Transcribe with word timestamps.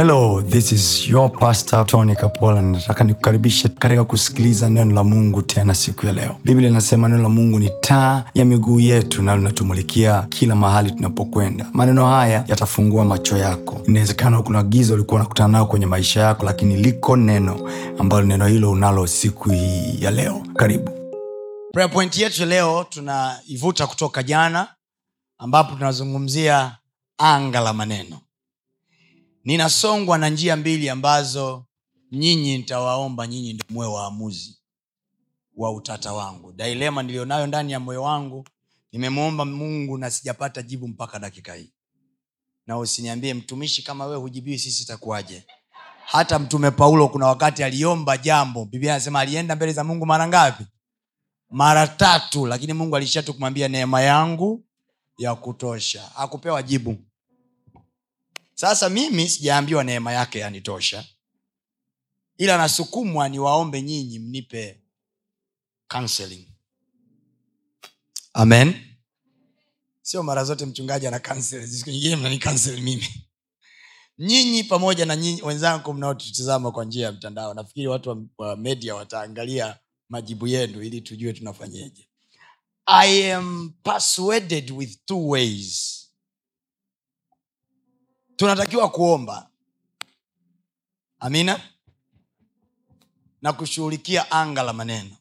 hello 0.00 0.40
this 0.42 0.72
is 0.72 1.08
your 1.08 1.30
pastor 1.30 1.86
tony 1.86 2.16
kapola. 2.16 2.62
Nataka 2.62 3.04
nikukaribishe 3.04 3.68
katika 3.68 4.04
kusikiliza 4.04 4.70
neno 4.70 4.94
la 4.94 5.04
mungu 5.04 5.42
tena 5.42 5.74
siku 5.74 6.06
ya 6.06 6.12
leo. 6.12 6.36
Biblia 6.44 6.68
inasema 6.68 7.08
neno 7.08 7.22
la 7.22 7.28
mungu 7.28 7.58
ni 7.58 7.70
taa 7.80 8.24
ya 8.34 8.44
miguu 8.44 8.80
yetu 8.80 9.22
na 9.22 9.36
linatumulikia 9.36 10.22
kila 10.22 10.54
mahali 10.56 10.90
tunapokwenda. 10.90 11.66
Maneno 11.72 12.06
haya 12.06 12.44
yatafungua 12.48 13.04
macho 13.04 13.36
yako. 13.36 13.80
Inawezekana 13.88 14.42
kuna 14.42 14.62
giza 14.62 14.94
ulikuwa 14.94 15.20
unakutana 15.20 15.48
nao 15.48 15.66
kwenye 15.66 15.86
maisha 15.86 16.20
yako 16.20 16.46
lakini 16.46 16.76
liko 16.76 17.16
neno 17.16 17.70
ambalo 17.98 18.26
neno 18.26 18.46
hilo 18.46 18.70
unalo 18.70 19.06
siku 19.06 19.50
hii 19.50 19.98
ya 20.00 20.10
leo. 20.10 20.42
Karibu. 20.56 20.90
Prayer 21.72 21.92
point 21.92 22.18
yetu 22.18 22.44
leo 22.46 22.84
tunaivuta 22.90 23.86
kutoka 23.86 24.22
jana 24.22 24.68
ambapo 25.38 25.74
tunazungumzia 25.74 26.76
anga 27.18 27.60
la 27.60 27.72
maneno 27.72 28.18
ninasongwa 29.44 30.18
na 30.18 30.28
njia 30.28 30.56
mbili 30.56 30.88
ambazo 30.88 31.64
nyinyi 32.12 32.56
nitawaomba 32.58 33.26
nyinyi 33.26 33.52
ndo 33.52 33.64
muwe 33.70 33.86
waamuzi 33.86 34.58
wa 35.56 35.72
utata 35.72 36.12
wangu. 36.12 36.52
Dailema 36.52 37.02
niliyonayo 37.02 37.46
ndani 37.46 37.72
ya 37.72 37.80
moyo 37.80 38.02
wangu 38.02 38.44
nimemwomba 38.92 39.44
mungu 39.44 39.98
na 39.98 40.10
sijapata 40.10 40.62
jibu 40.62 40.88
mpaka 40.88 41.18
dakika 41.18 41.54
hii. 41.54 41.72
Na 42.66 42.78
usiniambie 42.78 43.34
mtumishi 43.34 43.82
kama 43.82 44.06
wewe 44.06 44.16
hujibiwi 44.20 44.58
sisi 44.58 44.82
itakuwaje? 44.82 45.44
Hata 46.04 46.38
mtume 46.38 46.70
paulo 46.70 47.08
kuna 47.08 47.26
wakati 47.26 47.64
aliomba 47.64 48.16
jambo 48.18 48.64
biblia 48.64 48.92
anasema 48.94 49.20
alienda 49.20 49.56
mbele 49.56 49.72
za 49.72 49.84
mungu 49.84 50.06
mara 50.06 50.28
ngapi? 50.28 50.64
Mara 51.50 51.86
tatu 51.88 52.46
lakini 52.46 52.72
mungu 52.72 52.96
alishatu 52.96 53.34
kumwambia 53.34 53.68
neema 53.68 54.00
yangu 54.02 54.64
ya 55.18 55.34
kutosha. 55.34 56.16
Akupewa 56.16 56.62
jibu 56.62 56.96
sasa 58.60 58.88
mimi 58.88 59.28
sijaambiwa 59.28 59.84
neema 59.84 60.12
yake 60.12 60.38
yanitosha 60.38 61.04
ila 62.38 62.58
nasukumwa 62.58 63.28
niwaombe 63.28 63.82
nyinyi 63.82 64.18
mnipe 64.18 64.80
counseling. 65.88 66.48
Amen. 68.32 68.74
Sio 70.02 70.22
mara 70.22 70.44
zote 70.44 70.66
mchungaji 70.66 71.06
ana 71.06 71.20
nyingine 71.86 72.16
mimi. 72.80 73.08
Nyinyi 74.18 74.64
pamoja 74.64 75.06
na 75.06 75.16
nyinyi 75.16 75.42
wenzangu 75.42 75.94
mnaotutizama 75.94 76.72
kwa 76.72 76.84
njia 76.84 77.06
ya 77.06 77.12
mtandao 77.12 77.54
nafikiri 77.54 77.86
watu 77.86 78.08
wa, 78.08 78.18
wa 78.38 78.56
media 78.56 78.94
wataangalia 78.94 79.78
majibu 80.08 80.46
yenu 80.46 80.82
ili 80.82 81.00
tujue 81.00 81.32
tunafanyeje. 81.32 82.08
I 82.86 83.32
am 83.34 83.72
persuaded 83.82 84.70
with 84.70 84.98
two 85.06 85.28
ways 85.28 85.99
tunatakiwa 88.40 88.88
kuomba. 88.90 89.50
Amina? 91.18 91.60
Na 93.42 93.52
kushughulikia 93.52 94.30
anga 94.30 94.62
la 94.62 94.72
maneno. 94.72 95.16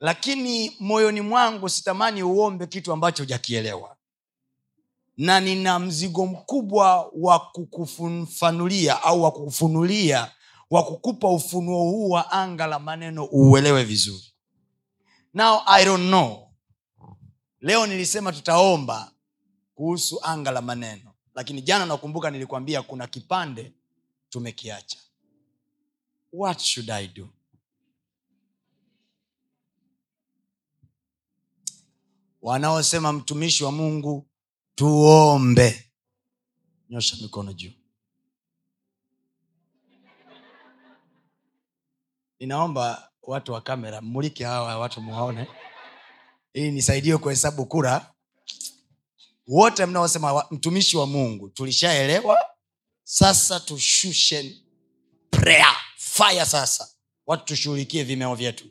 Lakini 0.00 0.76
moyoni 0.80 1.20
mwangu 1.20 1.68
sitamani 1.68 2.22
uombe 2.22 2.66
kitu 2.66 2.92
ambacho 2.92 3.22
hujakielewa. 3.22 3.96
Na 5.16 5.40
nina 5.40 5.78
mzigo 5.78 6.26
mkubwa 6.26 7.10
wa 7.16 7.38
kukufanulia 7.40 9.02
au 9.02 9.22
wa 9.22 9.30
kukufunulia 9.32 10.32
wa 10.70 10.84
kukupa 10.84 11.28
ufunuo 11.28 11.82
huu 11.90 12.10
wa 12.10 12.30
anga 12.32 12.66
la 12.66 12.78
maneno 12.78 13.24
uuelewe 13.32 13.84
vizuri. 13.84 14.34
Now 15.34 15.60
i 15.66 15.84
don't 15.84 16.06
know. 16.08 16.48
Leo 17.60 17.86
nilisema 17.86 18.32
tutaomba 18.32 19.12
kuhusu 19.74 20.20
anga 20.22 20.50
la 20.50 20.62
maneno 20.62 21.13
lakini 21.34 21.62
jana 21.62 21.86
nakumbuka 21.86 22.30
nilikwambia 22.30 22.82
kuna 22.82 23.06
kipande 23.06 23.72
tumekiacha. 24.28 24.98
What 26.32 26.60
should 26.60 26.90
i 26.90 27.08
do? 27.08 27.28
Wanaosema 32.42 33.12
mtumishi 33.12 33.64
wa 33.64 33.72
mungu 33.72 34.26
tuombe. 34.74 35.90
Nyosha 36.90 37.16
mikono 37.22 37.52
juu. 37.52 37.72
Ninaomba 42.40 43.10
watu 43.22 43.52
wa 43.52 43.60
kamera 43.60 44.00
mmulike 44.00 44.44
hawa 44.44 44.78
watu 44.78 45.00
muwaone. 45.00 45.46
Ili 46.52 46.70
nisaidie 46.70 47.16
kuhesabu 47.18 47.66
kura 47.66 48.13
wote 49.46 49.86
mnaosema 49.86 50.46
mtumishi 50.50 50.96
wa 50.96 51.06
mungu 51.06 51.48
tulishaelewa. 51.48 52.38
Sasa 53.04 53.60
tushushe 53.60 54.64
prayer. 55.30 55.76
Fire 55.96 56.46
sasa. 56.46 56.88
Watu 57.26 57.44
tushughulikie 57.44 58.04
vimeo 58.04 58.34
vyetu. 58.34 58.64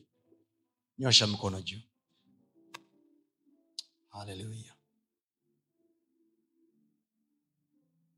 Nyosha 0.97 1.28
mkono 1.28 1.61
juu. 1.61 1.79
Haleluya 4.09 4.73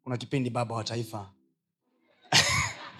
kuna 0.05 0.17
kipindi 0.17 0.49
baba 0.49 0.75
wa 0.75 0.83
taifa. 0.83 1.33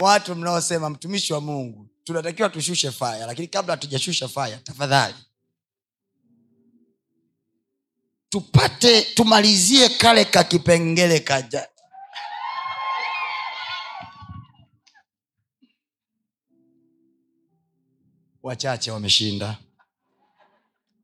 Watu 0.00 0.34
mnaosema 0.34 0.90
mtumishi 0.90 1.32
wa 1.32 1.40
mungu 1.40 1.88
tunatakiwa 2.04 2.48
tushushe 2.48 2.90
faya 2.90 3.26
lakini 3.26 3.48
kabla 3.48 3.72
hatujashusha 3.74 4.28
faya 4.28 4.56
tafadhali 4.58 5.14
tupate 8.34 9.02
tumalizie 9.02 9.88
kale 9.88 10.24
ka 10.24 10.44
kipengele 10.44 11.20
kaja 11.20 11.68
wachache 18.42 18.90
wameshinda. 18.90 19.58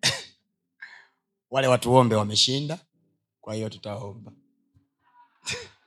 Wale 1.51 1.67
watuombe 1.69 2.15
wameshinda. 2.17 2.79
Kwa 3.41 3.55
hiyo 3.55 3.69
tutaomba 3.69 4.33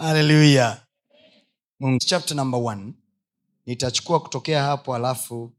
haleluya 0.00 0.86
chapter 1.98 2.36
number 2.36 2.60
one 2.64 2.92
nitachukua 3.66 4.20
kutokea 4.20 4.62
hapo 4.62 4.94
alafu 4.94 5.52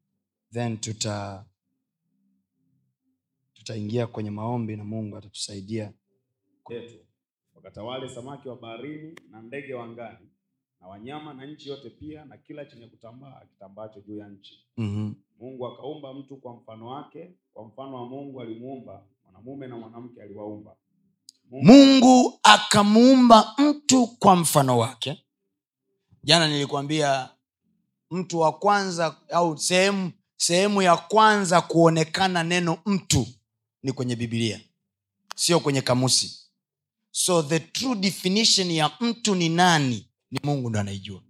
then 0.53 0.77
tuta 0.77 1.45
tutaingia 3.53 4.07
kwenye 4.07 4.31
maombi 4.31 4.75
na 4.75 4.83
mungu 4.83 5.17
atatusaidia. 5.17 5.93
Yetu 6.69 6.95
wakatawale 7.55 8.09
samaki 8.09 8.49
wa 8.49 8.55
baharini 8.55 9.15
na 9.29 9.41
ndege 9.41 9.73
wa 9.73 9.87
ngani 9.87 10.29
na 10.81 10.87
wanyama 10.87 11.33
na 11.33 11.45
nchi 11.45 11.69
yote 11.69 11.89
pia 11.89 12.25
na 12.25 12.37
kila 12.37 12.65
chenye 12.65 12.87
kutambaa 12.87 13.37
akitambacho 13.41 14.01
juu 14.01 14.17
ya 14.17 14.27
nchi. 14.29 14.65
Mm-hmm. 14.77 15.15
mungu 15.39 15.67
akaumba 15.67 16.13
mtu 16.13 16.37
kwa 16.37 16.53
mfano 16.55 16.87
wake 16.87 17.31
kwa 17.53 17.65
mfano 17.65 17.93
wa 17.95 18.05
mungu 18.05 18.41
alimuumba 18.41 19.03
mwanamume 19.23 19.67
na 19.67 19.77
mwanamke 19.77 20.21
aliwaumba 20.21 20.75
mungu, 21.51 22.39
akamuumba 22.43 23.53
mtu 23.57 24.07
kwa 24.07 24.35
mfano 24.35 24.77
wake. 24.77 25.25
Jana 26.23 26.47
nilikwambia 26.47 27.29
mtu 28.11 28.39
wa 28.39 28.51
kwanza 28.59 29.17
au 29.31 29.57
sehemu 29.57 30.11
sehemu 30.37 30.81
ya 30.81 30.97
kwanza 30.97 31.61
kuonekana 31.61 32.43
neno 32.43 32.77
mtu 32.85 33.27
ni 33.83 33.91
kwenye 33.91 34.15
bibilia 34.15 34.61
sio 35.35 35.59
kwenye 35.59 35.81
kamusi. 35.81 36.37
So 37.11 37.43
the 37.43 37.59
true 37.59 37.95
definition 37.95 38.71
ya 38.71 38.91
mtu 38.99 39.35
ni 39.35 39.49
nani? 39.49 40.07
Ni 40.31 40.39
mungu 40.43 40.69
ndo 40.69 40.79
anaijua. 40.79 41.21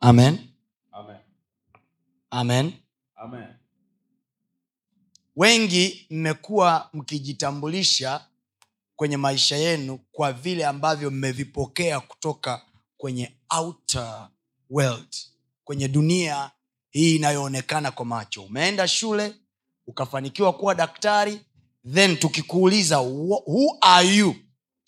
Amen. 0.00 0.38
Amen. 0.92 1.16
Amen. 2.30 2.72
Amen 3.16 3.57
wengi 5.38 6.06
mmekuwa 6.10 6.90
mkijitambulisha 6.92 8.26
kwenye 8.96 9.16
maisha 9.16 9.56
yenu 9.56 9.98
kwa 10.12 10.32
vile 10.32 10.66
ambavyo 10.66 11.10
mmevipokea 11.10 12.00
kutoka 12.00 12.62
kwenye 12.96 13.32
outer 13.50 14.28
world 14.70 15.16
kwenye 15.64 15.88
dunia 15.88 16.50
hii 16.90 17.16
inayoonekana 17.16 17.90
kwa 17.90 18.04
macho. 18.04 18.42
Umeenda 18.42 18.88
shule 18.88 19.34
ukafanikiwa 19.86 20.52
kuwa 20.52 20.74
daktari 20.74 21.40
then 21.94 22.16
tukikuuliza 22.16 22.98
who 22.98 23.78
are 23.80 24.08
you? 24.16 24.34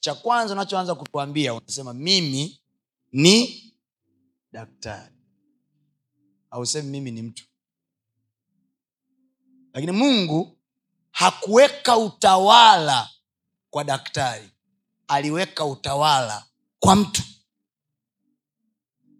Cha 0.00 0.14
kwanza 0.14 0.54
unachoanza 0.54 0.94
kutuambia 0.94 1.54
unasema 1.54 1.94
mimi 1.94 2.60
ni 3.12 3.64
daktari. 4.52 5.14
Ausemi 6.50 6.88
mimi 6.90 7.10
ni 7.10 7.22
mtu 7.22 7.44
lakini 9.72 9.92
mungu 9.92 10.58
hakuweka 11.10 11.96
utawala 11.98 13.10
kwa 13.70 13.84
daktari 13.84 14.50
aliweka 15.08 15.64
utawala 15.64 16.46
kwa 16.78 16.96
mtu. 16.96 17.22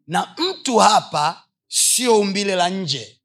Na 0.06 0.35
mtu 0.38 0.79
hapa 0.79 1.44
sio 1.69 2.20
umbile 2.20 2.55
la 2.55 2.69
nje. 2.69 3.20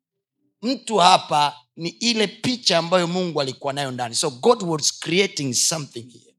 Mtu 0.62 0.98
hapa 0.98 1.60
ni 1.76 1.90
ile 1.90 2.28
picha 2.28 2.78
ambayo 2.78 3.08
mungu 3.08 3.42
alikuwa 3.42 3.74
nayo 3.74 3.92
ndani. 3.92 4.16
So 4.16 4.30
god 4.30 4.64
was 4.64 5.00
creating 5.00 5.54
something 5.54 6.10
here. 6.12 6.36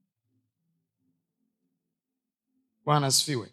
Bwana 2.84 3.06
asifiwe. 3.06 3.52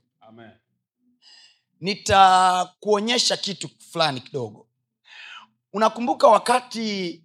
Nitakuonyesha 1.79 3.37
kitu 3.37 3.69
fulani 3.91 4.21
kidogo. 4.21 4.67
Unakumbuka 5.73 6.27
wakati 6.27 7.22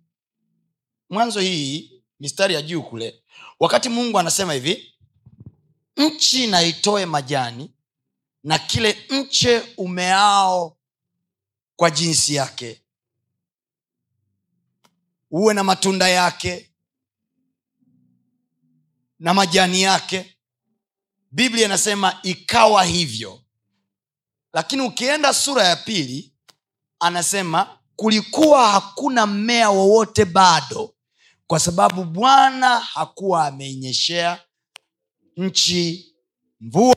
mwanzo 1.11 1.41
hii 1.41 2.03
mistari 2.21 2.55
ya 2.55 2.63
juu 2.63 2.83
kule 2.83 3.23
wakati 3.61 3.89
mungu 3.89 4.19
anasema 4.19 4.53
hivi 4.53 4.95
nchi 5.97 6.47
na 6.47 6.63
itoe 6.63 7.07
majani 7.07 7.71
na 8.45 8.59
kile 8.59 8.99
mche 9.11 9.63
umeao 9.77 10.77
kwa 11.77 11.91
jinsi 11.91 12.35
yake 12.35 12.83
uwe 15.31 15.55
na 15.55 15.65
matunda 15.65 16.09
yake 16.09 16.71
na 19.19 19.35
majani 19.35 19.83
yake. 19.83 20.35
Biblia 21.31 21.65
inasema 21.65 22.19
ikawa 22.23 22.85
hivyo. 22.85 23.43
Lakini 24.53 24.83
ukienda 24.83 25.35
sura 25.35 25.65
ya 25.65 25.77
pili 25.77 26.33
anasema 27.01 27.79
kulikuwa 27.97 28.69
hakuna 28.71 29.27
mmea 29.27 29.71
wowote 29.71 30.25
bado 30.25 30.95
kwa 31.49 31.61
sababu 31.61 32.05
bwana 32.05 32.79
hakuwa 32.81 33.47
ameinyeshea 33.47 34.45
nchi 35.37 36.15
mvua 36.61 36.97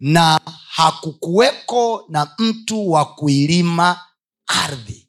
na 0.00 0.40
hakukuweko 0.68 2.06
na 2.08 2.34
mtu 2.38 2.90
wa 2.90 3.14
kuilima 3.14 4.00
ardhi. 4.46 5.08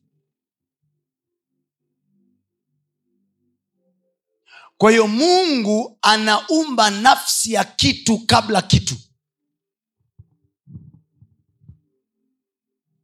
Kwa 4.77 4.91
hiyo 4.91 5.07
mungu 5.07 5.97
anaumba 6.01 6.89
nafsi 6.89 7.53
ya 7.53 7.63
kitu 7.63 8.19
kabla 8.25 8.61
kitu. 8.61 8.95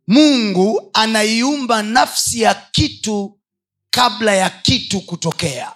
Mungu 0.07 0.89
anaiumba 0.93 1.83
nafsi 1.83 2.41
ya 2.41 2.53
kitu 2.71 3.40
kabla 3.91 4.35
ya 4.35 4.49
kitu 4.49 5.01
kutokea. 5.01 5.75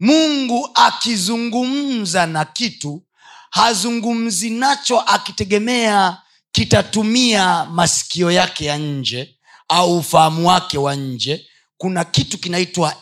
Mungu 0.00 0.68
akizungumza 0.74 2.26
na 2.26 2.44
kitu 2.44 3.02
hazungumzi 3.50 4.50
nacho 4.50 5.00
akitegemea 5.00 6.22
kitatumia 6.52 7.64
masikio 7.64 8.30
yake 8.30 8.64
ya 8.64 8.78
nje 8.78 9.38
au 9.68 9.98
ufahamu 9.98 10.48
wake 10.48 10.78
wa 10.78 10.94
nje. 10.96 11.46
Kuna 11.76 12.04
kitu 12.04 12.38
kinaitwa 12.38 12.96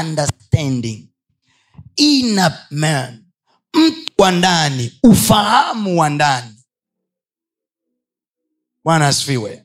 understanding. 0.00 1.08
Inner 1.96 2.66
man. 2.70 3.24
Mtu 3.74 4.12
wa 4.18 4.30
ndani. 4.30 4.98
Ufahamu 5.02 6.00
wa 6.00 6.10
ndani. 6.10 6.54
Bwana 8.84 9.06
asifiwe. 9.08 9.63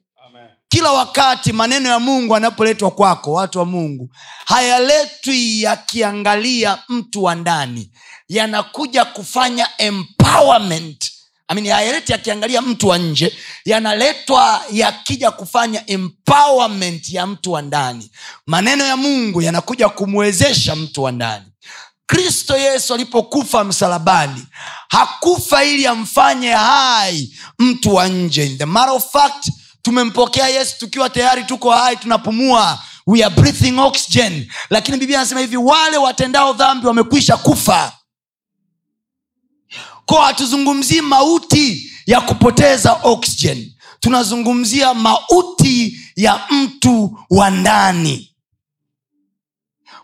Kila 0.70 0.92
wakati 0.92 1.54
maneno 1.54 1.90
ya 1.90 2.00
mungu 2.00 2.36
anapoletwa 2.36 2.92
kwako 2.92 3.32
watu 3.34 3.60
wa 3.60 3.66
mungu 3.66 4.10
hayaletwi 4.46 5.62
yakiangalia 5.62 6.78
mtu 6.90 7.24
wa 7.24 7.36
ndani. 7.36 7.92
Yanakuja 8.30 9.06
kufanya 9.06 9.68
empowerment. 9.78 11.12
I 11.48 11.56
mean, 11.56 11.68
hayaleti 11.68 12.12
yakiangalia 12.12 12.62
mtu 12.62 12.88
wa 12.88 12.98
nje. 12.98 13.34
Yanaletwa 13.66 14.62
yakija 14.72 15.32
kufanya 15.32 15.84
empowerment 15.90 17.10
ya 17.10 17.28
mtu 17.28 17.52
wa 17.52 17.62
ndani. 17.62 18.12
Maneno 18.46 18.86
ya 18.86 18.98
mungu 18.98 19.42
yanakuja 19.42 19.90
kumwezesha 19.90 20.76
mtu 20.76 21.04
wa 21.04 21.12
ndani. 21.12 21.46
Kristo 22.06 22.58
yesu 22.58 22.94
alipokufa 22.94 23.64
msalabani 23.64 24.46
hakufa 24.90 25.64
ili 25.64 25.88
amfanye 25.88 26.52
hai 26.52 27.34
mtu 27.60 27.96
wa 27.96 28.08
nje. 28.08 28.46
In 28.46 28.58
the 28.58 28.66
matter 28.66 28.96
of 28.96 29.12
fact 29.12 29.50
tumempokea 29.82 30.48
yesu 30.48 30.80
tukiwa 30.80 31.10
tayari 31.10 31.44
tuko 31.44 31.72
hai 31.72 31.98
tunapumua. 31.98 32.80
We 33.08 33.24
are 33.24 33.36
breathing 33.36 33.80
oxygen. 33.80 34.52
Lakini 34.70 34.98
biblia 34.98 35.20
anasema 35.20 35.42
hivi 35.42 35.58
wale 35.58 35.98
watendao 35.98 36.54
dhambi 36.54 36.88
wamekwisha 36.88 37.38
kufa. 37.38 37.92
Ko 40.06 40.16
hatuzungumzii 40.16 41.02
mauti 41.02 41.92
ya 42.06 42.22
kupoteza 42.22 42.94
oxygen. 43.04 43.74
Tunazungumzia 44.00 44.94
mauti 44.94 46.00
ya 46.16 46.42
mtu 46.50 47.20
wa 47.30 47.50
ndani. 47.50 48.36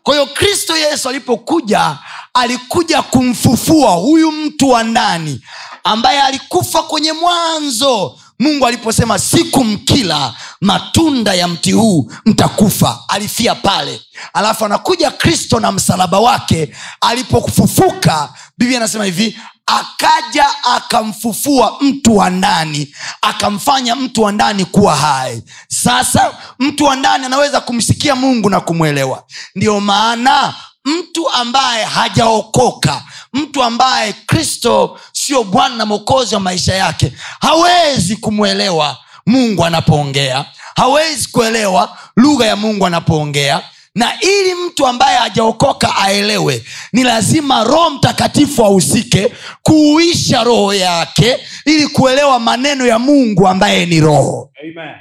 Kwa 0.04 0.14
hiyo 0.14 0.26
kristo 0.26 0.78
yesu 0.78 1.10
alipokuja 1.10 1.98
alikuja 2.34 3.02
kumfufua 3.02 3.92
huyu 3.92 4.32
mtu 4.32 4.70
wa 4.70 4.84
ndani 4.84 5.42
ambaye 5.84 6.22
alikufa 6.22 6.84
kwenye 6.84 7.12
mwanzo 7.14 8.20
mungu 8.40 8.68
aliposema 8.68 9.20
siku 9.20 9.64
mkila 9.64 10.34
matunda 10.62 11.34
ya 11.34 11.48
mti 11.48 11.72
huu 11.72 12.12
mtakufa 12.26 13.00
alifia 13.08 13.56
pale. 13.56 14.02
Alafu 14.34 14.66
anakuja 14.66 15.12
kristo 15.12 15.60
na 15.60 15.72
msalaba 15.72 16.20
wake 16.20 16.76
alipofufuka 17.02 18.34
biblia 18.58 18.78
anasema 18.78 19.06
hivi 19.06 19.38
akaja 19.66 20.46
akamfufua 20.64 21.78
mtu 21.82 22.18
wa 22.18 22.30
ndani 22.30 22.96
akamfanya 23.22 23.96
mtu 23.96 24.22
wa 24.22 24.32
ndani 24.32 24.66
kuwa 24.66 24.96
hai. 24.96 25.44
Sasa 25.68 26.34
mtu 26.60 26.84
wa 26.84 26.96
ndani 26.96 27.26
anaweza 27.26 27.62
kumsikia 27.62 28.16
mungu 28.16 28.50
na 28.50 28.60
kumwelewa. 28.62 29.24
Ndiyo 29.56 29.80
maana 29.80 30.54
mtu 30.86 31.30
ambaye 31.30 31.86
hajaokoka 31.86 33.02
mtu 33.34 33.64
ambaye 33.64 34.14
kristo 34.14 35.00
sio 35.26 35.44
bwana 35.44 35.76
na 35.76 35.86
mwokozi 35.86 36.36
wa 36.36 36.42
maisha 36.42 36.76
yake. 36.76 37.12
Hawezi 37.42 38.16
kumwelewa 38.16 38.98
mungu 39.26 39.66
anapoongea. 39.66 40.46
Hawezi 40.76 41.28
kuelewa 41.28 41.98
lugha 42.16 42.46
ya 42.46 42.56
mungu 42.56 42.86
anapoongea. 42.86 43.62
Na 43.96 44.20
ili 44.22 44.54
mtu 44.56 44.88
ambaye 44.88 45.18
hajaokoka 45.18 45.96
aelewe 45.96 46.66
ni 46.94 47.04
lazima 47.04 47.64
roho 47.64 47.90
mtakatifu 47.90 48.66
ahusike 48.66 49.34
kuuisha 49.62 50.44
roho 50.44 50.74
yake 50.74 51.40
ili 51.66 51.88
kuelewa 51.88 52.40
maneno 52.40 52.86
ya 52.86 53.00
mungu 53.00 53.48
ambaye 53.48 53.86
ni 53.86 54.00
roho. 54.02 54.52
Amen. 54.62 54.96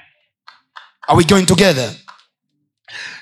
Are 1.09 1.17
we 1.19 1.25
going 1.25 1.47
together? 1.47 1.91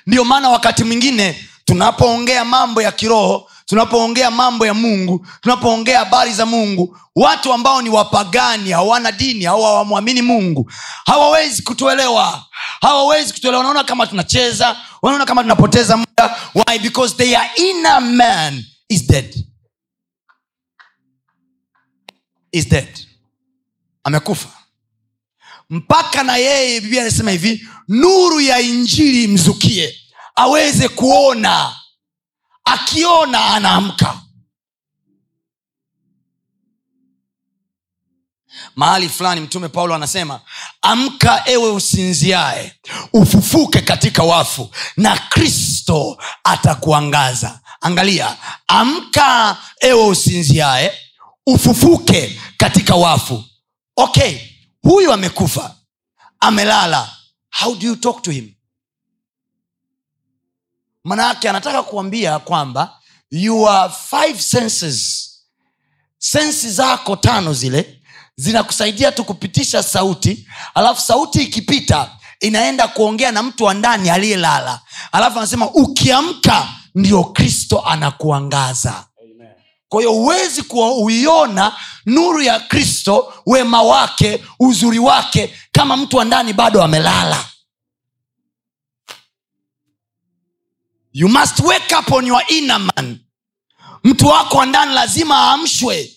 Ndio 0.07 0.25
maana 0.25 0.49
wakati 0.51 0.85
mwingine 0.85 1.49
tunapoongea 1.65 2.45
mambo 2.45 2.83
ya 2.83 2.93
kiroho 2.93 3.51
tunapoongea 3.67 4.31
mambo 4.31 4.67
ya 4.67 4.75
mungu 4.75 5.27
tunapoongea 5.41 5.99
habari 5.99 6.33
za 6.35 6.47
mungu 6.47 6.99
watu 7.17 7.53
ambao 7.53 7.83
ni 7.83 7.89
wapagani 7.91 8.71
hawana 8.71 9.13
dini 9.13 9.47
au 9.47 9.63
hawamwamini 9.63 10.23
mungu 10.23 10.71
hawawezi 11.07 11.63
kutuelewa 11.63 12.45
hawawezi 12.81 13.33
kutuelewa. 13.33 13.59
Wanaona 13.59 13.85
kama 13.85 14.07
tunacheza 14.07 14.77
wanaona 15.03 15.25
kama 15.27 15.43
tunapoteza 15.43 15.97
muda. 15.97 16.37
Why? 16.55 16.79
Because 16.79 17.17
their 17.17 17.51
inner 17.57 18.01
man 18.01 18.65
is 18.89 19.07
dead. 19.07 19.35
Is 22.53 22.69
dead. 22.69 22.89
Amekufa. 24.05 24.49
Mpaka 25.71 26.23
na 26.23 26.37
yeye 26.37 26.81
biblia 26.81 27.03
anasema 27.03 27.31
hivi 27.31 27.69
nuru 27.89 28.41
ya 28.41 28.61
injili 28.61 29.25
imzukie 29.25 29.97
aweze 30.37 30.89
kuona 30.89 31.77
akiona 32.65 33.45
anaamka. 33.55 34.19
Mahali 38.77 39.09
fulani 39.09 39.41
mtume 39.41 39.69
paulo 39.69 39.95
anasema 39.95 40.41
amka 40.83 41.43
ewe 41.49 41.71
usinziae 41.71 42.75
ufufuke 43.13 43.81
katika 43.81 44.23
wafu 44.23 44.71
na 44.97 45.19
kristo 45.19 46.23
atakuangaza. 46.45 47.61
Angalia 47.81 48.37
amka 48.67 49.57
ewe 49.81 50.07
usinziae 50.07 50.99
ufufuke 51.47 52.41
katika 52.57 52.95
wafu. 52.95 53.45
Okay 53.97 54.39
huyu 54.83 55.13
amekufa 55.13 55.77
amelala. 56.41 57.17
How 57.61 57.75
do 57.75 57.87
you 57.87 57.97
talk 57.97 58.23
to 58.23 58.31
him 58.31 58.55
manake 61.05 61.49
anataka 61.49 61.83
kuambia 61.83 62.39
kwamba 62.39 62.99
your 63.31 63.91
five 64.11 64.41
senses 64.41 65.29
sensi 66.19 66.71
zako 66.71 67.17
tano 67.17 67.53
zile 67.55 68.03
zinakusaidia 68.37 69.13
tu 69.13 69.25
kupitisha 69.25 69.83
sauti 69.83 70.49
alafu 70.75 71.01
sauti 71.01 71.43
ikipita 71.43 72.11
inaenda 72.41 72.89
kuongea 72.89 73.33
na 73.33 73.43
mtu 73.43 73.65
wa 73.65 73.75
ndani 73.75 74.11
aliyelala. 74.11 74.81
Alafu 75.13 75.39
anasema 75.39 75.71
ukiamka 75.71 76.69
ndio 76.95 77.25
kristo 77.25 77.81
anakuangaza. 77.87 79.05
Kwahiyo 79.15 79.53
kwa 79.89 80.01
hiyo 80.01 80.13
huwezi 80.13 80.63
kuiona 80.63 81.73
nuru 82.07 82.43
ya 82.43 82.61
kristo 82.61 83.33
wema 83.47 83.83
wake 83.83 84.45
uzuri 84.61 84.99
wake 84.99 85.55
kama 85.73 85.97
mtu 85.97 86.17
wa 86.17 86.25
ndani 86.25 86.53
bado 86.53 86.83
amelala 86.83 87.45
you 91.13 91.29
must 91.29 91.61
wake 91.61 91.93
up 91.99 92.13
on 92.13 92.27
your 92.27 92.43
inner 92.49 92.79
man. 92.81 93.19
Mtu 94.05 94.27
wako 94.27 94.57
wa 94.57 94.67
ndani 94.67 94.95
lazima 94.95 95.35
aamshwe 95.39 96.11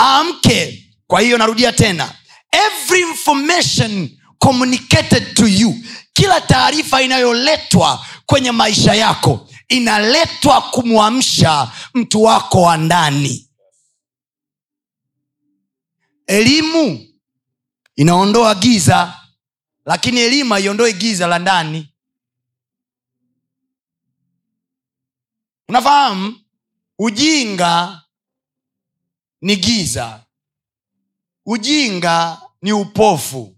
aamke. 0.00 0.84
Kwa 1.06 1.20
hiyo 1.20 1.38
narudia 1.38 1.72
tena 1.72 2.14
every 2.52 3.00
information 3.00 4.10
communicated 4.38 5.34
to 5.34 5.46
you 5.48 5.74
kila 6.12 6.40
taarifa 6.40 7.02
inayoletwa 7.02 8.06
kwenye 8.26 8.52
maisha 8.52 8.94
yako 8.94 9.48
inaletwa 9.68 10.60
kumwamsha 10.62 11.72
mtu 11.94 12.22
wako 12.22 12.62
wa 12.62 12.76
ndani. 12.76 13.48
Elimu 16.26 17.06
inaondoa 17.96 18.54
giza 18.54 19.14
lakini 19.86 20.20
elimu 20.20 20.52
haiondoe 20.54 20.92
giza 20.92 21.26
la 21.26 21.38
ndani 21.38 21.92
unafahamu? 25.68 26.36
Ujinga 26.98 28.02
ni 29.40 29.56
giza. 29.56 30.24
Ujinga 31.46 32.42
ni 32.62 32.72
upofu. 32.72 33.56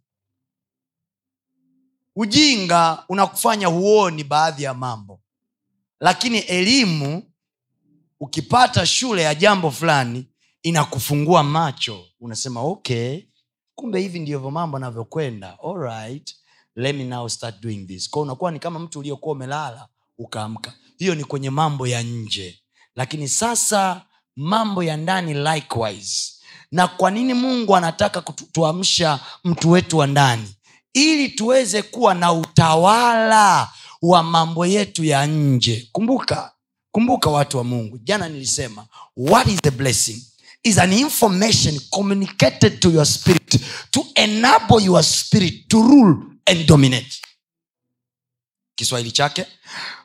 Ujinga 2.16 3.04
unakufanya 3.08 3.66
huoni 3.66 4.24
baadhi 4.24 4.62
ya 4.62 4.74
mambo. 4.74 5.20
Lakini 6.00 6.38
elimu 6.38 7.22
ukipata 8.20 8.86
shule 8.86 9.22
ya 9.22 9.34
jambo 9.34 9.70
fulani 9.70 10.26
inakufungua 10.62 11.42
macho. 11.42 12.04
Unasema 12.20 12.60
okay 12.62 13.22
kumbe 13.74 14.00
hivi 14.00 14.18
ndivyo 14.18 14.50
mambo 14.50 14.76
anavyokwenda 14.76 15.58
right, 15.76 16.36
let 16.76 16.96
me 16.96 17.04
now 17.04 17.28
start 17.28 17.60
doing 17.60 17.86
this. 17.86 18.10
Kwao 18.10 18.22
unakuwa 18.22 18.50
ni 18.50 18.58
kama 18.58 18.78
mtu 18.78 18.98
uliokuwa 18.98 19.32
umelala 19.34 19.88
ukaamka 20.18 20.72
hiyo 21.00 21.14
ni 21.14 21.24
kwenye 21.24 21.50
mambo 21.50 21.86
ya 21.86 22.02
nje. 22.02 22.60
Lakini 22.96 23.28
sasa 23.28 24.02
mambo 24.36 24.82
ya 24.82 24.96
ndani 24.96 25.34
likewise. 25.34 26.32
Na 26.72 26.88
kwa 26.88 27.10
nini 27.10 27.34
mungu 27.34 27.76
anataka 27.76 28.20
kutuamsha 28.20 29.20
mtu 29.44 29.70
wetu 29.70 29.98
wa 29.98 30.06
ndani? 30.06 30.54
Ili 30.92 31.28
tuweze 31.28 31.82
kuwa 31.82 32.14
na 32.14 32.32
utawala 32.32 33.68
wa 34.02 34.22
mambo 34.22 34.66
yetu 34.66 35.04
ya 35.04 35.26
nje. 35.26 35.88
Kumbuka 35.92 36.52
kumbuka 36.92 37.30
watu 37.30 37.58
wa 37.58 37.64
mungu. 37.64 37.98
Jana 37.98 38.28
nilisema 38.28 38.86
what 39.16 39.48
is 39.48 39.60
the 39.62 39.70
blessing? 39.70 40.22
Is 40.62 40.78
an 40.78 40.92
information 40.92 41.80
communicated 41.90 42.80
to 42.80 42.90
your 42.90 43.06
spirit 43.06 43.60
to 43.90 44.06
enable 44.14 44.84
your 44.84 45.02
spirit 45.04 45.68
to 45.68 45.82
rule 45.82 46.16
and 46.46 46.66
dominate. 46.66 47.22
Kiswahili 48.74 49.12
chake 49.12 49.46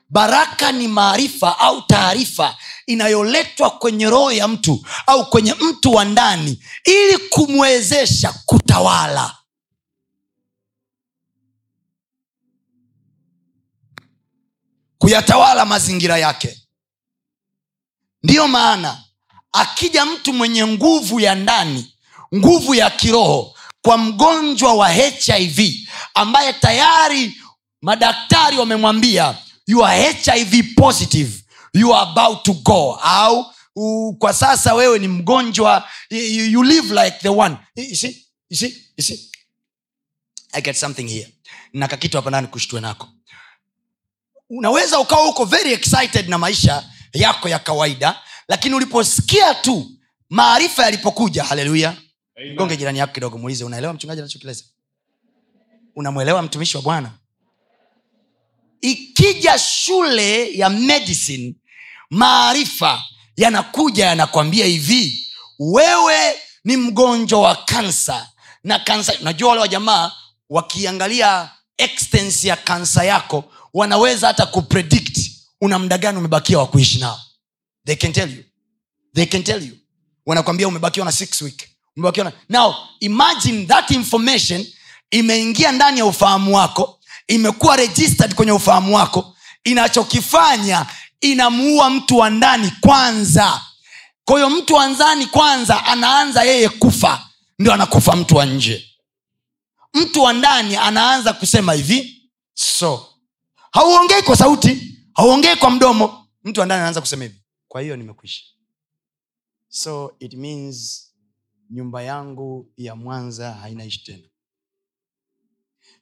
baraka 0.09 0.71
ni 0.71 0.87
maarifa 0.87 1.59
au 1.59 1.81
taarifa 1.81 2.57
inayoletwa 2.85 3.69
kwenye 3.69 4.09
roho 4.09 4.31
ya 4.31 4.47
mtu 4.47 4.85
au 5.07 5.29
kwenye 5.29 5.53
mtu 5.53 5.93
wa 5.93 6.05
ndani 6.05 6.63
ili 6.85 7.17
kumwezesha 7.17 8.33
kutawala. 8.45 9.35
Kuyatawala 14.97 15.65
mazingira 15.65 16.17
yake. 16.17 16.61
Ndiyo 18.23 18.47
maana 18.47 19.03
akija 19.51 20.05
mtu 20.05 20.33
mwenye 20.33 20.67
nguvu 20.67 21.19
ya 21.19 21.35
ndani 21.35 21.93
nguvu 22.35 22.75
ya 22.75 22.89
kiroho 22.89 23.55
kwa 23.81 23.97
mgonjwa 23.97 24.73
wa 24.73 24.89
hiv 24.89 25.59
ambaye 26.13 26.53
tayari 26.53 27.41
madaktari 27.81 28.57
wamemwambia 28.57 29.37
you 29.67 29.83
are 29.85 30.13
hiv 30.13 30.75
positive. 30.75 31.43
You 31.73 31.93
are 31.93 32.11
about 32.11 32.43
to 32.45 32.53
go. 32.53 32.99
Au 33.03 33.45
uh, 33.75 34.17
kwa 34.17 34.33
sasa 34.33 34.73
wewe 34.73 34.99
ni 34.99 35.07
mgonjwa. 35.07 35.89
You, 36.09 36.45
you 36.45 36.63
live 36.63 36.93
like 37.03 37.17
the 37.21 37.29
one. 37.29 37.57
You 37.75 37.95
see, 37.95 38.25
you 38.49 38.57
see, 38.57 38.73
you 38.97 39.03
see? 39.03 39.31
i 40.53 40.61
get 40.61 40.75
something 40.75 41.07
here. 41.07 41.27
Na 41.73 41.87
kakitu 41.87 42.17
hapa 42.17 42.29
ndani 42.29 42.47
kushtue 42.47 42.81
nako. 42.81 43.07
Unaweza 44.49 44.99
ukawa 44.99 45.29
uko 45.29 45.45
very 45.45 45.73
excited 45.73 46.29
na 46.29 46.37
maisha 46.37 46.83
yako 47.13 47.49
ya 47.49 47.59
kawaida 47.59 48.19
lakini 48.47 48.75
uliposikia 48.75 49.53
tu 49.53 49.91
maarifa 50.29 50.83
yalipokuja 50.83 51.43
haleluya 51.43 51.97
Amen. 52.37 52.55
gonge 52.55 52.77
jirani 52.77 52.99
yako 52.99 53.13
kidogo 53.13 53.37
muulize 53.37 53.63
unaelewa 53.63 53.93
mchungaji 53.93 54.21
anachokileza? 54.21 54.63
Unamwelewa 55.95 56.41
mtumishi 56.41 56.77
wa 56.77 56.83
bwana 56.83 57.11
ikija 58.81 59.59
shule 59.59 60.57
ya 60.57 60.69
medicine 60.69 61.55
maarifa 62.09 63.03
yanakuja 63.37 64.05
yanakwambia 64.05 64.65
hivi 64.65 65.27
wewe 65.59 66.35
ni 66.63 66.77
mgonjwa 66.77 67.41
wa 67.41 67.55
kansa 67.55 68.29
na 68.63 68.79
kansa 68.79 69.13
najua 69.21 69.49
wale 69.49 69.61
wa 69.61 69.67
jamaa 69.67 70.11
wakiangalia 70.49 71.49
extensi 71.77 72.47
ya 72.47 72.55
kansa 72.55 73.03
yako 73.03 73.43
wanaweza 73.73 74.27
hata 74.27 74.45
kupredict 74.45 75.17
una 75.61 75.79
mda 75.79 75.97
gani 75.97 76.17
umebakia 76.17 76.59
wa 76.59 76.67
kuishi 76.67 76.99
nao. 76.99 77.19
They 77.85 77.95
can 77.95 78.13
tell 78.13 78.37
you. 78.37 78.43
They 79.15 79.25
can 79.25 79.43
tell 79.43 79.63
you. 79.67 79.77
Wanakwambia 80.25 80.67
umebakiwa 80.67 81.05
na 81.05 81.11
six 81.11 81.41
week. 81.41 81.69
Umebakiwa 81.97 82.25
na 82.25 82.31
now 82.49 82.75
imagine 82.99 83.65
that 83.65 83.91
information 83.91 84.65
imeingia 85.11 85.71
ndani 85.71 85.99
ya 85.99 86.05
ufahamu 86.05 86.55
wako 86.55 86.99
imekuwa 87.27 87.75
registered 87.75 88.35
kwenye 88.35 88.51
ufahamu 88.51 88.95
wako 88.95 89.35
inachokifanya 89.63 90.85
inamuua 91.21 91.89
mtu 91.89 92.17
wa 92.17 92.29
ndani 92.29 92.71
kwanza. 92.81 93.61
Kwahiyo 94.25 94.49
mtu 94.49 94.73
wa 94.73 94.87
ndani 94.89 95.25
kwanza 95.25 95.85
anaanza 95.85 96.43
yeye 96.43 96.69
kufa 96.69 97.29
ndio 97.59 97.73
anakufa 97.73 98.15
mtu 98.15 98.35
wa 98.35 98.45
nje. 98.45 98.89
Mtu 99.93 100.21
wa 100.23 100.33
ndani 100.33 100.75
anaanza 100.75 101.33
kusema 101.33 101.73
hivi 101.73 102.29
so. 102.53 103.07
Hauongei 103.71 104.21
kwa 104.21 104.35
sauti 104.37 104.97
hauongei 105.13 105.55
kwa 105.55 105.71
mdomo. 105.71 106.27
Mtu 106.43 106.59
wa 106.59 106.65
ndani 106.65 106.79
anaanza 106.79 107.01
kusema 107.01 107.23
hivi 107.23 107.41
kwa 107.67 107.81
hiyo 107.81 107.95
nimekwisha. 107.95 108.43
So 109.69 110.15
it 110.19 110.33
means 110.33 111.07
nyumba 111.69 112.01
yangu 112.03 112.71
ya 112.77 112.95
mwanza 112.95 113.51
hainaishi 113.53 114.03
tena. 114.03 114.27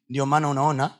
Ndio 0.09 0.25
maana 0.25 0.49
unaona 0.49 0.99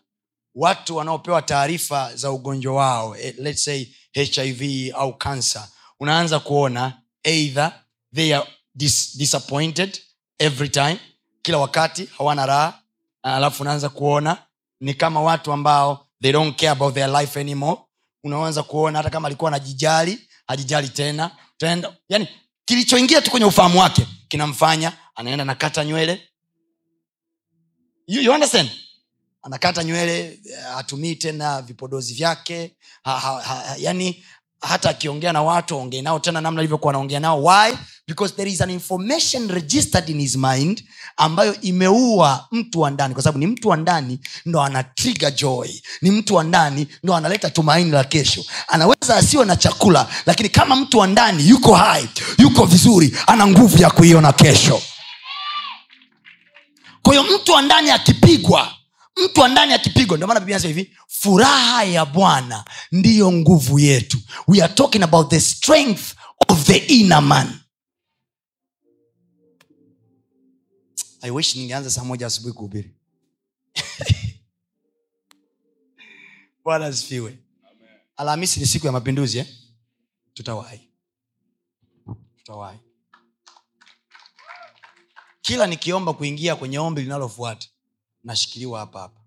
watu 0.56 0.96
wanaopewa 0.96 1.42
taarifa 1.42 2.16
za 2.16 2.32
ugonjwa 2.32 2.74
wao 2.76 3.18
eh, 3.18 3.36
let's 3.38 3.64
say 3.64 3.86
hiv 4.12 4.92
au 4.96 5.18
kansa 5.18 5.72
unaanza 6.00 6.40
kuona 6.40 7.02
either 7.24 7.72
they 8.16 8.36
are 8.36 8.48
dis 8.76 9.18
disappointed 9.18 10.00
every 10.40 10.70
time 10.70 11.00
kila 11.42 11.58
wakati 11.58 12.10
hawana 12.18 12.46
raha 12.46 12.80
alafu 13.24 13.64
unaanza 13.64 13.90
kuona 13.90 14.38
ni 14.80 14.94
kama 14.94 15.22
watu 15.22 15.52
ambao 15.52 16.08
they 16.22 16.32
don't 16.32 16.56
care 16.60 16.70
about 16.70 16.94
their 16.94 17.10
life 17.10 17.40
anymore. 17.40 17.82
Unaanza 18.24 18.64
kuona 18.64 18.98
hata 18.98 19.10
kama 19.10 19.28
alikuwa 19.28 19.48
anajijali 19.52 20.20
hajijali 20.48 20.90
tena 20.90 21.32
tenda 21.58 21.94
yani 22.10 22.28
kilichoingia 22.66 23.22
tu 23.22 23.32
kwenye 23.32 23.46
ufahamu 23.46 23.80
wake 23.80 24.08
kinamfanya 24.28 24.94
anaenda 25.16 25.46
nakata 25.46 25.86
nywele. 25.86 26.22
You, 28.08 28.22
you 28.22 28.32
understand 28.34 28.70
anakata 29.44 29.84
nywele 29.84 30.20
eh, 30.26 30.40
hatumii 30.76 31.16
tena 31.16 31.62
vipodozi 31.62 32.14
vyake 32.14 32.72
ha, 33.04 33.20
ha, 33.20 33.42
ha, 33.42 33.76
yani 33.78 34.24
hata 34.62 34.90
akiongea 34.90 35.34
na 35.34 35.42
watu 35.44 35.76
aongee 35.76 36.02
nao 36.02 36.20
tena 36.20 36.42
namna 36.42 36.60
alivyokuwa 36.60 36.92
anaongea 36.94 37.20
nao. 37.20 37.44
Why? 37.44 37.74
Because 38.08 38.34
there 38.36 38.52
is 38.52 38.62
an 38.62 38.70
information 38.70 39.48
registered 39.50 40.10
in 40.10 40.20
his 40.20 40.36
mind 40.36 40.84
ambayo 41.18 41.62
imeua 41.62 42.48
mtu 42.52 42.80
wa 42.82 42.90
ndani 42.92 43.14
kwa 43.14 43.24
sababu 43.24 43.40
ni 43.40 43.48
mtu 43.48 43.70
wa 43.70 43.78
ndani 43.78 44.20
ndo 44.46 44.62
ana 44.62 44.84
trigger 44.84 45.36
joy 45.36 45.70
ni 46.02 46.12
mtu 46.12 46.36
wa 46.36 46.44
ndani 46.44 46.88
ndo 47.04 47.16
analeta 47.16 47.50
tumaini 47.50 47.92
la 47.92 48.04
kesho. 48.04 48.46
Anaweza 48.68 49.16
asiwe 49.16 49.46
na 49.46 49.56
chakula 49.56 50.08
lakini 50.26 50.50
kama 50.50 50.76
mtu 50.76 50.98
wa 50.98 51.08
ndani 51.08 51.50
yuko 51.50 51.76
hai 51.76 52.10
yuko 52.38 52.66
vizuri 52.66 53.18
ana 53.28 53.48
nguvu 53.48 53.82
ya 53.82 53.90
kuiona 53.90 54.34
kesho. 54.34 54.82
Kwa 57.02 57.14
hiyo 57.14 57.24
mtu 57.36 57.52
wa 57.52 57.62
ndani 57.62 57.92
akipigwa 57.92 58.72
mtu 59.16 59.42
wa 59.42 59.48
ndani 59.50 59.74
akipigwa 59.74 60.18
ndio 60.18 60.28
maana 60.28 60.40
biblia 60.40 60.58
inasema 60.58 60.74
hivi 60.74 60.98
furaha 61.08 61.84
ya 61.84 62.06
bwana 62.06 62.66
ndiyo 62.92 63.32
nguvu 63.32 63.80
yetu. 63.80 64.18
We 64.48 64.62
are 64.64 64.74
talking 64.74 65.04
about 65.04 65.30
the 65.30 65.40
strength 65.42 66.16
of 66.50 66.64
the 66.66 66.78
inner 66.78 67.22
man. 67.22 67.60
I 71.22 71.32
wish 71.32 71.56
ningeanza 71.56 71.90
saa 71.92 72.04
moja 72.04 72.28
asubuhi 72.28 72.54
kuhubiri. 72.54 72.96
Bwana 76.64 76.86
asifiwe. 76.86 77.38
Alhamisi 78.18 78.60
ni 78.60 78.66
siku 78.66 78.86
ya 78.86 78.92
mapinduzi 78.92 79.38
eh? 79.38 79.48
tutawahi. 80.34 80.90
Tutawahi. 82.38 82.80
Kila 85.42 85.68
nikiomba 85.68 86.14
kuingia 86.14 86.56
kwenye 86.56 86.80
ombi 86.80 87.02
linalofuata 87.02 87.68
nashikiliwa 88.24 88.80
hapa 88.80 89.00
hapa. 89.00 89.22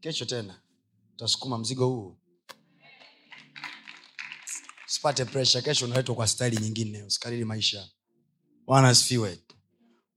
Kesho 0.00 0.24
tena 0.24 0.60
utasukuma 1.14 1.58
mzigo 1.58 1.86
huu. 1.86 2.16
Sipate 4.86 5.24
presha 5.24 5.62
kesho 5.62 5.84
unaletwa 5.84 6.14
kwa 6.14 6.26
staili 6.28 6.56
nyingine 6.56 7.02
usikariri 7.02 7.44
maisha. 7.44 7.88
Bwana 8.66 8.96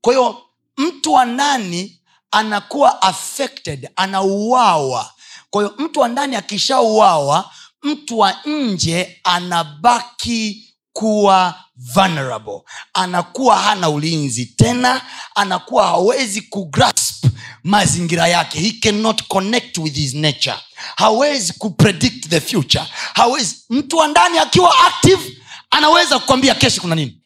kwa 0.02 0.14
hiyo 0.14 0.42
mtu 0.78 1.14
wa 1.14 1.26
ndani 1.26 2.02
anakuwa 2.32 3.02
affected 3.02 3.90
anauawa. 3.96 5.14
Kwa 5.50 5.64
hiyo 5.64 5.76
mtu 5.78 6.00
wa 6.00 6.08
ndani 6.08 6.36
akishauawa 6.36 7.52
mtu 7.84 8.20
wa 8.20 8.36
nje 8.46 9.22
anabaki 9.24 10.74
kuwa 10.94 11.64
vulnerable. 11.76 12.62
Anakuwa 12.94 13.58
hana 13.58 13.90
ulinzi 13.90 14.46
tena 14.46 15.02
anakuwa 15.36 15.88
hawezi 15.88 16.42
kugrasp 16.42 17.26
mazingira 17.64 18.28
yake. 18.28 18.60
He 18.60 18.72
cannot 18.72 19.24
connect 19.28 19.78
with 19.78 19.96
his 19.96 20.14
nature. 20.14 20.56
Hawezi 20.96 21.54
kupredict 21.54 22.30
the 22.30 22.42
future. 22.42 22.86
Hawezi. 23.14 23.56
Mtu 23.70 23.98
wa 23.98 24.08
ndani 24.08 24.38
akiwa 24.40 24.80
active 24.88 25.38
anaweza 25.70 26.20
kukwambia 26.20 26.56
kesho 26.56 26.82
kuna 26.82 26.96
nini? 26.96 27.22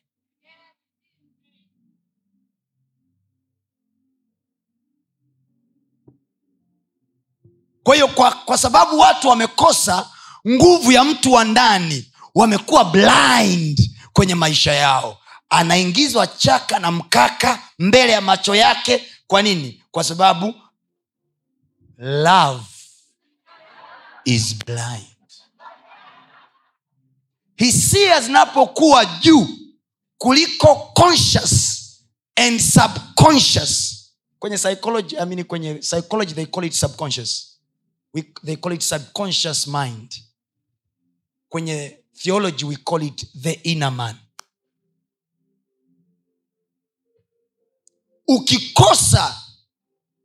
Kwa 7.84 7.96
hiyo 7.96 8.08
kwa, 8.08 8.32
kwa 8.32 8.58
sababu 8.58 9.00
watu 9.00 9.28
wamekosa 9.28 10.10
nguvu 10.50 10.92
ya 10.92 11.04
mtu 11.04 11.34
wa 11.34 11.44
ndani 11.44 12.12
wamekuwa 12.36 12.86
blind 12.86 13.92
kwenye 14.14 14.36
maisha 14.36 14.74
yao. 14.74 15.18
Anaingizwa 15.50 16.28
chaka 16.28 16.80
na 16.80 16.92
mkaka 16.92 17.60
mbele 17.80 18.12
ya 18.12 18.22
macho 18.22 18.56
yake. 18.56 19.04
Kwa 19.28 19.42
nini 19.42 19.83
kwa 19.94 20.04
sababu 20.04 20.54
love 21.98 22.66
is 24.26 24.56
blind. 24.66 25.08
Hisia 27.58 28.22
zinapokuwa 28.22 29.06
juu 29.06 29.48
kuliko 30.18 30.76
conscious 30.76 31.80
and 32.36 32.60
subconscious. 32.60 34.00
Kwenye 34.40 34.58
psychology 34.58 35.18
I 35.18 35.26
mean 35.26 35.44
kwenye 35.44 35.76
psychology 35.76 36.34
they 36.34 36.46
call 36.46 36.64
it 36.66 36.74
subconscious. 36.74 37.60
We, 38.14 38.22
they 38.46 38.56
call 38.56 38.74
it 38.74 38.82
subconscious 38.82 39.68
mind. 39.68 40.16
Kwenye 41.50 42.00
theology 42.24 42.66
we 42.66 42.76
call 42.76 43.04
it 43.04 43.26
the 43.42 43.52
inner 43.52 43.92
man. 43.92 44.16
Ukikosa 48.28 49.43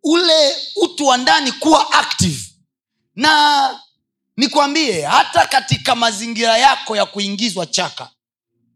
ule 0.03 0.57
utu 0.77 1.07
wa 1.07 1.17
ndani 1.17 1.53
kuwa 1.53 1.93
active. 1.93 2.45
Na 3.15 3.81
nikwambie 4.37 5.03
hata 5.03 5.47
katika 5.47 5.95
mazingira 5.95 6.59
yako 6.59 6.97
ya 6.97 7.07
kuingizwa 7.07 7.67
chaka 7.67 8.11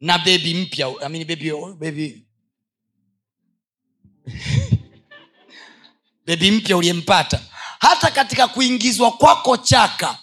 na 0.00 0.18
bebi 0.18 0.54
mpya 0.54 0.86
I 1.00 1.08
mean 1.08 1.24
bebi, 1.24 1.52
bebi. 1.78 2.26
bebi 6.26 6.50
mpya 6.50 6.76
uliyempata. 6.76 7.40
Hata 7.78 8.10
katika 8.10 8.48
kuingizwa 8.48 9.12
kwako 9.12 9.56
chaka 9.56 10.18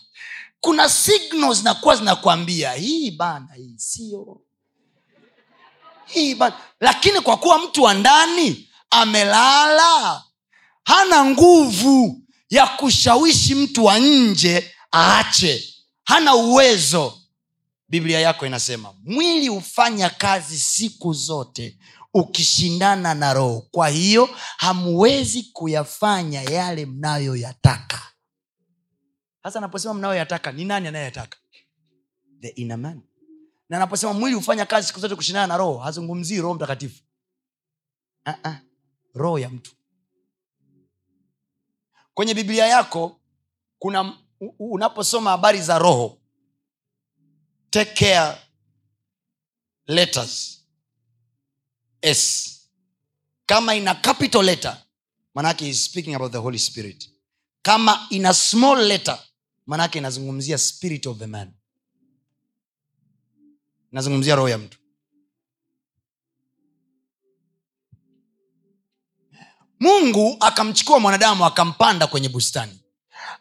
kuna 0.61 0.89
signals 0.89 1.57
zinakuwa 1.57 1.95
zinakwambia 1.95 2.73
hii 2.73 3.11
bana 3.11 3.53
hii 3.55 3.73
sio. 3.77 4.41
Hii 6.05 6.35
bana. 6.35 6.55
Lakini 6.79 7.21
kwa 7.21 7.37
kuwa 7.37 7.59
mtu 7.59 7.83
wa 7.83 7.93
ndani 7.93 8.69
amelala 8.89 10.23
hana 10.89 11.25
nguvu 11.25 12.21
ya 12.49 12.67
kushawishi 12.67 13.55
mtu 13.55 13.85
wa 13.85 13.99
nje 13.99 14.71
aache. 14.93 15.73
Hana 16.03 16.35
uwezo. 16.35 17.21
Biblia 17.89 18.19
yako 18.19 18.45
inasema 18.45 18.93
mwili 19.03 19.47
hufanya 19.47 20.09
kazi 20.09 20.59
siku 20.59 21.13
zote 21.13 21.77
ukishindana 22.13 23.13
na 23.13 23.33
roho. 23.33 23.67
Kwa 23.71 23.89
hiyo 23.89 24.29
hamwezi 24.57 25.43
kuyafanya 25.43 26.41
yale 26.41 26.85
mnayoyataka. 26.85 28.01
Hasa 29.43 29.59
anaposema 29.59 29.93
mnayoyataka 29.93 30.51
ni 30.51 30.65
nani 30.65 30.87
anayeyataka? 30.87 31.37
Na 33.69 33.77
anaposema 33.77 34.13
mwili 34.13 34.35
hufanya 34.35 34.65
kazi 34.65 34.87
siku 34.87 34.99
zote 34.99 35.15
kushindana 35.15 35.47
na 35.47 35.57
roho 35.57 35.77
hazungumzii 35.77 36.41
roho 36.41 36.53
mtakatifu. 36.55 37.03
Uh-uh. 38.25 38.55
roho 39.13 39.39
ya 39.39 39.49
mtu 39.49 39.71
kwenye 42.19 42.33
biblia 42.33 42.65
yako 42.67 43.19
kuna 43.79 44.17
unaposoma 44.59 45.29
habari 45.29 45.61
za 45.61 45.79
roho 45.79 46.17
take 47.69 47.93
care 47.93 48.37
letters 49.87 50.61
s. 52.01 52.45
Kama 53.45 53.75
ina 53.75 53.95
capital 53.95 54.43
letter 54.45 54.83
manake 55.35 55.67
is 55.69 55.85
speaking 55.85 56.15
about 56.15 56.31
the 56.31 56.37
holy 56.37 56.59
spirit. 56.59 57.09
Kama 57.61 58.07
ina 58.09 58.33
small 58.33 58.77
letter 58.87 59.19
manake 59.65 59.97
inazungumzia 59.97 60.57
spirit 60.57 61.05
of 61.07 61.17
the 61.17 61.27
man. 61.27 61.53
Inazungumzia 63.91 64.35
roho 64.35 64.49
ya 64.49 64.57
mtu 64.57 64.78
mungu 69.79 70.37
akamchukua 70.39 70.99
mwanadamu 70.99 71.45
akampanda 71.45 72.07
kwenye 72.07 72.29
bustani. 72.29 72.79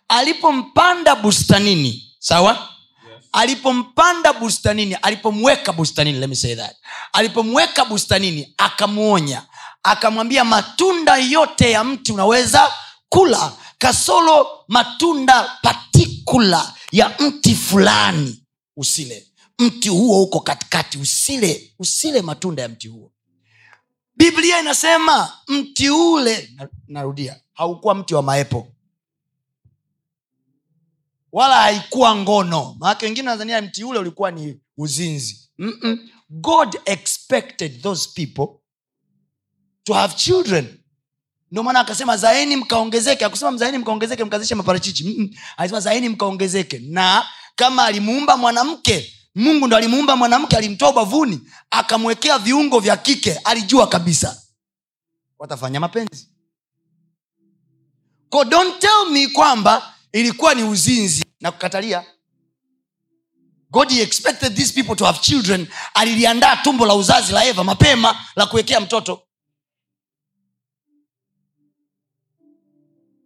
Alipompanda 0.09 1.15
bustanini 1.17 2.13
sawa? 2.19 2.69
Alipompanda 3.33 4.33
bustanini 4.33 4.95
alipomweka 4.95 5.73
bustanini 5.73 6.19
let 6.19 6.29
me 6.29 6.35
say 6.37 6.55
that. 6.57 6.77
Alipomweka 7.13 7.85
bustanini 7.85 8.55
akamwonya. 8.59 9.43
Akamwambia 9.83 10.45
matunda 10.45 11.17
yote 11.17 11.71
ya 11.71 11.85
mti 11.85 12.13
unaweza 12.13 12.73
kula. 13.09 13.53
Kasolo 13.79 14.47
matunda 14.69 15.59
patikula 15.63 16.75
ya 16.93 17.17
mti 17.19 17.55
fulani 17.55 18.45
usile. 18.77 19.27
Mti 19.59 19.89
huo 19.89 20.17
huko 20.19 20.41
katikati 20.41 20.99
usile 20.99 21.75
usile 21.79 22.23
matunda 22.23 22.63
ya 22.63 22.69
mti 22.69 22.89
huo 22.89 23.11
biblia 24.19 24.61
inasema 24.61 25.33
mti 25.49 25.91
ule 25.91 26.51
narudia 26.89 27.41
haukuwa 27.53 27.95
mti 27.95 28.15
wa 28.15 28.23
maepo. 28.23 28.69
Wala 31.33 31.55
haikuwa 31.61 32.17
ngono. 32.17 32.77
Maake 32.79 33.07
wengine 33.07 33.27
tanzania 33.29 33.63
mti 33.63 33.85
ule 33.85 33.99
ulikuwa 33.99 34.31
ni 34.31 34.61
uzinzi. 34.77 35.49
Mm-mm. 35.59 36.09
god 36.31 36.77
expected 36.85 37.83
those 37.83 38.11
people 38.15 38.47
to 39.85 39.95
have 39.95 40.15
children. 40.15 40.79
Ndio 41.51 41.63
maana 41.63 41.81
akasema 41.81 42.17
zaeni 42.17 42.57
mkaongezeke. 42.57 43.25
Akusema 43.25 43.57
zaeni 43.57 43.79
mkaongezeke 43.79 44.25
mkazishe 44.25 44.55
maparachichi. 44.55 45.31
Alisema 45.57 45.81
zaeni 45.81 46.09
mkaongezeke. 46.09 46.79
Na 46.79 47.27
kama 47.57 47.85
alimuumba 47.85 48.37
mwanamke 48.37 49.13
mungu 49.39 49.67
ndo 49.67 49.77
alimuumba 49.77 50.17
mwanamke 50.17 50.57
alimtoa 50.57 50.91
ubavuni 50.91 51.41
akamwekea 51.71 52.39
viungo 52.39 52.81
vya 52.81 52.97
kike 52.97 53.35
alijua 53.35 53.87
kabisa. 53.87 54.43
Watafanya 55.39 55.81
mapenzi. 55.81 56.29
Ko 58.31 58.45
don't 58.45 58.79
tell 58.79 59.11
me 59.11 59.29
kwamba 59.29 59.95
ilikuwa 60.13 60.55
ni 60.55 60.63
uzinzi. 60.63 61.25
Na 61.41 61.53
kukatalia 61.53 62.05
god 63.71 63.93
expected 63.93 64.57
these 64.57 64.73
people 64.73 64.97
to 64.97 65.05
have 65.05 65.19
children. 65.19 65.67
Aliliandaa 65.95 66.57
tumbo 66.57 66.87
la 66.87 66.95
uzazi 66.95 67.33
la 67.33 67.45
eva 67.45 67.65
mapema 67.65 68.25
la 68.37 68.47
kuwekea 68.47 68.81
mtoto. 68.81 69.23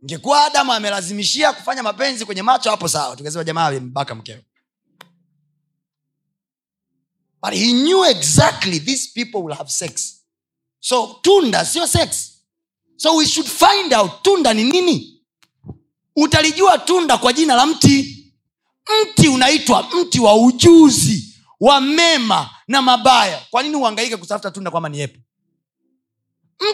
Ngekuwa 0.04 0.44
adamu 0.44 0.72
amelazimishia 0.72 1.52
kufanya 1.52 1.82
mapenzi 1.82 2.24
kwenye 2.26 2.42
macho 2.42 2.70
hapo 2.70 2.88
sawa. 2.88 3.16
Tukasema 3.16 3.44
jamaa 3.44 3.70
mbaka 3.70 4.14
mkeo 4.14 4.38
but 7.42 7.52
he 7.54 7.72
knew 7.72 8.04
exactly 8.04 8.78
these 8.78 9.08
people 9.12 9.42
will 9.42 9.54
have 9.54 9.70
sex. 9.70 10.22
So 10.80 11.18
tunda 11.22 11.64
sio 11.64 11.86
sex. 11.86 12.38
So 12.96 13.16
we 13.16 13.26
should 13.26 13.48
find 13.48 13.92
out 13.92 14.22
tunda 14.22 14.54
ni 14.54 14.64
nini. 14.64 15.20
Utalijua 16.16 16.78
tunda 16.78 17.18
kwa 17.18 17.32
jina 17.32 17.54
la 17.54 17.66
mti. 17.66 18.18
Mti 19.02 19.28
unaitwa 19.28 19.88
mti 20.00 20.20
wa 20.20 20.34
ujuzi 20.36 21.34
wa 21.60 21.80
mema 21.80 22.50
na 22.68 22.82
mabaya. 22.82 23.42
Kwa 23.50 23.62
nini 23.62 23.76
uhangaike 23.76 24.16
kutafuta 24.16 24.50
tunda 24.50 24.70
kwamba 24.70 24.88
ni 24.88 25.00
epo 25.00 25.18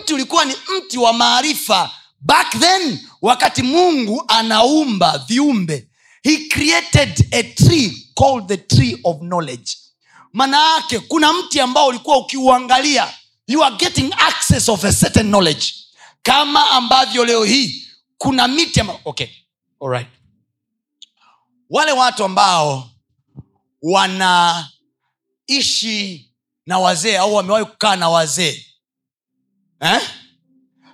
mti 0.00 0.14
ulikuwa 0.14 0.44
ni 0.44 0.54
mti 0.76 0.98
wa 0.98 1.12
maarifa. 1.12 1.90
Back 2.20 2.58
then 2.60 2.98
wakati 3.22 3.62
mungu 3.62 4.24
anaumba 4.28 5.18
viumbe 5.18 5.88
he 6.22 6.36
created 6.48 7.28
a 7.30 7.42
tree 7.42 8.08
called 8.14 8.48
the 8.48 8.56
tree 8.56 8.98
of 9.04 9.18
knowledge 9.18 9.76
maana 10.32 10.74
yake 10.74 10.98
kuna 11.00 11.32
mti 11.32 11.60
ambao 11.60 11.86
ulikuwa 11.86 12.16
ukiuangalia 12.18 13.14
you 13.46 13.64
are 13.64 13.76
getting 13.76 14.12
access 14.18 14.68
of 14.68 14.84
a 14.84 14.92
certain 14.92 15.26
knowledge 15.26 15.74
kama 16.22 16.70
ambavyo 16.70 17.24
leo 17.24 17.44
hii 17.44 17.88
kuna 18.18 18.48
miti 18.48 18.80
amba... 18.80 19.00
okay. 19.04 19.26
Alright. 19.82 20.08
wale 21.70 21.92
watu 21.92 22.24
ambao 22.24 22.90
wanaishi 25.48 26.24
na 26.66 26.78
wazee 26.78 27.16
au 27.18 27.34
wamewahi 27.34 27.64
kukaa 27.64 27.96
na 27.96 28.08
wazee 28.08 28.66
eh? 29.80 30.00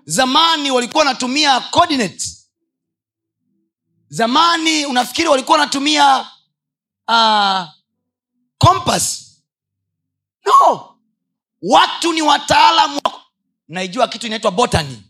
zamani 0.04 0.70
walikuwa 0.70 1.04
wanatumia 1.04 1.60
coordinates 1.60 2.50
zamani 4.08 4.86
unafikiri 4.86 5.28
walikuwa 5.28 5.58
wanatumia 5.58 6.20
uh, 7.08 7.62
compass 8.58 9.23
no. 10.46 10.90
Watu 11.62 12.12
ni 12.12 12.22
wataalamu 12.22 13.00
naijua 13.68 14.08
kitu 14.08 14.26
inaitwa 14.26 14.50
botany. 14.50 15.02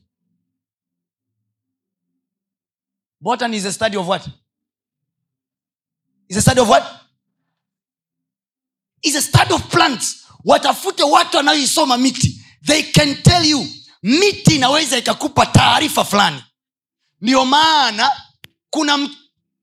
Botany 3.20 3.57
is 3.57 3.64
a 3.66 3.73
study 3.73 3.97
of 3.97 4.07
what? 4.09 4.27
Is 6.29 6.37
a 6.37 6.42
study 6.42 6.61
of 6.61 6.68
what? 6.68 6.85
Is 9.03 9.16
a 9.16 9.23
study 9.23 9.55
of 9.55 9.62
plants. 9.70 10.27
Watafute 10.44 11.03
watu 11.03 11.37
wanayoisoma 11.37 11.97
miti. 11.99 12.44
They 12.66 12.83
can 12.83 13.23
tell 13.23 13.44
you. 13.47 13.66
Miti 14.03 14.55
inaweza 14.57 14.99
ikakupa 14.99 15.47
taarifa 15.47 16.05
fulani. 16.05 16.44
Ndio 17.20 17.44
maana 17.44 18.12
kuna 18.70 19.09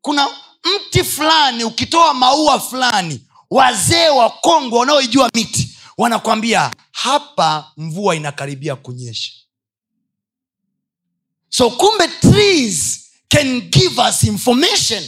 kuna 0.02 0.30
mti 0.64 1.04
fulani 1.04 1.64
ukitoa 1.64 2.14
maua 2.14 2.60
fulani 2.60 3.28
wazee 3.52 4.10
wa 4.10 4.30
kongwe 4.30 4.80
wanaoijua 4.80 5.30
miti 5.34 5.78
wanakwambia 5.98 6.72
hapa 6.92 7.72
mvua 7.78 8.16
inakaribia 8.16 8.76
kunyesha. 8.76 9.32
So 11.50 11.70
kumbe 11.72 12.08
trees 12.08 13.10
can 13.28 13.62
give 13.62 14.02
us 14.02 14.24
information. 14.24 15.04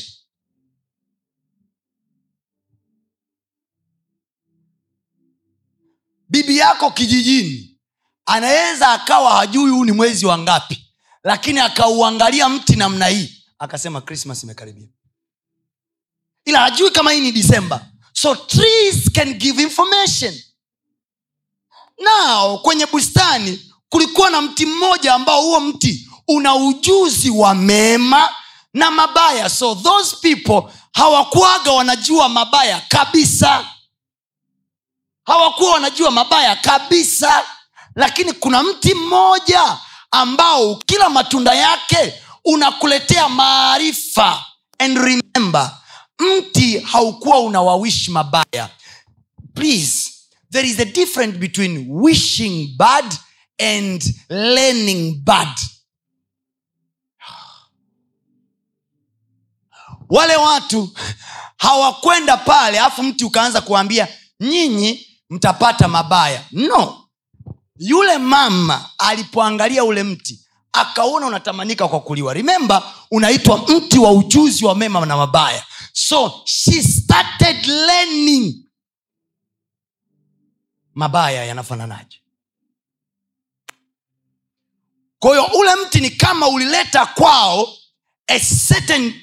Bibi 6.29 6.57
yako 6.57 6.91
kijijini 6.91 7.77
anaweza 8.25 8.87
akawa 8.91 9.31
hajui 9.35 9.69
huu 9.71 9.85
ni 9.85 9.91
mwezi 9.91 10.25
wa 10.25 10.37
ngapi 10.37 10.89
lakini 11.23 11.59
akauangalia 11.59 12.49
mti 12.49 12.75
namna 12.75 13.07
hii 13.07 13.43
akasema 13.59 14.01
krismas 14.01 14.43
imekaribia. 14.43 14.87
Ila 16.45 16.59
hajui 16.59 16.91
kama 16.91 17.11
hii 17.11 17.21
ni 17.21 17.31
disemba 17.31 17.92
so 18.13 18.35
trees 18.35 19.09
can 19.13 19.33
give 19.33 19.61
information. 19.63 20.33
Nao 21.97 22.57
kwenye 22.57 22.85
bustani 22.85 23.71
kulikuwa 23.89 24.29
na 24.29 24.41
mti 24.41 24.65
mmoja 24.65 25.13
ambao 25.13 25.41
huo 25.41 25.59
mti 25.59 26.09
una 26.27 26.55
ujuzi 26.55 27.29
wa 27.29 27.55
mema 27.55 28.29
na 28.73 28.91
mabaya. 28.91 29.49
So 29.49 29.75
those 29.75 30.15
people 30.21 30.73
hawakuwaga 30.93 31.71
wanajua 31.71 32.29
mabaya 32.29 32.81
kabisa. 32.89 33.65
Hawakuwa 35.25 35.71
wanajua 35.73 36.11
mabaya 36.11 36.55
kabisa. 36.55 37.45
Lakini 37.95 38.33
kuna 38.33 38.63
mti 38.63 38.93
mmoja 38.93 39.77
ambao 40.11 40.75
kila 40.75 41.09
matunda 41.09 41.53
yake 41.55 42.13
unakuletea 42.45 43.29
maarifa 43.29 44.45
and 44.79 44.97
remember 44.97 45.77
mti 46.19 46.79
haukuwa 46.79 47.39
unawawishi 47.39 48.11
mabaya. 48.11 48.69
Please 49.53 50.11
there 50.51 50.67
is 50.69 50.79
a 50.79 50.85
difference 50.85 51.37
between 51.37 51.87
wishing 51.89 52.75
bad 52.77 53.05
and 53.59 54.13
learning 54.29 55.15
bad. 55.23 55.57
Wale 60.09 60.35
watu 60.35 60.89
hawakwenda 61.57 62.37
pale 62.37 62.79
alafu 62.79 63.03
mti 63.03 63.25
ukaanza 63.25 63.61
kuambia 63.61 64.07
nyinyi 64.39 65.07
mtapata 65.29 65.87
mabaya. 65.87 66.43
No. 66.51 66.99
Yule 67.77 68.17
mama 68.17 68.89
alipoangalia 68.97 69.83
ule 69.83 70.03
mti 70.03 70.39
akaona 70.73 71.27
unatamanika 71.27 71.87
kwa 71.87 71.99
kuliwa. 71.99 72.33
Rimemba 72.33 72.93
unaitwa 73.11 73.57
mti 73.57 73.99
wa 73.99 74.11
ujuzi 74.11 74.65
wa 74.65 74.75
mema 74.75 75.05
na 75.05 75.17
mabaya 75.17 75.65
so 75.95 76.41
she 76.45 76.81
started 76.83 77.65
learning. 77.67 78.65
Mabaya 80.95 81.45
yanafananaje? 81.45 82.19
Kwa 85.19 85.31
hiyo 85.31 85.45
ule 85.59 85.75
mti 85.75 85.99
ni 85.99 86.09
kama 86.09 86.47
ulileta 86.47 87.05
kwao 87.05 87.67
a 88.27 88.39
certain 88.39 89.13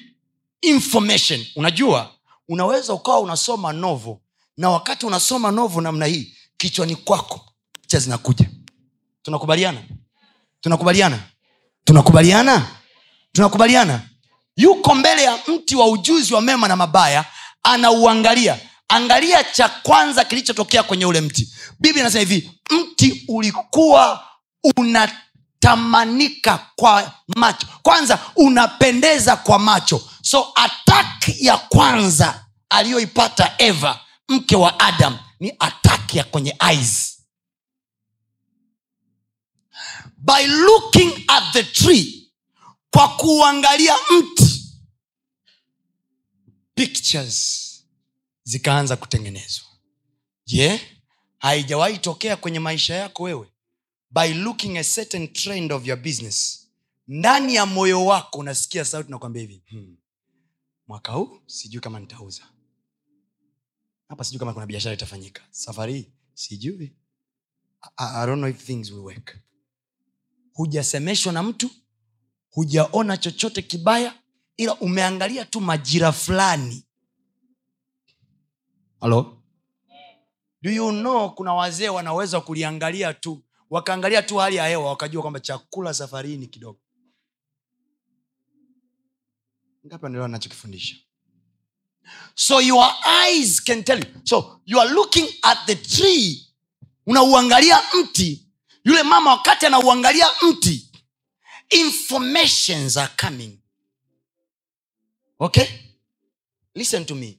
information. 0.61 1.45
Unajua 1.55 2.15
unaweza 2.47 2.93
ukawa 2.93 3.19
unasoma 3.19 3.73
novo 3.73 4.21
na 4.57 4.69
wakati 4.69 5.05
unasoma 5.05 5.51
novo 5.51 5.81
namna 5.81 6.05
hii 6.05 6.35
kichwani 6.57 6.95
kwako 6.95 7.53
picha 7.81 7.99
zinakuja. 7.99 8.49
Tunakubaliana? 9.21 9.83
Tunakubaliana? 10.61 11.19
Tunakubaliana? 11.83 12.67
Tunakubaliana 13.31 14.09
yuko 14.55 14.95
mbele 14.95 15.23
ya 15.23 15.39
mti 15.47 15.75
wa 15.75 15.87
ujuzi 15.89 16.33
wa 16.33 16.41
mema 16.41 16.67
na 16.67 16.75
mabaya 16.75 17.25
anauangalia. 17.63 18.59
Angalia 18.87 19.43
cha 19.43 19.69
kwanza 19.69 20.23
kilichotokea 20.25 20.83
kwenye 20.83 21.05
ule 21.05 21.21
mti. 21.21 21.53
Biblia 21.79 22.01
inasema 22.03 22.19
hivi 22.29 22.51
mti 22.71 23.25
ulikuwa 23.27 24.23
unatamanika 24.77 26.67
kwa 26.75 27.11
macho. 27.35 27.67
Kwanza 27.81 28.19
unapendeza 28.35 29.35
kwa 29.35 29.59
macho. 29.59 30.01
So 30.21 30.47
atak 30.55 31.29
ya 31.41 31.57
kwanza 31.57 32.45
aliyoipata 32.69 33.53
eva 33.57 33.99
mke 34.29 34.55
wa 34.55 34.79
adam 34.79 35.17
ni 35.39 35.53
atak 35.59 36.15
ya 36.15 36.23
kwenye 36.23 36.55
eyes. 36.69 37.17
By 40.17 40.47
looking 40.47 41.23
at 41.27 41.43
the 41.53 41.63
tree 41.63 42.20
kwa 42.91 43.07
kuangalia 43.17 43.93
mti. 44.11 44.73
Pictures 46.75 47.67
zikaanza 48.43 48.97
kutengenezwa. 48.97 49.65
Je 50.45 50.81
haijawahi 51.37 51.97
tokea 51.97 52.37
kwenye 52.37 52.59
maisha 52.59 52.95
yako 52.95 53.23
wewe? 53.23 53.47
By 54.11 54.33
looking 54.33 54.77
a 54.77 54.83
certain 54.83 55.33
trend 55.33 55.71
of 55.71 55.87
your 55.87 55.99
business 56.01 56.67
ndani 57.07 57.55
ya 57.55 57.65
moyo 57.65 58.05
wako 58.05 58.37
unasikia 58.39 58.85
sauti 58.85 59.11
nakwambia 59.11 59.41
hivi 59.41 59.63
hmm. 59.69 59.97
mwaka 60.87 61.11
huu 61.11 61.41
sijui 61.45 61.81
kama 61.81 61.99
nitauza. 61.99 62.43
Hapa 64.07 64.23
sijui 64.23 64.39
kama 64.39 64.53
kuna 64.53 64.65
biashara 64.65 64.93
itafanyika. 64.95 65.41
Safari 65.51 66.11
sijui. 66.33 66.95
I, 67.97 68.21
I 68.23 68.25
don't 68.25 68.39
know 68.39 68.49
if 68.49 68.65
things 68.65 68.91
will 68.91 68.99
work. 69.03 69.37
Hujasemeshwa 70.53 71.33
na 71.33 71.43
mtu 71.43 71.69
hujaona 72.51 73.17
chochote 73.17 73.61
kibaya 73.61 74.13
ila 74.57 74.75
umeangalia 74.75 75.45
tu 75.45 75.61
majira 75.61 76.11
fulani. 76.11 76.85
Halo? 79.01 79.37
Do 80.61 80.71
you 80.71 80.91
know 80.91 81.29
kuna 81.35 81.53
wazee 81.53 81.89
wanaweza 81.89 82.41
kuliangalia 82.41 83.13
tu 83.13 83.43
wakaangalia 83.69 84.21
tu 84.21 84.37
hali 84.37 84.55
ya 84.55 84.67
hewa 84.67 84.89
wakajua 84.89 85.21
kwamba 85.21 85.39
chakula 85.39 85.93
safarini 85.93 86.47
kidogo. 86.47 86.79
Ngapi 89.87 90.03
wanaelewa 90.05 90.27
nachokifundisha 90.27 90.95
so 92.35 92.61
your 92.61 92.93
eyes 93.25 93.61
can 93.63 93.83
tell 93.83 93.99
you. 93.99 94.05
So 94.23 94.61
you 94.65 94.79
are 94.79 94.89
looking 94.93 95.27
at 95.43 95.57
the 95.65 95.75
tree. 95.75 96.47
Unauangalia 97.07 97.79
mti. 97.93 98.47
Yule 98.83 99.03
mama 99.03 99.29
wakati 99.31 99.65
anauangalia 99.65 100.25
mti 100.41 100.90
informations 101.71 102.97
are 102.97 103.09
coming. 103.17 103.57
Okay? 105.39 105.67
Listen 106.75 107.05
to 107.05 107.15
me. 107.15 107.37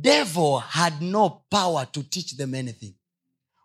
Devil 0.00 0.58
had 0.60 1.02
no 1.02 1.42
power 1.50 1.86
to 1.92 2.02
teach 2.02 2.36
them 2.36 2.54
anything. 2.54 2.94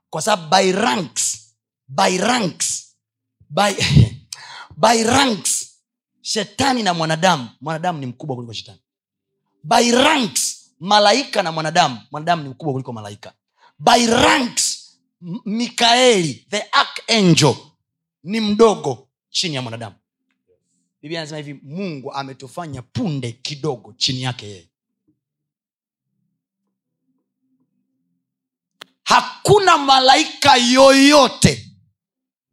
Kwa 0.10 0.22
by 0.50 0.72
ranks 0.72 1.54
by 1.88 2.18
ranks 2.18 2.96
by, 3.50 3.74
by 4.78 5.04
ranks 5.04 5.80
shetani 6.22 6.84
na 6.84 6.94
mwanadamu 6.94 7.50
mwanadamu 7.62 8.00
ni 8.00 8.06
mkubwa 8.06 8.36
kuliko 8.36 8.54
shetani. 8.54 8.80
By 9.64 9.92
ranks 9.92 10.72
malaika 10.80 11.44
na 11.44 11.52
mwanadamu 11.52 12.02
mwanadamu 12.12 12.44
ni 12.44 12.50
mkubwa 12.50 12.74
kuliko 12.74 12.94
malaika. 12.94 13.34
By 13.80 14.06
ranks 14.08 14.98
mikaeli 15.46 16.46
the 16.50 16.62
archangel 16.72 17.56
ni 18.24 18.40
mdogo 18.40 19.07
chini 19.38 19.56
ya 19.56 19.62
mwanadamu. 19.62 19.96
Biblia 21.02 21.20
anasema 21.22 21.38
hivi 21.38 21.54
mungu 21.64 22.14
ametufanya 22.14 22.82
punde 22.82 23.32
kidogo 23.32 23.94
chini 23.98 24.22
yake 24.22 24.46
yeye. 24.48 24.70
Hakuna 29.04 29.78
malaika 29.78 30.56
yoyote 30.58 31.72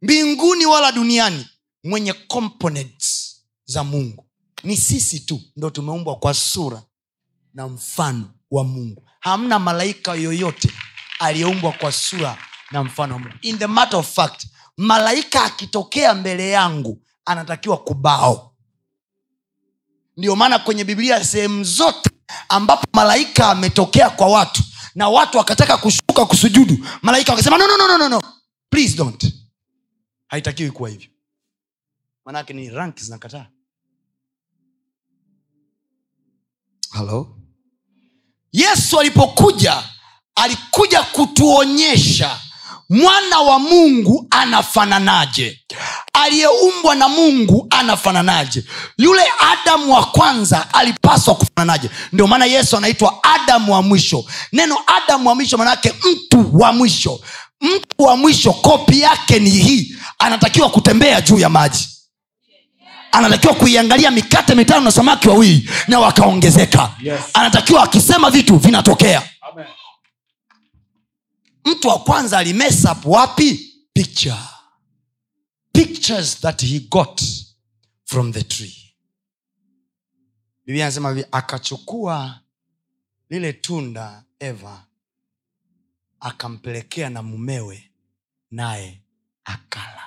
mbinguni 0.01 0.65
wala 0.65 0.91
duniani 0.91 1.47
mwenye 1.83 2.13
components 2.13 3.35
za 3.65 3.83
mungu. 3.83 4.25
Ni 4.63 4.77
sisi 4.77 5.19
tu 5.19 5.41
ndo 5.55 5.69
tumeumbwa 5.69 6.15
kwa 6.15 6.33
sura 6.33 6.83
na 7.53 7.67
mfano 7.67 8.33
wa 8.51 8.63
mungu. 8.63 9.09
Hamna 9.19 9.59
malaika 9.59 10.13
yoyote 10.15 10.71
aliyeumbwa 11.19 11.71
kwa 11.71 11.91
sura 11.91 12.37
na 12.71 12.83
mfano 12.83 13.13
wa 13.13 13.19
mungu. 13.19 13.35
In 13.41 13.57
the 13.59 13.67
matter 13.67 13.99
of 13.99 14.15
fact 14.15 14.47
malaika 14.77 15.43
akitokea 15.43 16.13
mbele 16.13 16.49
yangu 16.49 17.01
anatakiwa 17.25 17.77
kubao. 17.77 18.55
Ndio 20.17 20.35
maana 20.35 20.59
kwenye 20.59 20.83
biblia 20.83 21.23
sehemu 21.25 21.63
zote 21.63 22.09
ambapo 22.49 22.87
malaika 22.93 23.49
ametokea 23.49 24.09
kwa 24.09 24.27
watu 24.27 24.63
na 24.95 25.09
watu 25.09 25.37
wakataka 25.37 25.77
kushuka 25.77 26.25
kusujudu 26.25 26.77
malaika 27.01 27.31
wakasema 27.31 27.57
no, 27.57 27.67
no, 27.67 27.77
no, 27.77 27.97
no, 27.97 28.09
no, 28.09 28.21
please 28.69 28.97
don't. 28.97 29.33
Haitakiwi 30.27 30.71
kuwa 30.71 30.89
hivyo. 30.89 31.09
Manake 32.25 32.53
ni 32.53 32.69
rank 32.69 32.99
zinakataa. 32.99 33.45
Halo 36.89 37.37
yesu 38.51 38.99
alipokuja 38.99 39.83
alikuja 40.35 41.03
kutuonyesha 41.03 42.39
mwana 42.89 43.39
wa 43.39 43.59
mungu 43.59 44.27
anafananaje? 44.29 45.59
Aliyeumbwa 46.13 46.95
na 46.95 47.09
mungu 47.09 47.67
anafananaje? 47.69 48.63
Yule 48.97 49.21
adamu 49.51 49.93
wa 49.93 50.05
kwanza 50.05 50.73
alipaswa 50.73 51.35
kufananaje? 51.35 51.89
Ndio 52.13 52.27
maana 52.27 52.45
yesu 52.45 52.77
anaitwa 52.77 53.23
adamu 53.23 53.73
wa 53.73 53.81
mwisho. 53.81 54.25
Neno 54.53 54.77
adamu 55.03 55.29
wa 55.29 55.35
mwisho 55.35 55.57
maanaake 55.57 55.93
mtu 56.11 56.49
wa 56.59 56.73
mwisho. 56.73 57.19
Mtu 57.61 58.03
wa 58.03 58.17
mwisho 58.17 58.53
kopi 58.53 58.99
yake 59.01 59.39
ni 59.39 59.49
hii. 59.49 59.95
Anatakiwa 60.19 60.69
kutembea 60.69 61.21
juu 61.21 61.39
ya 61.39 61.49
maji. 61.49 61.87
Anatakiwa 63.11 63.53
kuiangalia 63.53 64.11
mikate 64.11 64.55
mitano 64.55 64.81
na 64.81 64.91
samaki 64.91 65.29
wawili 65.29 65.69
na 65.87 65.99
wakaongezeka. 65.99 66.91
Yes. 67.03 67.19
anatakiwa 67.33 67.83
akisema 67.83 68.29
vitu 68.29 68.55
vinatokea. 68.57 69.21
Mtu 71.65 71.87
wa 71.87 71.99
kwanza 71.99 72.37
alimesap 72.37 73.05
wapi? 73.05 73.71
Picture. 73.93 74.37
Pictures 75.71 76.39
that 76.41 76.61
he 76.63 76.79
got 76.79 77.21
from 78.05 78.33
the 78.33 78.43
tree. 78.43 78.95
Biblia 80.65 80.85
anasema 80.85 81.09
hivi 81.09 81.25
akachukua 81.31 82.39
lile 83.29 83.53
tunda 83.53 84.25
eva 84.39 84.85
akampelekea 86.19 87.09
na 87.09 87.23
mumewe 87.23 87.91
naye 88.51 89.01
akala. 89.43 90.03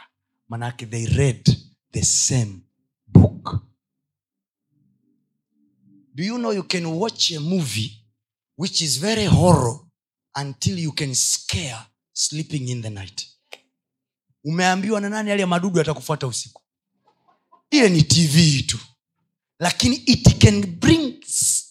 Manake 0.48 0.86
they 0.86 1.06
read 1.06 1.56
the 1.92 2.02
same 2.02 2.60
book. 3.06 3.62
Do 6.14 6.24
you 6.24 6.36
know 6.38 6.52
you 6.52 6.62
can 6.64 6.86
watch 6.86 7.32
a 7.32 7.40
movie 7.40 8.04
which 8.56 8.80
is 8.80 8.98
very 9.00 9.26
horror 9.26 9.80
until 10.40 10.78
you 10.78 10.92
can 10.92 11.14
scare 11.14 11.78
sleeping 12.12 12.68
in 12.68 12.82
the 12.82 12.90
night. 12.90 13.26
Umeambiwa 14.44 15.00
na 15.00 15.08
nani 15.08 15.30
yale 15.30 15.46
madudu 15.46 15.80
atakufuata 15.80 16.26
usiku? 16.26 16.62
Ile 17.70 17.88
ni 17.88 18.02
tv 18.02 18.62
tu. 18.62 18.78
Lakini 19.58 19.96
it 19.96 20.38
can 20.44 20.66
bring 20.66 21.24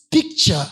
picture 0.09 0.65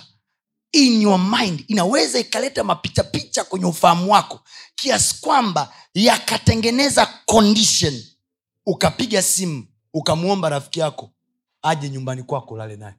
in 0.71 1.01
your 1.01 1.19
mind. 1.19 1.63
Inaweza 1.67 2.19
ikaleta 2.19 2.63
mapichapicha 2.63 3.43
kwenye 3.43 3.65
ufahamu 3.65 4.11
wako 4.11 4.41
kiasi 4.75 5.15
kwamba 5.21 5.73
yakatengeneza 5.93 7.05
condition. 7.25 8.03
Ukapiga 8.65 9.21
simu 9.21 9.67
ukamwomba 9.93 10.49
rafiki 10.49 10.79
yako 10.79 11.11
aje 11.61 11.89
nyumbani 11.89 12.23
kwako 12.23 12.53
ulale 12.53 12.75
naye. 12.75 12.95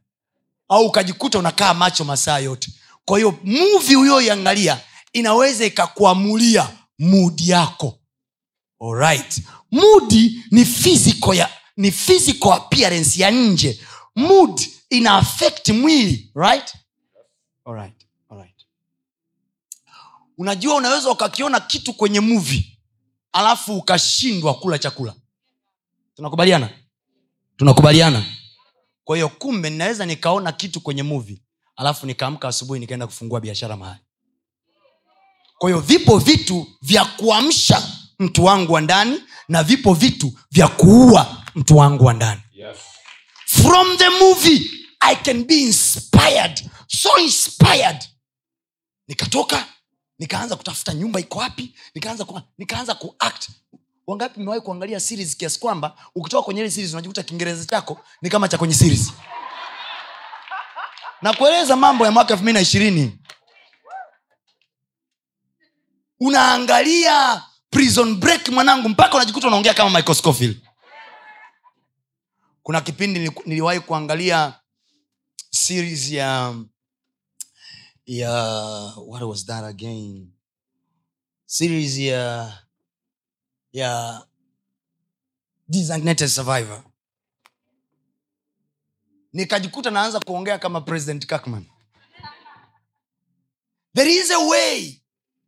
Au 0.69 0.87
ukajikuta 0.87 1.39
unakaa 1.39 1.75
macho 1.75 2.05
masaa 2.05 2.39
yote 2.39 2.73
kwa 3.07 3.19
hiyo 3.19 3.38
muvi 3.45 3.97
uliyoiangalia 3.97 4.81
inaweza 5.12 5.64
ikakuamulia 5.66 6.69
mudi 6.99 7.49
yako 7.49 7.99
Alright. 8.81 9.42
mudi 9.71 10.45
ni 10.51 10.64
physical 10.64 11.35
ya 11.35 11.51
ni 11.77 11.90
physical 11.92 12.53
appearance 12.53 13.23
ya 13.23 13.31
nje 13.31 13.81
mood 14.16 14.61
ina 14.90 15.16
affect 15.16 15.69
mwili 15.69 16.31
right? 16.35 16.75
Alright. 17.64 18.07
Alright. 18.31 18.66
unajua 20.38 20.75
unaweza 20.75 21.11
ukakiona 21.11 21.61
kitu 21.61 21.92
kwenye 21.95 22.21
muvi 22.21 22.79
alafu 23.33 23.77
ukashindwa 23.77 24.55
kula 24.55 24.79
chakula 24.79 25.14
tunakubaliana 26.16 26.71
tunakubaliana 27.57 28.25
kwa 29.05 29.16
hiyo 29.16 29.29
kumbe 29.29 29.71
ninaweza 29.71 30.07
nikaona 30.07 30.53
kitu 30.53 30.81
kwenye 30.81 31.03
muvi 31.03 31.42
alafu 31.77 32.07
nikaamka 32.07 32.49
asubuhi 32.49 32.81
nikaenda 32.81 33.07
kufungua 33.07 33.41
biashara 33.41 33.77
mahali. 33.77 34.01
Kwa 35.59 35.71
hiyo 35.71 35.81
vipo 35.81 36.19
vitu 36.19 36.67
vya 36.83 37.05
kuamsha 37.05 37.83
mtu 38.19 38.45
wangu 38.45 38.73
wa 38.73 38.81
ndani 38.81 39.23
na 39.49 39.62
vipo 39.62 39.95
vitu 39.95 40.33
vya 40.51 40.69
kuua 40.69 41.43
mtu 41.55 41.77
wangu 41.77 42.05
wa 42.05 42.12
ndani. 42.15 42.41
Yes. 42.55 42.77
from 43.47 43.97
the 43.97 44.09
movie 44.11 44.71
i 45.01 45.17
can 45.17 45.45
be 45.45 45.61
inspired. 45.61 46.71
So 46.87 47.19
inspired. 47.19 48.05
Nikatoka 49.09 49.67
nikaanza 50.19 50.57
kutafuta 50.57 50.95
nyumba 50.95 51.21
iko 51.21 51.39
wapi 51.39 51.75
nikaanza 51.95 52.25
ku, 52.25 52.41
nikaanza 52.59 52.95
kuact 52.95 53.49
wangapi 54.07 54.41
mewahi 54.41 54.61
kuangalia 54.61 55.01
series 55.01 55.37
kiasi 55.37 55.61
kwamba 55.61 55.97
ukitoka 56.15 56.43
kwenye 56.43 56.61
ile 56.61 56.71
series 56.71 56.93
unajikuta 56.93 57.23
kiingereza 57.23 57.65
chako 57.65 58.01
ni 58.23 58.31
kama 58.31 58.49
cha 58.49 58.59
kwenye 58.59 58.75
series 58.75 59.12
na 61.23 61.33
kueleza 61.33 61.77
mambo 61.77 62.05
ya 62.05 62.11
mwaka 62.11 62.31
elfu 62.33 62.43
mbili 62.43 62.55
na 62.55 62.61
ishirini. 62.61 63.19
Unaangalia 66.21 67.43
prison 67.71 68.15
break 68.17 68.49
mwanangu 68.49 68.89
mpaka 68.89 69.15
unajikuta 69.17 69.47
unaongea 69.47 69.75
kama 69.75 69.91
michael 69.99 70.57
kuna 72.63 72.81
kipindi 72.81 73.31
niliwahi 73.47 73.81
kuangalia 73.81 74.61
series 75.51 76.11
ya 76.11 76.55
ya 78.07 78.33
what 78.97 79.23
was 79.23 79.47
that 79.47 79.65
again? 79.65 80.33
Series 81.47 81.99
ya 81.99 82.53
ya 83.73 84.23
designated 85.69 86.29
survivor 86.29 86.83
nikajikuta 89.37 89.90
naanza 89.90 90.20
kuongea 90.20 90.59
kama 90.59 90.81
president 90.81 91.27
kakman 91.27 91.64
there 93.94 94.14
is 94.14 94.31
a 94.31 94.38
way 94.38 95.01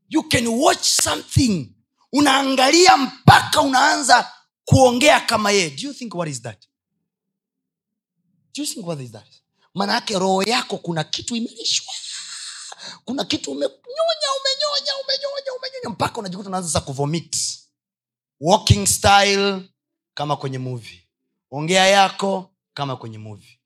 you 0.08 0.22
can 0.28 0.46
watch 0.46 0.82
something 1.02 1.72
unaangalia 2.12 2.96
mpaka 2.96 3.60
unaanza 3.62 4.32
kuongea 4.64 5.20
kama 5.20 5.50
yeye. 5.50 5.70
Do 5.70 5.82
you 5.88 5.94
think 5.94 6.14
what 6.14 6.28
is 6.30 6.42
that? 6.42 6.62
Do 8.54 8.62
you 8.62 8.66
think 8.66 8.86
what 8.86 9.00
is 9.00 9.12
that? 9.12 9.26
Manaake 9.74 10.18
roho 10.18 10.42
yako 10.42 10.78
kuna 10.78 11.04
kitu 11.04 11.36
imelishwa. 11.36 11.94
Kuna 13.04 13.24
kitu 13.24 13.50
umenyonya 13.50 13.76
umenyonya 14.40 14.92
umenyonya 15.04 15.52
umenyonya. 15.58 15.88
Mpaka 15.90 16.18
unajikuta 16.18 16.48
unaanza 16.48 16.68
sasa 16.68 16.80
kuvomit. 16.84 17.36
Walking 18.40 18.86
style 18.86 19.60
kama 20.14 20.36
kwenye 20.36 20.58
movie. 20.58 21.08
Ongea 21.50 21.86
yako 21.86 22.50
kama 22.74 22.96
kwenye 22.96 23.18
movie 23.18 23.57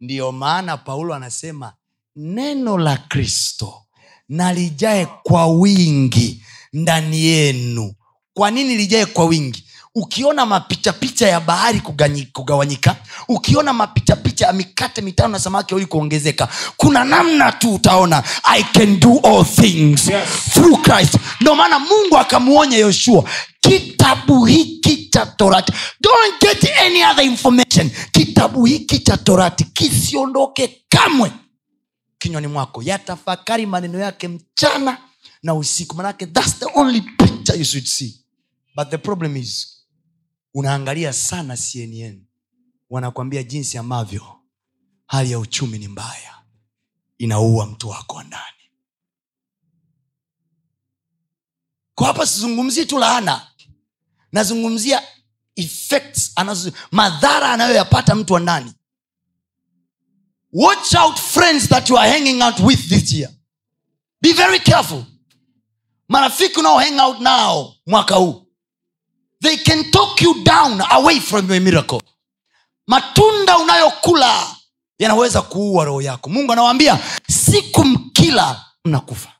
ndiyo 0.00 0.32
maana 0.32 0.76
paulo 0.76 1.14
anasema 1.14 1.72
neno 2.16 2.78
la 2.78 2.96
kristo 2.96 3.82
na 4.28 4.52
lijae 4.52 5.06
kwa 5.22 5.46
wingi 5.46 6.42
ndani 6.72 7.20
yenu. 7.24 7.94
Kwa 8.34 8.50
nini 8.50 8.76
lijae 8.76 9.06
kwa 9.06 9.24
wingi 9.24 9.65
ukiona 9.98 10.46
mapichapicha 10.46 11.28
ya 11.28 11.40
bahari 11.40 11.80
kugawanyika 12.32 12.96
ukiona 13.28 13.72
mapichapicha 13.72 14.46
ya 14.46 14.52
mikate 14.52 15.00
mitano 15.00 15.28
na 15.28 15.38
samaki 15.38 15.74
wawili 15.74 15.86
kuongezeka 15.86 16.48
kuna 16.76 17.04
namna 17.04 17.52
tu 17.52 17.74
utaona 17.74 18.22
i 18.44 18.62
can 18.64 19.00
do 19.00 19.18
all 19.24 19.44
things 19.44 20.08
Yes. 20.08 20.28
through 20.52 20.82
christ. 20.82 21.14
Ndio 21.40 21.54
maana 21.54 21.78
mungu 21.78 22.18
akamwonya 22.18 22.76
yoshua 22.78 23.24
kitabu 23.60 24.44
hiki 24.44 25.06
cha 25.10 25.26
torati 25.26 25.72
don't 26.00 26.40
get 26.40 26.70
any 26.80 27.04
other 27.04 27.24
information. 27.24 27.90
Kitabu 28.12 28.64
hiki 28.64 28.98
cha 28.98 29.16
torati 29.16 29.64
kisiondoke 29.64 30.82
kamwe. 30.88 31.32
Kinywani 32.18 32.46
mwako. 32.46 32.82
Yatafakari 32.82 33.66
maneno 33.66 33.98
yake 33.98 34.28
mchana 34.28 34.98
na 35.42 35.54
usiku. 35.54 35.96
Manake 35.96 36.26
thats 36.26 36.58
the 36.58 36.66
only 36.74 37.00
picture 37.00 37.58
you 37.58 37.64
should 37.64 37.86
see. 37.86 38.14
But 38.76 38.90
the 38.90 38.98
problem 38.98 39.36
is 39.36 39.75
unaangalia 40.56 41.12
sana 41.12 41.56
cnn 41.56 42.24
wanakwambia 42.90 43.42
jinsi 43.42 43.78
ambavyo 43.78 44.40
hali 45.06 45.30
ya 45.30 45.38
uchumi 45.38 45.78
ni 45.78 45.88
mbaya. 45.88 46.34
Inaua 47.18 47.66
mtu 47.66 47.88
wako 47.88 48.16
wa 48.16 48.24
ndani. 48.24 48.70
Kwa 51.94 52.06
hapa 52.06 52.26
sizungumzii 52.26 52.86
tu 52.86 52.98
laana. 52.98 53.46
Nazungumzia 54.32 55.02
effects 55.56 56.32
anazo 56.36 56.72
madhara 56.90 57.52
anayoyapata 57.52 58.14
mtu 58.14 58.32
wa 58.34 58.40
ndani. 58.40 58.72
Watch 60.52 60.94
out 60.94 61.16
friends 61.18 61.68
that 61.68 61.90
you 61.90 61.98
are 61.98 62.10
hanging 62.10 62.42
out 62.42 62.60
with 62.60 62.88
this 62.88 63.12
year. 63.12 63.30
Be 64.20 64.32
very 64.32 64.60
careful. 64.60 65.04
Marafiki 66.08 66.58
unao 66.60 66.78
hang 66.78 67.00
out 67.00 67.20
nao 67.20 67.74
mwaka 67.86 68.14
huu 68.14 68.45
they 69.42 69.56
can 69.56 69.90
talk 69.90 70.22
you 70.22 70.34
down 70.44 70.80
away 70.90 71.20
from 71.20 71.50
your 71.50 71.60
miracle. 71.60 72.00
Matunda 72.86 73.58
unayokula 73.58 74.56
yanaweza 74.98 75.42
kuua 75.42 75.84
roho 75.84 76.02
yako. 76.02 76.30
Mungu 76.30 76.52
anawaambia 76.52 76.98
siku 77.28 77.84
mkila 77.84 78.64
mnakufa. 78.84 79.32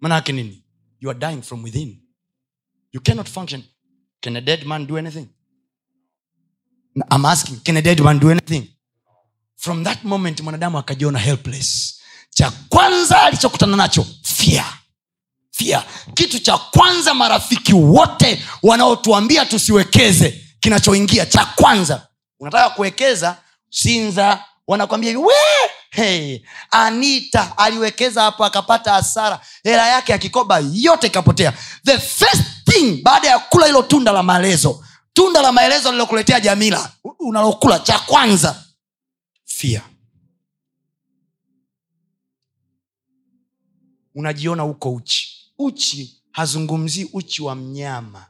Manake 0.00 0.32
nini? 0.32 0.64
You 1.00 1.10
are 1.10 1.18
dying 1.18 1.42
from 1.42 1.62
within. 1.64 2.02
You 2.92 3.00
cannot 3.00 3.28
function. 3.28 3.62
Can 4.20 4.36
a 4.36 4.40
dead 4.40 4.64
man 4.66 4.86
do 4.86 4.96
anything? 4.98 5.28
I'm 7.10 7.24
asking 7.24 7.60
can 7.64 7.76
a 7.76 7.82
dead 7.82 8.00
man 8.00 8.18
do 8.18 8.30
anything? 8.30 8.68
From 9.56 9.84
that 9.84 10.04
moment 10.04 10.40
mwanadamu 10.40 10.78
akajiona 10.78 11.18
helpless. 11.18 12.00
Cha 12.30 12.50
kwanza 12.68 13.22
alichokutana 13.22 13.76
nacho 13.76 14.06
fear 14.22 14.79
fear 15.60 15.84
kitu 16.14 16.38
cha 16.38 16.58
kwanza 16.58 17.14
marafiki 17.14 17.72
wote 17.74 18.42
wanaotuambia 18.62 19.46
tusiwekeze 19.46 20.44
kinachoingia 20.60 21.26
cha 21.26 21.44
kwanza. 21.44 22.06
Unataka 22.40 22.70
kuwekeza? 22.70 23.36
Sinza. 23.70 24.44
Wanakwambia 24.66 25.10
hivi, 25.10 25.22
we 25.22 25.34
hey, 25.90 26.38
anita 26.70 27.58
aliwekeza 27.58 28.22
hapo 28.22 28.44
akapata 28.44 28.92
hasara. 28.92 29.40
Hela 29.64 29.88
yake 29.88 30.14
akikoba 30.14 30.62
yote 30.72 31.06
ikapotea. 31.06 31.52
The 31.84 31.98
first 31.98 32.42
thing 32.70 33.02
baada 33.02 33.28
ya 33.28 33.38
kula 33.38 33.66
hilo 33.66 33.82
tunda 33.82 34.12
la 34.12 34.22
maelezo 34.22 34.84
tunda 35.12 35.42
la 35.42 35.52
maelezo 35.52 35.92
lilokuletea 35.92 36.40
jamila 36.40 36.90
unalokula 37.18 37.78
cha 37.78 37.98
kwanza 37.98 38.64
fia. 39.44 39.82
Unajiona 44.14 44.64
uko 44.64 44.92
uchi 44.92 45.29
uchi 45.60 46.22
hazungumzii 46.32 47.04
uchi 47.12 47.42
wa 47.42 47.54
mnyama. 47.54 48.26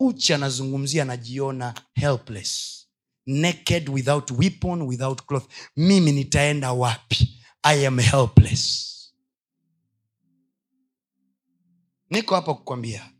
Uchi 0.00 0.34
anazungumzia 0.34 1.02
anajiona 1.02 1.74
helpless 1.94 2.86
naked 3.26 3.88
without 3.88 4.30
weapon 4.30 4.82
without 4.82 5.22
cloth. 5.26 5.50
Mimi 5.76 6.12
nitaenda 6.12 6.72
wapi? 6.72 7.42
I 7.62 7.86
am 7.86 7.98
helpless. 7.98 8.86
Niko 12.10 12.34
hapa 12.34 12.54
kukwambia 12.54 13.10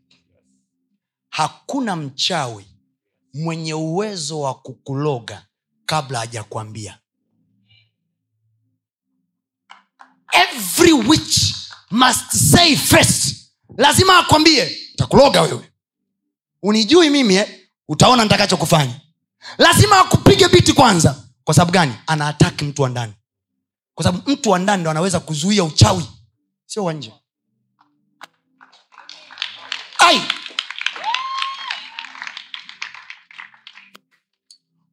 hakuna 1.29 1.95
mchawi 1.95 2.65
mwenye 3.33 3.73
uwezo 3.73 4.39
wa 4.39 4.53
kukuloga 4.55 5.47
kabla 5.85 6.19
hajakwambia. 6.19 6.99
Every 10.33 10.93
witch 10.93 11.53
must 11.91 12.31
say 12.31 12.75
first 12.75 13.46
lazima 13.77 14.17
akwambie 14.19 14.77
takuloga 14.95 15.41
wewe. 15.41 15.71
Unijui 16.63 17.09
mimi 17.09 17.35
eh? 17.35 17.67
utaona 17.87 18.23
nitakachokufanya. 18.23 19.01
Lazima 19.57 19.99
akupige 19.99 20.47
biti 20.47 20.73
kwanza. 20.73 21.23
Kwa 21.43 21.53
sababu 21.53 21.71
gani? 21.71 21.93
Anaataki 22.07 22.65
mtu 22.65 22.81
wa 22.81 22.89
ndani. 22.89 23.13
Kwa 23.95 24.03
sababu 24.03 24.31
mtu 24.31 24.49
wa 24.49 24.59
ndani 24.59 24.81
ndo 24.81 24.91
anaweza 24.91 25.19
kuzuia 25.19 25.63
uchawi. 25.63 26.05
Sio 26.65 26.83
wa 26.83 26.93
nje. 26.93 27.13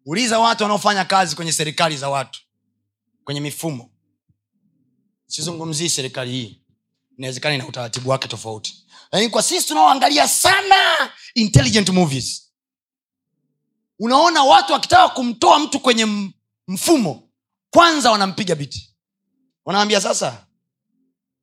Uliza 0.07 0.39
watu 0.39 0.63
wanaofanya 0.63 1.05
kazi 1.05 1.37
kwenye 1.37 1.53
serikali 1.53 1.97
za 1.97 2.09
watu. 2.09 2.41
Kwenye 3.25 3.41
mifumo. 3.41 3.91
Sizungumzii 5.27 5.89
serikali 5.89 6.31
hii 6.31 6.64
inawezekana 7.19 7.55
ina 7.55 7.67
utaratibu 7.69 8.11
wake 8.11 8.29
tofauti. 8.29 8.85
Lakini 9.13 9.31
kwa 9.31 9.43
sisi 9.43 9.69
tunaoangalia 9.69 10.29
sana 10.29 10.75
intelligent 11.35 11.89
movies 11.89 12.53
unaona 13.99 14.43
watu 14.45 14.73
wakitaka 14.73 15.09
kumtoa 15.09 15.59
mtu 15.59 15.81
kwenye 15.81 16.33
mfumo 16.69 17.23
kwanza 17.71 18.11
wanampiga 18.11 18.55
biti 18.55 18.95
wanawambia 19.65 20.01
sasa 20.01 20.47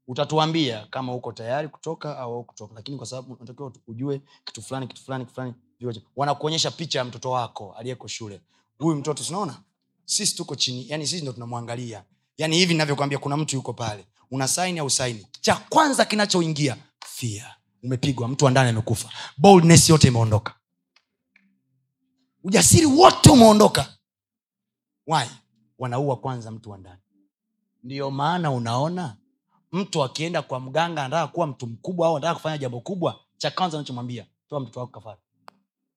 utatuambia 0.08 0.88
kama 0.90 1.14
uko 1.16 1.32
tayari 1.32 1.68
kutoka 1.68 2.18
au 2.18 2.44
kutoka 2.44 2.74
lakini 2.76 2.98
kwa 2.98 3.06
sababu 3.06 3.34
unatakiwa 3.34 3.74
ujue 3.88 4.22
kitu 4.46 4.62
fulani 4.62 4.88
kitu 4.88 5.02
fulani 5.02 5.26
fulani 5.26 5.54
wanakuonyesha 6.16 6.72
picha 6.72 7.00
ya 7.00 7.06
mtoto 7.06 7.32
wako 7.32 7.76
aliyeko 7.80 8.08
shule. 8.08 8.42
Huyu 8.80 8.96
mtoto 8.98 9.24
sinaona 9.24 9.62
sisi 10.06 10.36
tuko 10.36 10.56
chini. 10.56 10.86
Yani 10.90 11.08
sisi 11.08 11.22
ndo 11.22 11.32
tunamwangalia. 11.32 12.04
Yani 12.38 12.56
hivi 12.58 12.74
navyokwambia 12.74 13.18
kuna 13.18 13.38
mtu 13.38 13.56
yuko 13.56 13.74
pale 13.74 14.06
una 14.32 14.48
saini 14.48 14.80
au 14.80 14.89
saini 14.89 15.28
cha 15.41 15.56
kwanza 15.56 16.06
kinachoingia 16.06 16.78
fia 17.06 17.56
umepigwa 17.84 18.28
mtu 18.28 18.46
wa 18.46 18.52
ndani 18.52 18.70
amekufa. 18.70 19.10
Boldness 19.38 19.89
yote 19.89 20.08
imeondoka. 20.08 20.56
Ujasiri 22.44 22.86
wote 22.86 23.30
umeondoka. 23.30 23.98
Why? 25.08 25.26
Wanaua 25.78 26.17
kwanza 26.17 26.52
mtu 26.52 26.70
wa 26.70 26.78
ndani. 26.78 27.02
Ndiyo 27.84 28.12
maana 28.12 28.52
unaona 28.52 29.17
mtu 29.72 30.04
akienda 30.04 30.41
kwa 30.41 30.60
mganga 30.60 31.06
anataka 31.06 31.28
kuwa 31.34 31.48
mtu 31.48 31.67
mkubwa 31.67 32.08
au 32.08 32.17
anataka 32.17 32.36
kufanya 32.36 32.58
jambo 32.58 32.82
kubwa 32.82 33.20
cha 33.38 33.52
kwanza 33.52 33.78
anachomwambia 33.78 34.26
toa 34.50 34.60
mtoto 34.60 34.80
wako 34.80 34.91
kafara. 34.91 35.17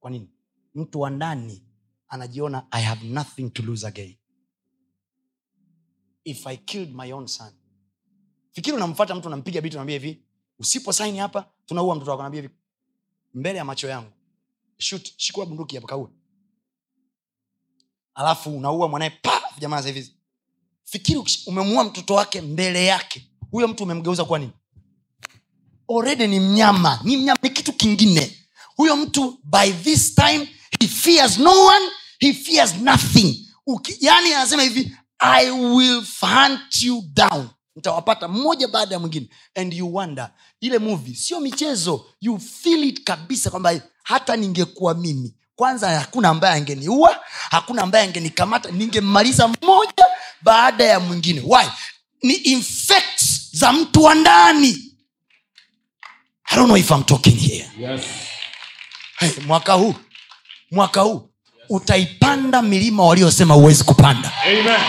Kwa 0.00 0.10
nini? 0.10 0.30
Mtu 0.74 1.00
wa 1.00 1.10
ndani 1.10 1.64
anajiona 2.08 2.66
i 2.70 2.82
have 2.82 3.06
nothing 3.08 3.50
to 3.50 3.62
lose 3.62 3.86
again. 3.86 4.16
If 6.24 6.46
i 6.46 6.56
killed 6.56 6.94
my 6.94 7.12
own 7.12 7.26
son 7.26 7.52
fikiri 8.54 8.76
unamfata 8.76 9.14
mtu 9.14 9.28
unampiga 9.28 9.60
bitu 9.60 9.74
unamwambia 9.76 9.98
hivi 9.98 10.22
usipo 10.58 10.92
saini 10.92 11.18
hapa 11.18 11.48
tunaua 11.66 11.94
mtoto 11.94 12.10
wako. 12.10 12.22
Naambia 12.22 12.42
hivi 12.42 12.54
mbele 13.34 13.58
ya 13.58 13.64
macho 13.64 13.88
yangu. 13.88 14.10
Shoot 14.78 15.12
shikua 15.16 15.46
bunduki 15.46 15.74
hapo 15.76 15.86
kaua 15.86 16.10
alafu 18.14 18.56
unaua 18.56 18.88
mwanae 18.88 19.10
pa 19.10 19.42
jamaa 19.58 19.76
sasa 19.76 19.88
hivi. 19.88 20.14
Fikiri 20.84 21.22
umemuua 21.46 21.84
mtoto 21.84 22.14
wake 22.14 22.40
mbele 22.40 22.84
yake. 22.84 23.30
Huyo 23.50 23.68
mtu 23.68 23.82
umemgeuza 23.82 24.24
kuwa 24.24 24.38
nini? 24.38 24.52
Orede 25.88 26.26
ni 26.26 26.40
mnyama. 26.40 27.00
Ni 27.04 27.16
mnyama 27.16 27.38
ni 27.42 27.50
kitu 27.50 27.72
kingine. 27.72 28.38
Huyo 28.76 28.96
mtu 28.96 29.38
by 29.44 29.72
this 29.72 30.14
time 30.14 30.48
he 30.80 30.88
fears 30.88 31.38
no 31.38 31.66
one 31.66 31.86
he 32.18 32.32
fears 32.34 32.74
nothing. 32.76 33.48
Uki, 33.66 33.96
yani 34.00 34.32
anasema 34.32 34.62
hivi 34.62 34.96
i 35.18 35.50
will 35.50 36.04
hunt 36.20 36.82
you 36.82 37.02
down 37.12 37.48
nitawapata 37.76 38.28
mmoja 38.28 38.68
baada 38.68 38.94
ya 38.94 38.98
mwingine. 39.00 39.28
And 39.54 39.72
you 39.74 39.94
wonder 39.94 40.30
ile 40.60 40.78
movie 40.78 41.14
sio 41.14 41.40
michezo. 41.40 42.06
You 42.20 42.38
feel 42.38 42.84
it 42.84 43.04
kabisa 43.04 43.50
kwamba 43.50 43.80
hata 44.02 44.36
ningekuwa 44.36 44.94
mimi 44.94 45.34
kwanza 45.56 46.00
hakuna 46.00 46.28
ambaye 46.28 46.54
angeniua 46.54 47.20
hakuna 47.50 47.82
ambaye 47.82 48.04
angenikamata 48.04 48.70
ningemmaliza 48.70 49.48
mmoja 49.48 50.04
baada 50.42 50.84
ya 50.84 51.00
mwingine. 51.00 51.40
Why? 51.46 51.66
Ni 52.22 52.34
infect 52.34 53.22
za 53.52 53.72
mtu 53.72 54.02
wa 54.02 54.14
ndani. 54.14 54.68
I 56.46 56.56
don't 56.56 56.66
know 56.68 56.76
if 56.76 56.90
I'm 56.90 57.04
talking 57.04 57.36
here. 57.36 57.70
Yes. 57.78 58.00
hey, 59.18 59.30
mwaka 59.46 59.72
huu 59.72 59.94
mwaka 60.70 61.00
huu 61.00 61.30
utaipanda 61.68 62.62
milima 62.62 63.04
waliosema 63.06 63.54
huwezi 63.54 63.84
kupanda. 63.84 64.32
Amen. 64.44 64.80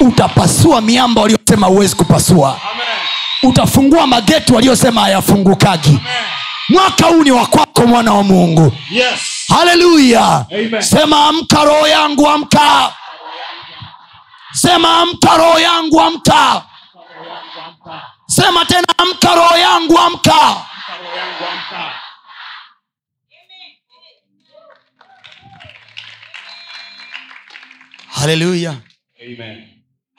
Utapasua 0.00 0.80
miamba 0.80 1.20
waliosema 1.22 1.66
huwezi 1.66 1.96
kupasua. 1.96 2.48
Amen. 2.72 2.86
utafungua 3.42 4.06
mageti 4.06 4.52
waliosema 4.52 5.00
hayafungukagi. 5.00 5.88
Amen. 5.88 6.02
mwaka 6.68 7.06
huu 7.06 7.22
ni 7.24 7.30
wakwako 7.30 7.86
mwana 7.86 8.12
wa 8.14 8.22
mungu. 8.22 8.72
Yes. 8.90 9.20
haleluya. 9.48 10.46
Sema 10.78 11.24
amka 11.26 11.64
roho 11.64 11.86
yangu 11.88 12.28
amka. 12.28 12.92
Sema 14.52 14.98
amka 15.00 15.36
roho 15.36 15.58
yangu 15.60 16.00
amka. 16.00 16.62
Sema 18.26 18.64
tena 18.64 18.86
amka 18.98 19.34
roho 19.34 19.56
yangu 19.56 19.98
amka. 19.98 20.56
Haleluya. 28.08 28.76
Amen. 29.20 29.71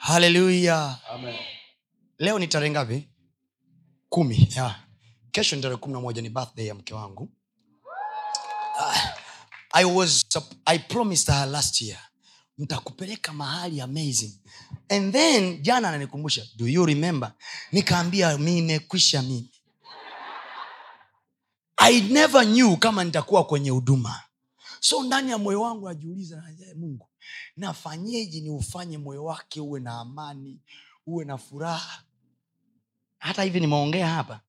Haleluya 0.04 0.98
leo 2.18 2.38
ni 2.38 2.46
tarehe 2.48 2.70
ngapi? 2.70 3.08
Kumi. 4.08 4.48
Yeah. 4.56 4.80
kesho 5.32 5.56
ni 5.56 5.62
tarehe 5.62 5.76
kumi 5.80 5.92
na 5.94 6.00
moja 6.00 6.22
ni 6.22 6.28
birthday 6.30 6.66
ya 6.66 6.74
mke 6.74 6.94
wangu. 6.94 7.28
Ah, 8.80 9.14
I 9.72 9.84
was, 9.84 10.24
I 10.66 10.78
promised 10.78 11.28
her 11.34 11.46
last 11.46 11.80
year 11.80 11.98
ntakupeleka 12.58 13.32
mahali 13.32 13.80
amazing. 13.80 14.32
And 14.90 15.12
then 15.12 15.62
jana 15.62 15.88
ananikumbusha 15.88 16.42
do 16.56 16.66
you 16.66 16.86
remember? 16.86 17.32
Nikaambia 17.72 18.36
nimekwisha 18.38 19.22
mimi. 19.22 19.50
I 21.76 22.00
never 22.00 22.44
knew 22.46 22.76
kama 22.76 23.04
nitakuwa 23.04 23.44
kwenye 23.44 23.70
huduma. 23.70 24.20
So 24.80 25.02
ndani 25.02 25.30
ya 25.30 25.38
moyo 25.38 25.60
wangu 25.60 25.88
najiuliza 25.88 26.42
mungu 26.76 27.08
nafanyeje 27.56 28.40
ni 28.40 28.50
ufanye 28.50 28.98
moyo 28.98 29.24
wake 29.24 29.60
uwe 29.60 29.80
na 29.80 30.00
amani 30.00 30.60
uwe 31.06 31.24
na 31.24 31.38
furaha? 31.38 32.02
Hata 33.18 33.42
hivi 33.42 33.60
nimeongea 33.60 34.08
hapa 34.08 34.40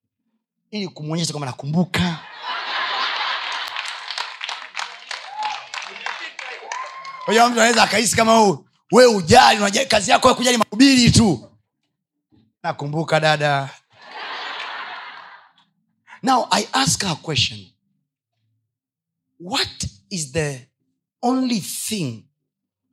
ili 0.70 0.88
kumwonyesha 0.88 1.32
kwamba 1.32 1.46
nakumbuka. 1.46 2.18
Unajua 7.26 7.48
mtu 7.48 7.60
anaweza 7.60 7.82
akahisi 7.82 8.16
kama 8.16 8.36
huu 8.38 8.66
we 8.92 9.06
ujali 9.06 9.58
unajali 9.60 9.86
kazi 9.86 10.10
yako 10.10 10.28
ya 10.28 10.34
kujali 10.34 10.58
mahubiri 10.58 11.10
tu. 11.10 11.50
Nakumbuka 12.62 13.20
dada. 13.20 13.70
Now 16.22 16.48
i 16.50 16.68
ask 16.72 17.02
her 17.02 17.10
a 17.12 17.16
question. 17.16 17.66
What 19.40 19.86
is 20.10 20.32
the 20.32 20.68
only 21.22 21.60
thing 21.60 22.24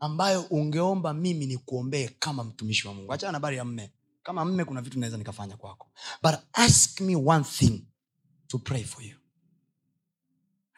ambayo 0.04 0.42
ungeomba 0.42 1.14
mimi 1.14 1.46
ni 1.46 1.58
kuombee 1.58 2.08
kama 2.20 2.44
mtumishi 2.44 2.88
wa 2.88 2.94
mungu. 2.94 3.14
Achana 3.14 3.32
na 3.32 3.36
habari 3.36 3.58
ya 3.58 3.66
mme. 3.66 3.92
Kama 4.24 4.46
mme 4.46 4.66
kuna 4.66 4.82
vitu 4.82 5.00
naweza 5.00 5.18
nikafanya 5.18 5.58
kwako. 5.58 5.92
But 6.24 6.34
ask 6.54 7.02
me 7.02 7.16
one 7.16 7.44
thing 7.44 7.86
to 8.48 8.60
pray 8.60 8.84
for 8.84 9.04
you. 9.04 9.16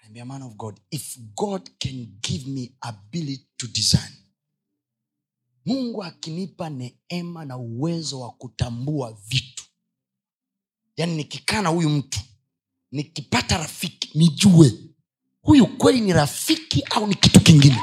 Niambia, 0.02 0.26
man 0.26 0.42
of 0.42 0.54
god 0.56 0.80
if 0.92 1.18
god 1.36 1.70
can 1.80 2.08
give 2.22 2.50
me 2.50 2.72
ability 2.82 3.48
to 3.58 3.68
design 3.68 4.14
mungu 5.66 6.04
akinipa 6.04 6.70
neema 6.70 7.46
na 7.46 7.58
uwezo 7.58 8.20
wa 8.20 8.32
kutambua 8.32 9.18
vitu 9.28 9.64
yaani 10.98 11.16
nikikaa 11.16 11.62
na 11.62 11.70
huyu 11.70 11.90
mtu 11.90 12.20
nikipata 12.92 13.58
rafiki 13.58 14.18
nijue 14.18 14.74
huyu 15.42 15.68
kweli 15.78 16.02
ni 16.02 16.14
rafiki 16.14 16.84
au 16.92 17.08
ni 17.08 17.16
kitu 17.16 17.40
kingine 17.42 17.82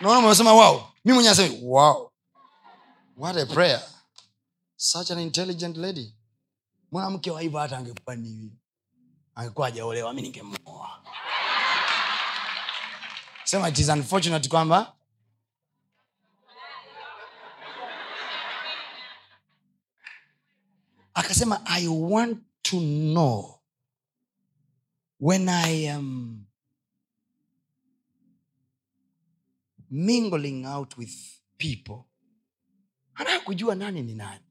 naona 0.00 0.20
mnasema 0.20 0.52
wao 0.54 0.92
mi 1.04 1.12
mwenyewe 1.12 1.34
nasema 1.36 1.58
wow. 1.62 2.10
What 3.16 3.36
a 3.36 3.46
prayer. 3.46 3.82
Such 4.76 5.10
an 5.10 5.18
intelligent 5.18 5.76
lady. 5.76 6.14
Mwanamke 6.92 7.30
wa 7.30 7.42
hata 7.60 7.78
angekuwa 7.78 8.16
ni 8.16 8.52
angekuwa 9.34 9.66
ajaolewa 9.68 10.12
mi 10.14 10.22
ningemoa 10.22 11.00
sema 13.44 13.68
it 13.68 13.78
is 13.78 13.88
unfortunate 13.88 14.48
kwamba 14.48 14.92
akasema 21.14 21.60
i 21.66 21.88
want 21.88 22.38
to 22.62 22.76
know 22.80 23.60
when 25.20 25.48
i 25.48 25.88
am 25.88 26.44
mingling 29.90 30.66
out 30.66 30.96
with 30.98 31.12
people. 31.56 31.98
Anataka 33.14 33.44
kujua 33.44 33.74
nani 33.74 34.02
ni 34.02 34.14
nani. 34.14 34.44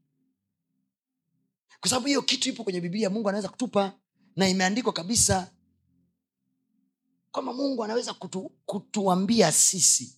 Kwa 1.80 1.90
sababu 1.90 2.08
hiyo 2.08 2.22
kitu 2.22 2.50
ipo 2.50 2.64
kwenye 2.64 2.82
biblia 2.82 3.10
mungu 3.10 3.30
anaweza 3.30 3.50
kutupa 3.50 4.00
na 4.36 4.50
imeandikwa 4.50 4.94
kabisa 4.94 5.52
kwamba 7.32 7.54
mungu 7.54 7.84
anaweza 7.84 8.14
kutu, 8.14 8.52
kutuambia 8.66 9.52
sisi 9.52 10.16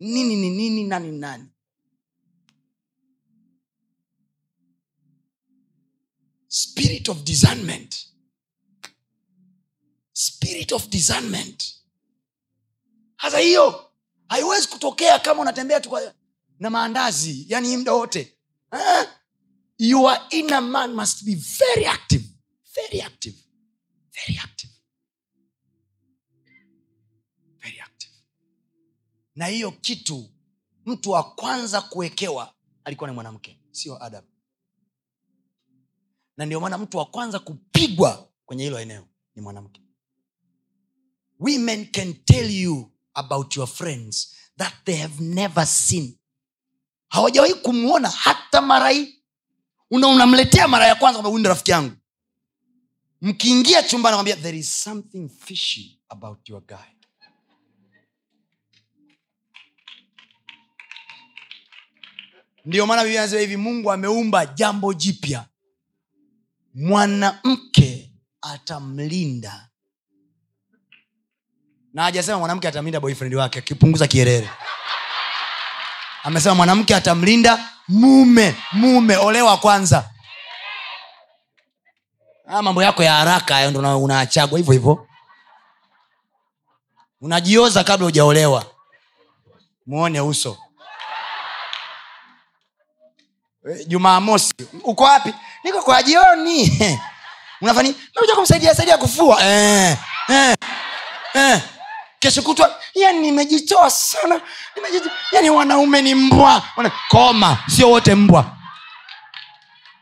nini 0.00 0.36
ni 0.36 0.50
nini 0.50 0.84
nani 0.84 1.10
ni 1.10 1.18
nani. 1.18 1.48
Spirit 6.48 7.08
of 7.08 7.22
discernment. 7.24 8.08
Spirit 10.12 10.72
of 10.72 10.88
discernment. 10.88 11.74
Hasa 13.16 13.38
hiyo 13.38 13.81
haiwezi 14.32 14.68
kutokea 14.68 15.18
kama 15.18 15.42
unatembea 15.42 15.80
tu 15.80 15.90
na 16.58 16.70
maandazi 16.70 17.44
yani 17.48 17.68
hii 17.68 17.76
muda 17.76 17.92
wote. 17.92 18.38
Ah, 18.72 19.04
your 19.78 20.26
inner 20.30 20.62
man 20.62 20.94
must 20.94 21.24
be 21.24 21.34
very 21.34 21.86
active. 21.86 22.24
Very 22.74 23.02
active. 23.02 23.36
Very 24.12 24.38
active. 24.38 24.72
Very 27.60 27.80
active. 27.80 28.12
Na 29.34 29.46
hiyo 29.46 29.70
kitu 29.70 30.30
mtu 30.86 31.10
wa 31.10 31.22
kwanza 31.34 31.80
kuwekewa 31.80 32.54
alikuwa 32.84 33.08
ni 33.10 33.14
mwanamke 33.14 33.60
sio 33.70 34.04
adam. 34.04 34.24
Na 36.36 36.46
ndio 36.46 36.60
maana 36.60 36.78
mtu 36.78 36.96
wa 36.98 37.06
kwanza 37.06 37.38
kupigwa 37.38 38.28
kwenye 38.46 38.64
hilo 38.64 38.80
eneo 38.80 39.08
ni 39.34 39.42
mwanamke. 39.42 39.80
Women 41.38 41.86
can 41.90 42.14
tell 42.14 42.50
you 42.50 42.91
about 43.14 43.56
your 43.56 43.68
friends 43.68 44.34
that 44.58 44.72
they 44.84 44.96
have 44.96 45.20
never 45.24 45.66
seen. 45.66 46.18
Hawajawahi 47.08 47.54
kumwona 47.54 48.08
hata 48.10 48.60
mara 48.60 48.88
hii. 48.90 49.22
Una 49.90 50.08
unamletea 50.08 50.68
mara 50.68 50.86
ya 50.86 50.94
kwanza 50.94 51.20
huyu 51.20 51.44
rafiki 51.44 51.70
yangu. 51.70 51.96
Mkiingia 53.20 53.82
chumba 53.82 54.10
nakwambia 54.10 54.36
there 54.36 54.58
is 54.58 54.82
something 54.84 55.28
fishy 55.28 56.00
about 56.08 56.48
your 56.48 56.62
guy. 56.66 56.92
Ndiyo 62.64 62.86
maana 62.86 63.02
biblia 63.02 63.20
anasema 63.22 63.40
hivi 63.40 63.56
mungu 63.56 63.92
ameumba 63.92 64.46
jambo 64.46 64.94
jipya. 64.94 65.48
Mwanamke 66.74 68.12
atamlinda 68.42 69.68
na 71.92 72.02
hajasema 72.02 72.38
mwanamke 72.38 72.68
atamlinda 72.68 73.00
boyfriend 73.00 73.34
wake 73.34 73.58
akipunguza 73.58 74.06
kierere. 74.06 74.50
Amesema 76.22 76.54
mwanamke 76.54 76.94
atamlinda 76.96 77.68
mume 77.88 78.56
mume 78.72 79.16
olewa 79.16 79.56
kwanza. 79.56 80.10
Ah, 82.48 82.62
mambo 82.62 82.82
yako 82.82 83.02
ya 83.02 83.12
haraka 83.14 83.54
hayo 83.54 83.70
ndo 83.70 83.78
una- 83.80 83.96
unaachagwa 83.96 84.58
hivyo 84.58 84.72
hivyo. 84.72 85.06
Unajioza 87.20 87.84
kabla 87.84 88.04
hujaolewa. 88.04 88.64
Muone 89.86 90.20
uso. 90.20 90.58
Eh, 93.70 93.86
jumamosi. 93.88 94.54
Uko 94.84 95.04
wapi? 95.04 95.34
Niko 95.64 95.82
kwa 95.82 96.02
jioni. 96.02 96.78
Unafani 97.60 97.94
kumsaidia 98.34 98.74
saidia 98.74 98.98
kufua. 98.98 99.42
Eh, 99.44 99.96
eh, 100.28 100.56
eh. 101.34 101.60
Kesho 102.22 102.42
kutwa 102.42 102.80
yani 102.94 103.18
nimejitoa 103.20 103.90
sana. 103.90 104.40
Nimejitoa. 104.76 105.12
yani 105.32 105.50
wanaume 105.50 106.02
ni 106.02 106.14
mbwa. 106.14 106.62
Wana- 106.76 106.92
koma 107.08 107.58
sio 107.68 107.90
wote 107.90 108.14
mbwa. 108.14 108.56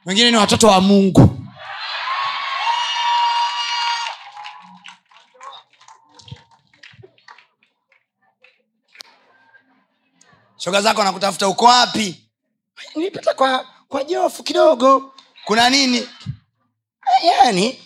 Wengine 0.07 0.31
ni 0.31 0.37
watoto 0.37 0.67
wa 0.69 0.81
mungu. 0.81 1.37
Shoga 10.59 10.83
zako 10.83 11.05
nakutafuta 11.05 11.49
uko 11.49 11.65
wapi? 11.65 12.27
Nilipita 12.95 13.35
kwa 13.35 13.67
kwa 13.89 14.05
jofu 14.05 14.43
kidogo. 14.43 15.15
Kuna 15.45 15.71
nini? 15.71 16.09
Ah, 17.03 17.25
yani 17.27 17.81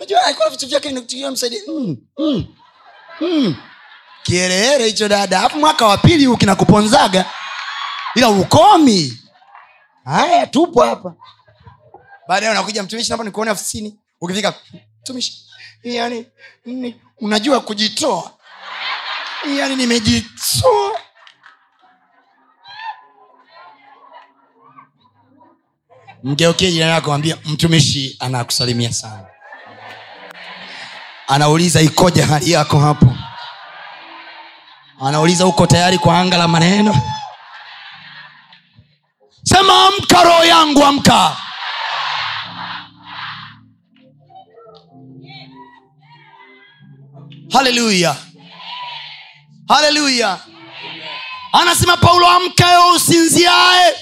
najua 0.00 0.22
alikuwa 0.24 0.50
vitu 0.50 0.66
vyake 0.66 0.90
nikutukia 0.92 1.30
msaidia 1.30 1.60
mm, 1.68 1.96
mm, 2.18 2.46
mm. 3.20 3.56
kiherehere 4.22 4.86
hicho 4.86 5.08
dada. 5.08 5.38
Hapo 5.38 5.58
mwaka 5.58 5.86
wa 5.86 5.98
pili 5.98 6.26
huu 6.26 6.36
kinakuponzaga. 6.36 7.24
Ila 8.14 8.28
ukomi. 8.28 9.18
Haya 10.04 10.46
tupo 10.46 10.82
hapa. 10.84 11.14
Baadaye 12.28 12.52
unakuja 12.52 12.82
mtumishi 12.82 13.10
napo 13.10 13.24
nikuone 13.24 13.50
ofisini. 13.50 13.98
Ukifika 14.20 14.54
mtumishi 15.02 15.46
yani 15.84 16.26
ni, 16.64 17.00
unajua 17.20 17.60
kujitoa. 17.60 18.30
Yani 19.58 19.76
nimejitoa. 19.76 21.00
Mgeukie 26.22 26.72
jirani 26.72 26.92
yako 26.92 27.10
mwambie 27.10 27.36
mtumishi 27.44 28.16
anakusalimia 28.20 28.92
sana 28.92 29.26
anauliza 31.28 31.80
ikoje 31.80 32.22
hali 32.22 32.50
yako 32.52 32.78
hapo? 32.80 33.16
Anauliza 35.00 35.46
uko 35.46 35.66
tayari 35.66 35.98
kwa 35.98 36.18
anga 36.18 36.36
la 36.36 36.48
maneno? 36.48 36.96
Sema 39.42 39.86
amka 39.86 40.22
roho 40.24 40.44
yangu 40.44 40.84
amka. 40.84 41.36
Haleluya. 47.52 48.16
Haleluya. 49.68 50.38
Anasema 51.52 51.96
paulo 51.96 52.26
amka 52.28 52.72
yo 52.72 52.92
usinziae 52.96 53.94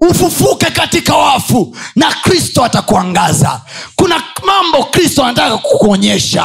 ufufuke 0.00 0.70
katika 0.70 1.16
wafu 1.16 1.76
na 1.96 2.06
kristo 2.12 2.64
atakuangaza. 2.64 3.60
Kuna 3.96 4.22
mambo 4.46 4.84
kristo 4.84 5.24
anataka 5.24 5.58
kukuonyesha. 5.58 6.44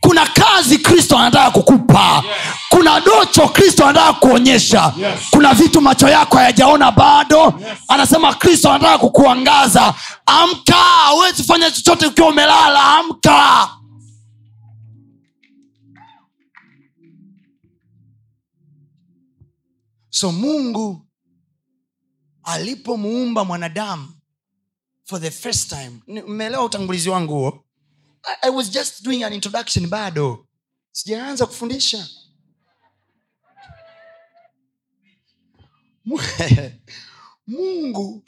Kuna 0.00 0.26
kazi 0.26 0.78
kristo 0.78 1.18
anataka 1.18 1.50
kukupa. 1.50 2.24
Kuna 2.68 3.00
docho 3.00 3.48
kristo 3.48 3.84
anataka 3.86 4.12
kuonyesha. 4.12 4.92
Kuna 5.30 5.54
vitu 5.54 5.80
macho 5.80 6.08
yako 6.08 6.36
hayajaona 6.36 6.90
bado. 6.90 7.54
Anasema 7.88 8.34
kristo 8.34 8.70
anataka 8.70 8.98
kukuangaza. 8.98 9.94
Amka 10.26 10.76
huwezi 11.12 11.42
fanya 11.44 11.70
chochote 11.70 12.06
ukiwa 12.06 12.28
umelala. 12.28 12.82
Amka. 12.84 13.68
So 20.10 20.32
mungu 20.32 21.06
alipomuumba 22.44 23.44
mwanadamu 23.44 24.08
for 25.04 25.20
the 25.20 25.30
first 25.30 25.68
time. 25.68 25.92
Mmeelewa 26.26 26.64
utangulizi 26.64 27.08
wangu 27.10 27.34
huo? 27.34 27.64
I, 28.42 28.50
was 28.50 28.70
just 28.70 29.02
doing 29.04 29.24
an 29.24 29.32
introduction 29.32 29.86
bado. 29.86 30.46
Sijaanza 30.92 31.46
kufundisha. 31.46 32.08
Mungu 37.46 38.22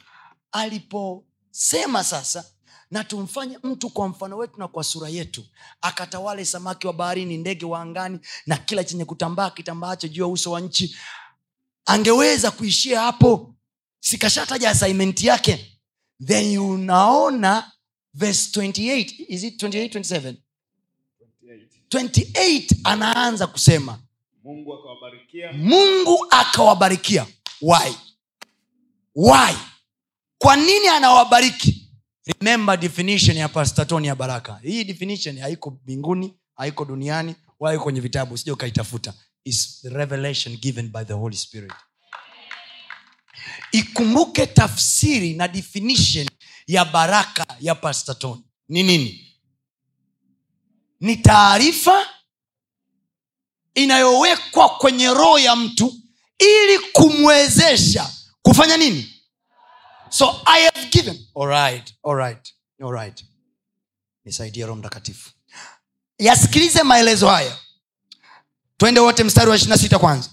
aliposema 0.53 2.05
sasa 2.05 2.45
na 2.91 3.05
tumfanye 3.05 3.59
mtu 3.63 3.91
kwa 3.91 4.09
mfano 4.09 4.37
wetu 4.37 4.59
na 4.59 4.69
kwa 4.69 4.85
sura 4.85 5.09
yetu 5.09 5.45
akatawale 5.81 6.45
samaki 6.45 6.87
wa 6.87 6.93
baharini 6.93 7.37
ndege 7.37 7.65
wa 7.67 7.81
angani 7.81 8.19
na 8.47 8.57
kila 8.57 8.85
chenye 8.85 9.05
kutambaa 9.05 9.51
kitambaacho 9.51 10.09
juu 10.09 10.23
ya 10.23 10.29
uso 10.29 10.51
wa 10.51 10.61
nchi 10.61 10.97
angeweza 11.87 12.51
kuishia 12.51 13.01
hapo 13.01 13.54
sikashataja 14.05 14.71
assignment 14.71 15.23
yake. 15.23 15.71
Then 16.27 16.59
unaona 16.59 17.73
verse 18.15 18.61
28 18.61 19.25
is 19.29 19.43
it 19.45 19.63
28 19.63 19.89
27 19.99 20.35
28. 21.91 21.91
28 21.91 22.77
anaanza 22.85 23.47
kusema 23.47 23.99
mungu 24.45 24.75
akawabarikia. 24.75 25.53
Mungu 25.53 26.27
akawabarikia. 26.31 27.27
Why? 27.63 27.95
Why? 29.15 29.55
Kwa 30.39 30.57
nini 30.57 30.89
anawabariki? 30.89 31.91
Remember 32.41 32.77
definition 32.81 33.37
ya 33.37 33.49
pastatoni 33.49 34.07
ya 34.07 34.15
baraka. 34.15 34.61
Hii 34.63 34.85
definition 34.85 35.39
haiko 35.39 35.71
mbinguni 35.71 36.35
haiko 36.57 36.85
duniani 36.85 37.35
wala 37.61 37.75
iko 37.75 37.85
kwenye 37.85 38.01
vitabu. 38.01 38.39
Sija 38.39 38.53
ukaitafuta. 38.53 39.15
Is 39.45 39.81
revelation 39.85 40.57
given 40.57 40.89
by 40.93 41.05
the 41.05 41.13
holy 41.13 41.37
spirit 41.37 41.73
ikumbuke 43.73 44.47
tafsiri 44.47 45.35
na 45.35 45.49
definition 45.49 46.29
ya 46.67 46.85
baraka 46.85 47.47
ya 47.61 47.75
pastatoni 47.75 48.43
ni 48.69 48.83
nini? 48.83 49.31
Ni 51.01 51.17
taarifa 51.17 52.07
inayowekwa 53.75 54.69
kwenye 54.69 55.09
roho 55.09 55.39
ya 55.39 55.57
mtu 55.57 55.95
ili 56.39 56.79
kumwezesha 56.93 58.11
kufanya 58.43 58.77
nini? 58.77 59.11
So 60.09 60.41
i 60.47 60.63
have 60.65 60.87
given. 60.91 61.27
Alright, 61.41 61.95
alright, 62.05 62.55
alright. 62.83 63.25
nisaidie 64.25 64.67
roho 64.67 64.79
mtakatifu. 64.79 65.31
Yasikilize 66.19 66.83
maelezo 66.83 67.29
haya. 67.29 67.59
Twende 68.77 69.01
wote 69.01 69.25
mstari 69.25 69.51
wa 69.51 69.57
ishirina 69.57 69.79
sita 69.79 69.99
kwanza. 69.99 70.31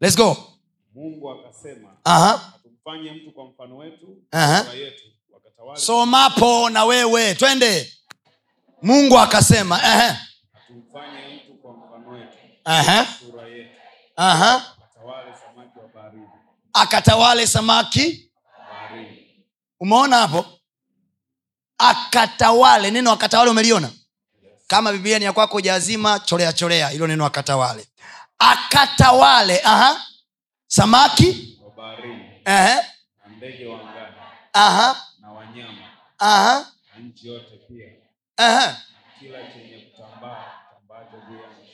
Lets 0.00 0.16
go. 0.16 0.52
Mungu 0.94 1.30
akasema 1.30 1.88
Aha. 2.04 2.51
Tumfanye 2.84 3.12
mtu 3.12 3.32
kwa 3.32 3.44
mfano 3.44 3.76
wetu 3.76 4.16
Aha. 4.30 4.64
sura 4.64 4.74
yetu 4.74 5.04
wakatawale. 5.30 5.80
Somapo 5.80 6.70
na 6.70 6.84
wewe 6.84 7.34
twende. 7.34 7.92
Mungu 8.82 9.18
akasema 9.18 9.80
ehe, 9.84 10.16
tumfanye 10.66 11.34
mtu 11.36 11.54
kwa 11.54 11.72
mfano 11.72 12.08
wetu 12.10 12.36
ehe, 12.66 13.06
sura 13.20 13.46
yetu. 13.48 13.70
Aha. 14.16 14.74
wakatawale 14.80 15.32
samaki 15.36 15.78
wa 15.78 15.88
baharini. 15.94 16.26
Akatawale 16.72 17.46
samaki 17.46 18.30
baharini. 18.68 19.26
Umeona 19.80 20.16
hapo? 20.18 20.46
Akatawale 21.78 22.90
neno 22.90 23.12
akatawale 23.12 23.50
umeliona? 23.50 23.90
Kama 24.66 24.92
biblia 24.92 25.18
ni 25.18 25.24
ya 25.24 25.32
kwako 25.32 25.56
ujaazima 25.56 26.18
chorea 26.20 26.52
chorea 26.52 26.88
hilo 26.88 27.06
neno 27.06 27.26
akatawale. 27.26 27.86
Akatawale 28.38 29.60
aha. 29.64 30.06
Samaki 30.66 31.58
wa 31.64 31.70
baharini 31.70 32.21
ehe, 32.44 32.74
na 33.26 33.36
ndege 33.36 33.66
wa 33.66 33.80
angani 33.80 34.16
aha. 34.52 35.06
Na 35.20 35.32
wanyama? 35.32 35.88
Aha. 36.18 36.72
Na 36.94 37.00
nchi 37.04 37.28
yote 37.28 37.56
pia? 37.68 37.86
Ehe. 38.36 38.76
kila 39.20 39.52
chenye 39.52 39.78
kutambaa 39.78 40.44
kitambaacho 40.68 41.16
juu 41.28 41.38
ya 41.38 41.48
nchi? 41.48 41.72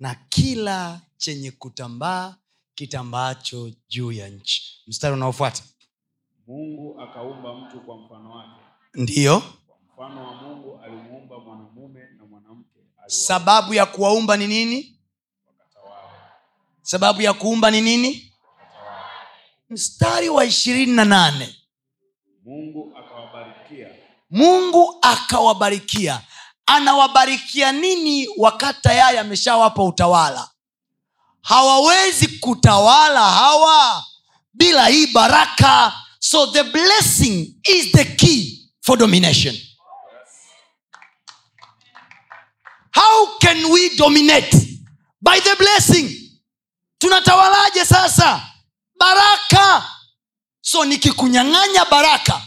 Na 0.00 0.14
kila 0.28 1.00
chenye 1.16 1.50
kutambaa 1.50 2.34
kitambaacho 2.74 3.70
juu 3.88 4.12
ya 4.12 4.28
nchi. 4.28 4.82
Mstari 4.86 5.14
unaofuata. 5.14 5.62
Mungu 6.46 7.00
akaumba 7.00 7.54
mtu 7.54 7.80
kwa 7.80 7.96
mfano 7.96 8.30
wake. 8.30 8.60
Ndiyo. 8.94 9.40
Kwa 9.96 10.08
mfano 10.08 10.26
wa 10.26 10.34
mungu 10.34 10.80
alimuumba 10.84 11.38
mwanamume 11.38 12.00
na 12.16 12.24
mwanamke 12.24 12.78
aliwa- 12.78 13.10
sababu 13.10 13.74
ya 13.74 13.86
kuwaumba 13.86 14.36
ni 14.36 14.46
nini? 14.46 14.98
Wakatawale 15.46 16.08
sababu 16.82 17.22
ya 17.22 17.32
kuumba 17.34 17.70
ni 17.70 17.80
nini 17.80 18.23
mstari 19.74 20.28
wa 20.28 20.44
ishirini 20.44 20.92
na 20.92 21.04
nane. 21.04 21.56
Mungu 22.44 22.92
akawabarikia. 22.98 23.88
Mungu 24.30 24.98
akawabarikia. 25.02 26.20
Anawabarikia 26.66 27.72
nini 27.72 28.28
wakati 28.36 28.80
tayari 28.82 29.18
ameshawapa 29.18 29.82
utawala? 29.84 30.50
Hawawezi 31.42 32.28
kutawala 32.28 33.30
hawa 33.30 34.04
bila 34.52 34.86
hii 34.86 35.06
baraka. 35.06 35.92
So 36.18 36.46
the 36.46 36.62
blessing 36.64 37.54
is 37.68 37.92
the 37.92 38.04
key 38.04 38.70
for 38.80 38.98
domination. 38.98 39.54
How 42.90 43.38
can 43.38 43.70
we 43.72 43.96
dominate? 43.96 44.56
By 45.20 45.40
the 45.40 45.56
blessing. 45.56 46.10
Tunatawalaje 46.98 47.84
sasa 47.84 48.42
baraka! 48.98 49.84
So 50.60 50.84
nikikunyang'anya 50.84 51.84
baraka 51.90 52.42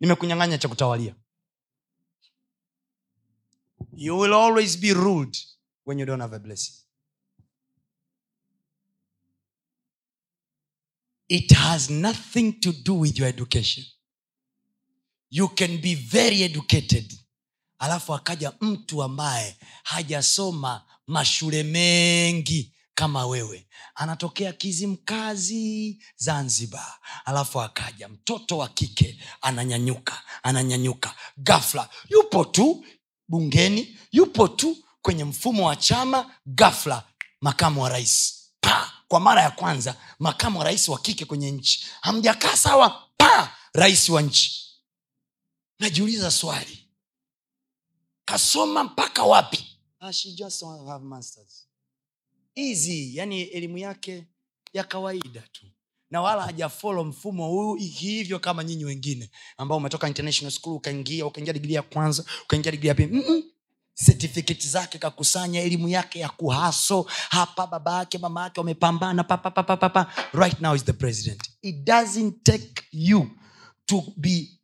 nimekunyang'anya 0.00 0.58
cha 0.58 0.68
kutawalia. 0.68 1.14
You 3.94 4.16
will 4.18 4.34
always 4.34 4.76
be 4.76 4.92
ruled 4.92 5.36
when 5.84 5.98
you 5.98 6.06
don't 6.06 6.20
have 6.20 6.32
a 6.36 6.38
blessing. 6.38 6.74
It 11.28 11.50
has 11.52 11.88
nothing 11.90 12.60
to 12.60 12.72
do 12.72 12.94
with 12.94 13.18
your 13.18 13.28
education. 13.28 13.84
You 15.30 15.48
can 15.48 15.78
be 15.80 15.94
very 15.94 16.42
educated 16.42 17.12
alafu 17.78 18.14
akaja 18.14 18.52
mtu 18.60 19.02
ambaye 19.02 19.56
hajasoma 19.84 20.84
mashule 21.06 21.62
mengi 21.62 22.72
kama 23.02 23.26
wewe. 23.26 23.66
Anatokea 23.94 24.52
kizimkazi 24.52 26.02
zanzibar. 26.16 26.98
Alafu 27.24 27.60
akaja 27.60 28.08
mtoto 28.08 28.58
wa 28.58 28.68
kike 28.68 29.18
ananyanyuka 29.40 30.22
ananyanyuka. 30.42 31.14
Gafla 31.36 31.88
yupo 32.08 32.44
tu 32.44 32.84
bungeni 33.28 33.98
yupo 34.12 34.48
tu 34.48 34.76
kwenye 35.02 35.24
mfumo 35.24 35.66
wa 35.66 35.76
chama 35.76 36.34
gafla 36.46 37.02
makamu 37.40 37.82
wa 37.82 37.88
rais. 37.88 38.42
Pa! 38.60 38.92
Kwa 39.08 39.20
mara 39.20 39.42
ya 39.42 39.50
kwanza 39.50 39.96
makamu 40.18 40.58
wa 40.58 40.64
rais 40.64 40.88
wa 40.88 40.98
kike 40.98 41.24
kwenye 41.24 41.50
nchi. 41.50 41.84
Hamjakaa 42.00 42.56
sawa? 42.56 43.08
Pa! 43.16 43.56
Rais 43.74 44.08
wa 44.08 44.22
nchi. 44.22 44.80
Najiuliza 45.78 46.30
swali. 46.30 46.88
Kasoma 48.24 48.84
mpaka 48.84 49.22
wapi? 49.22 49.78
Ah. 51.60 51.71
Easy 52.54 53.16
yani 53.16 53.42
elimu 53.42 53.78
yake 53.78 54.24
ya 54.72 54.84
kawaida 54.84 55.40
tu. 55.52 55.66
Na 56.10 56.20
wala 56.22 56.42
hajafolo 56.42 57.04
mfumo 57.04 57.46
huu 57.48 57.74
hivyo 57.74 58.38
kama 58.38 58.64
nyinyi 58.64 58.84
wengine 58.84 59.30
ambao 59.56 59.78
umetoka 59.78 60.08
international 60.08 60.50
school 60.52 60.74
ukaingia 60.76 61.26
ukaingia 61.26 61.52
digrii 61.52 61.74
ya 61.74 61.82
kwanza 61.82 62.24
ukaingia 62.44 62.72
digrii 62.72 62.88
ya 62.88 62.94
pili. 62.94 63.12
Mm-mm. 63.16 63.42
zake 64.58 64.98
kakusanya 64.98 65.60
elimu 65.60 65.88
yake 65.88 66.18
ya 66.18 66.28
kuhaso 66.28 67.06
hapa 67.28 67.66
baba 67.66 67.98
yake 67.98 68.18
mama 68.18 68.42
yake 68.42 68.60
wamepambana 68.60 69.24
pa, 69.24 69.36
pa, 69.38 69.50
pa, 69.50 69.62
pa, 69.62 69.76
pa, 69.76 69.88
pa. 69.88 70.12
right 70.32 70.60
now 70.60 70.74
is 70.74 70.84
the 70.84 70.92
president. 70.92 71.42
It 71.62 71.76
doesn't 71.86 72.42
take 72.44 72.82
you 72.92 73.30
to 73.86 74.02
be 74.16 74.58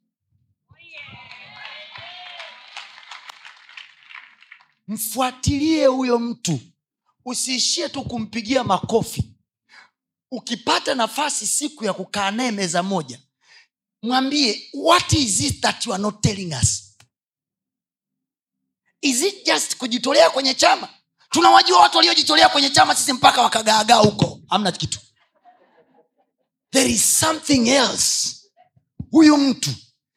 mfuatilie 4.89 5.87
huyo 5.87 6.19
mtu 6.19 6.61
usiishie 7.29 7.89
tu 7.89 8.03
kumpigia 8.05 8.65
makofi. 8.65 9.35
Ukipata 10.31 10.95
nafasi 10.95 11.47
siku 11.47 11.85
ya 11.85 11.93
kukaa 11.93 12.31
naye 12.31 12.51
meza 12.51 12.83
moja 12.83 13.21
mwambie 14.03 14.71
what 14.75 15.13
is 15.13 15.41
it 15.41 15.61
that 15.61 15.87
you 15.87 15.95
are 15.95 16.03
not 16.03 16.21
telling 16.23 16.55
us? 16.63 16.97
Is 19.01 19.23
it 19.23 19.47
just 19.47 19.77
kujitolea 19.77 20.31
kwenye 20.31 20.55
chama? 20.55 20.89
Tunawajua 21.31 21.81
watu 21.81 21.97
waliojitolea 21.97 22.49
kwenye 22.49 22.71
chama 22.71 22.95
sisi 22.95 23.13
mpaka 23.13 23.43
wakagaagaa 23.43 23.97
huko. 23.97 24.41
Hamna 24.49 24.73
kitu. 24.73 24.99
There 26.71 26.91
is 26.91 27.21
something 27.21 27.69
else. 27.69 28.37
Huyu 29.11 29.37
mtu 29.37 29.71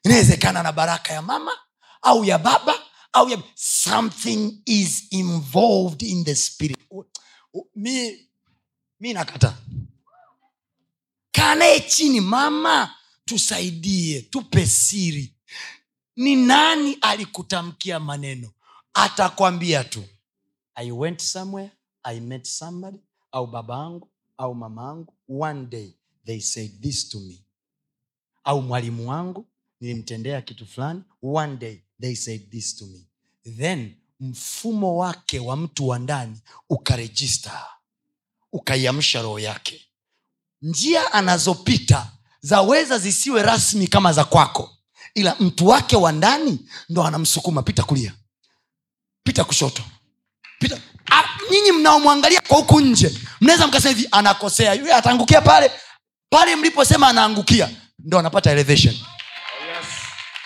inawezekana 0.04 0.64
na 0.64 0.72
baraka 0.72 1.14
ya 1.14 1.22
mama 1.22 1.52
au 2.02 2.26
ya 2.26 2.38
baba 2.38 2.80
au 3.14 3.30
ya 3.30 3.44
something 3.56 4.62
is 4.66 5.08
involved 5.12 6.02
in 6.04 6.24
the 6.24 6.36
spirit. 6.36 6.78
Mi, 7.76 8.28
mi 9.00 9.14
nakata. 9.14 9.58
Kanaye 11.32 11.80
chini 11.80 12.22
mama 12.22 12.96
tusaidie 13.26 14.22
tupe 14.22 14.66
siri 14.68 15.36
ni 16.16 16.36
nani 16.36 16.98
alikutamkia 17.02 18.00
maneno? 18.00 18.52
Atakwambia 18.94 19.84
tu. 19.84 20.04
I 20.76 20.92
went 20.92 21.20
somewhere 21.22 21.72
i 22.04 22.20
met 22.20 22.46
somebody 22.46 22.98
au 23.32 23.48
baba 23.48 23.76
angu 23.76 24.10
au 24.38 24.56
mama 24.56 24.90
angu 24.90 25.14
one 25.28 25.66
day 25.66 25.94
they 26.26 26.40
said 26.40 26.82
this 26.82 27.10
to 27.10 27.20
me. 27.20 27.46
Au 28.44 28.62
mwalimu 28.62 29.10
wangu 29.10 29.48
nilimtendea 29.80 30.42
kitu 30.42 30.66
fulani 30.66 31.04
one 31.24 31.58
day 31.58 31.80
they 32.02 32.16
said 32.16 32.50
this 32.52 32.76
to 32.76 32.86
me. 32.86 33.08
Then 33.58 33.96
mfumo 34.20 34.98
wake 34.98 35.40
wa 35.40 35.58
mtu 35.58 35.88
wa 35.88 36.00
ndani 36.00 36.38
ukarejista 36.70 37.66
ukaiamsha 38.52 39.22
roho 39.22 39.40
yake. 39.40 39.82
Njia 40.62 41.14
anazopita 41.14 42.12
zaweza 42.42 43.00
zisiwe 43.00 43.44
rasmi 43.44 43.88
kama 43.88 44.14
za 44.14 44.24
kwako 44.26 44.78
ila 45.14 45.36
mtu 45.40 45.68
wake 45.68 45.96
wa 45.96 46.12
ndani 46.12 46.60
ndo 46.90 47.04
anamsukuma. 47.04 47.64
Pita 47.64 47.84
kulia 47.84 48.14
pita 49.24 49.44
kushoto 49.44 49.84
pita. 50.60 50.82
Nyinyi 51.52 51.72
mnaomwangalia 51.72 52.42
kwa 52.48 52.58
huku 52.58 52.82
nje 52.82 53.18
mnaweza 53.42 53.68
mkasema 53.68 53.96
hivi 53.96 54.08
anakosea. 54.12 54.74
Yule 54.74 54.94
ataangukia 54.94 55.42
pale 55.42 55.72
pale 56.30 56.56
mliposema 56.56 57.08
anaangukia 57.08 57.70
ndo 58.00 58.20
anapata 58.20 58.52
elevation 58.52 58.96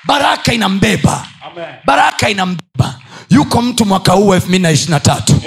baraka 0.06 0.54
inambeba. 0.54 1.28
Amen. 1.42 1.76
baraka 1.86 2.30
inambeba. 2.30 3.00
Yuko 3.30 3.62
mtu 3.62 3.86
mwaka 3.86 4.14
huu 4.14 4.34
elfu 4.34 4.48
mbili 4.48 4.64
na 4.64 4.72
ishiri 4.72 4.92
na 4.92 5.00
tatu. 5.00 5.42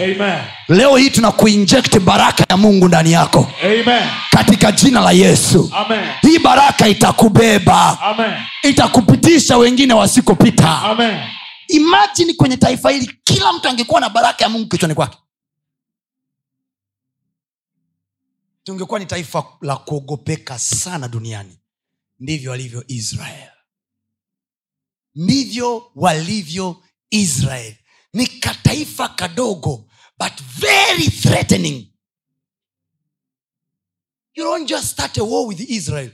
Leo 0.68 0.96
hii 0.96 1.10
tuna 1.10 1.32
kuinjekti 1.32 1.98
baraka 2.00 2.44
ya 2.50 2.56
mungu 2.56 2.88
ndani 2.88 3.12
yako. 3.12 3.52
Amen. 3.64 4.08
katika 4.30 4.72
jina 4.72 5.00
la 5.00 5.12
yesu. 5.12 5.70
Amen. 5.74 6.08
hii 6.22 6.38
baraka 6.38 6.88
itakubeba. 6.88 8.00
Amen. 8.00 8.32
itakupitisha 8.62 9.56
wengine 9.58 9.94
wasikopita. 9.94 10.96
Imajini 11.68 12.34
kwenye 12.34 12.56
taifa 12.56 12.90
hili 12.90 13.18
kila 13.24 13.52
mtu 13.52 13.68
angekuwa 13.68 14.00
na 14.00 14.08
baraka 14.08 14.44
ya 14.44 14.48
mungu 14.50 14.68
kichwani 14.68 14.94
kwake. 14.94 15.18
Tungekuwa 18.64 18.98
ni 19.00 19.06
taifa 19.06 19.44
la 19.62 19.76
kuogopeka 19.76 20.58
sana 20.58 21.08
duniani. 21.08 21.58
Ndivyo 22.20 22.50
walivyo 22.50 22.84
israel 22.88 23.48
ndivyo 25.14 25.90
walivyo 25.94 26.82
israel. 27.10 27.74
Ni 28.12 28.26
kataifa 28.26 29.08
kadogo 29.08 29.90
but 30.18 30.32
very 30.42 31.10
threatening. 31.10 31.92
You 34.34 34.44
don't 34.44 34.68
just 34.68 34.86
start 34.92 35.18
a 35.18 35.24
war 35.24 35.46
with 35.48 35.60
israel. 35.70 36.10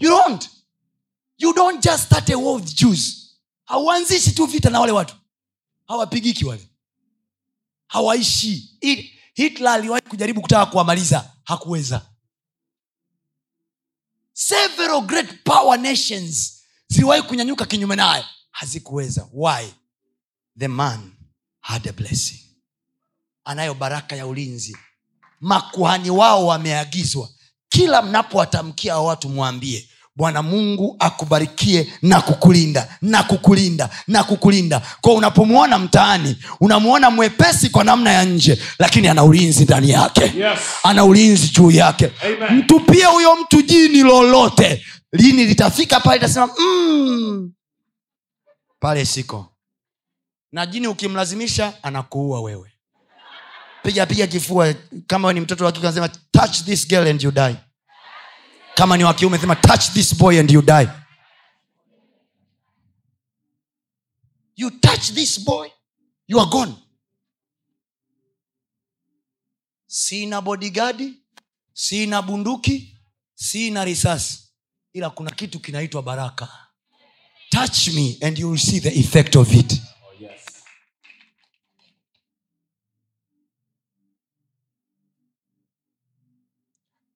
You 0.00 0.10
don't. 0.10 0.50
You 1.38 1.52
don't 1.54 1.82
just 1.84 2.04
start 2.06 2.30
a 2.30 2.36
war 2.38 2.56
with 2.60 2.74
jews. 2.74 3.34
Hauanzishi 3.64 4.32
tu 4.32 4.46
vita 4.46 4.70
na 4.70 4.80
wale 4.80 4.92
watu. 4.92 5.14
Hawapigiki 5.86 6.44
wale. 6.44 6.68
Hawaishi. 7.86 8.78
Hi- 8.80 9.12
hitler 9.34 9.68
aliwahi 9.72 10.02
kujaribu 10.08 10.40
kutaka 10.42 10.66
kuwamaliza. 10.66 11.34
Hakuweza. 11.44 12.06
Several 14.32 15.00
great 15.06 15.44
power 15.44 15.78
nations 15.78 16.57
ziliwahi 16.88 17.22
kunyanyuka 17.22 17.64
kinyume 17.64 17.96
naye. 17.96 18.24
Hazikuweza. 18.50 19.26
Why? 19.32 19.66
The 20.58 20.68
man 20.68 21.12
had 21.60 21.88
a 21.88 21.92
blessing. 21.92 22.40
Anayo 23.44 23.74
baraka 23.74 24.16
ya 24.16 24.26
ulinzi. 24.26 24.76
Makuhani 25.40 26.10
wao 26.10 26.46
wameagizwa. 26.46 27.28
Kila 27.68 28.02
mnapowatamkia 28.02 28.98
watu 28.98 29.28
mwambie 29.28 29.88
bwana 30.16 30.42
mungu 30.42 30.96
akubarikie 30.98 31.92
na 32.02 32.20
kukulinda 32.20 32.88
na 33.02 33.22
kukulinda 33.22 33.90
na 34.06 34.24
kukulinda. 34.24 34.82
Kwa 35.00 35.14
unapomwona 35.14 35.78
mtaani 35.78 36.36
unamwona 36.60 37.10
mwepesi 37.10 37.70
kwa 37.70 37.84
namna 37.84 38.12
ya 38.12 38.24
nje 38.24 38.58
lakini 38.78 39.08
ana 39.08 39.24
ulinzi 39.24 39.64
ndani 39.64 39.90
yake. 39.90 40.20
Yes. 40.22 40.58
ana 40.82 41.04
ulinzi 41.04 41.48
juu 41.48 41.70
yake. 41.70 42.10
Amen. 42.26 42.58
mtupie 42.58 43.04
huyo 43.04 43.36
mtu 43.36 43.62
jini 43.62 43.98
lolote 44.02 44.84
lini 45.12 45.44
litafika 45.44 46.00
pale 46.00 46.16
itasema 46.16 46.46
mm, 46.58 47.52
pale 48.80 49.04
siko. 49.06 49.54
Na 50.52 50.66
jini 50.66 50.86
ukimlazimisha 50.86 51.82
anakuua 51.82 52.40
wewe. 52.40 52.72
Piga 53.82 54.06
piga 54.06 54.26
kifua. 54.26 54.74
Kama 55.06 55.32
ni 55.32 55.40
mtoto 55.40 55.64
wa 55.64 55.72
kike 55.72 55.86
anasema 55.86 56.08
touch 56.08 56.62
this 56.64 56.88
girl 56.88 57.06
and 57.08 57.22
you 57.22 57.30
die. 57.30 57.56
Kama 58.74 58.96
ni 58.96 59.04
wa 59.04 59.18
sema 59.18 59.56
touch 59.56 59.90
this 59.92 60.14
boy 60.14 60.38
and 60.40 60.50
you 60.50 60.62
die. 60.62 60.88
You 64.56 64.70
touch 64.70 65.12
this 65.12 65.44
boy 65.44 65.68
you 66.26 66.40
are 66.40 66.50
gone. 66.50 66.74
Sina 69.86 70.40
bodigadi 70.40 71.14
sina 71.72 72.22
bunduki 72.22 72.98
sina 73.34 73.84
risasi 73.84 74.47
ila 74.92 75.10
kuna 75.10 75.30
kitu 75.30 75.60
kinaitwa 75.60 76.02
baraka. 76.02 76.48
Touch 77.50 77.88
me 77.88 78.16
and 78.22 78.38
you 78.38 78.48
will 78.50 78.58
see 78.58 78.80
the 78.80 78.98
effect 79.00 79.36
of 79.36 79.54
it. 79.54 79.80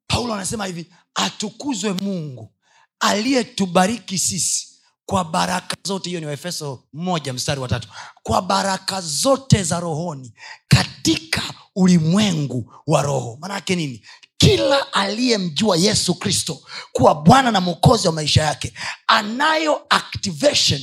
Paulo 0.06 0.34
anasema 0.34 0.66
hivi 0.66 0.86
atukuzwe 1.14 1.92
mungu 1.92 2.54
aliyetubariki 3.00 4.18
sisi 4.18 4.68
kwa 5.06 5.24
baraka 5.24 5.76
zote. 5.86 6.08
Hiyo 6.08 6.20
ni 6.20 6.26
waefeso 6.26 6.84
moja 6.92 7.32
mstari 7.32 7.60
wa 7.60 7.68
tatu. 7.68 7.88
Kwa 8.22 8.42
baraka 8.42 9.00
zote 9.00 9.62
za 9.64 9.80
rohoni 9.80 10.32
katika 10.68 11.42
ulimwengu 11.76 12.74
wa 12.86 13.02
roho. 13.02 13.38
Maanaake 13.40 13.76
nini 13.76 14.06
kila 14.42 14.92
aliyemjua 14.92 15.76
yesu 15.76 16.14
kristo 16.14 16.62
kuwa 16.92 17.14
bwana 17.14 17.50
na 17.50 17.60
mwokozi 17.60 18.06
wa 18.06 18.12
maisha 18.12 18.42
yake 18.42 18.72
anayo 19.06 19.86
activation 19.88 20.80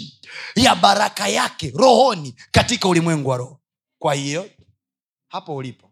ya 0.56 0.76
baraka 0.76 1.28
yake 1.28 1.72
rohoni 1.76 2.36
katika 2.52 2.88
ulimwengu 2.88 3.30
wa 3.30 3.38
roho. 3.38 3.60
Kwa 4.00 4.14
hiyo 4.14 4.50
hapo 5.28 5.56
ulipo 5.56 5.92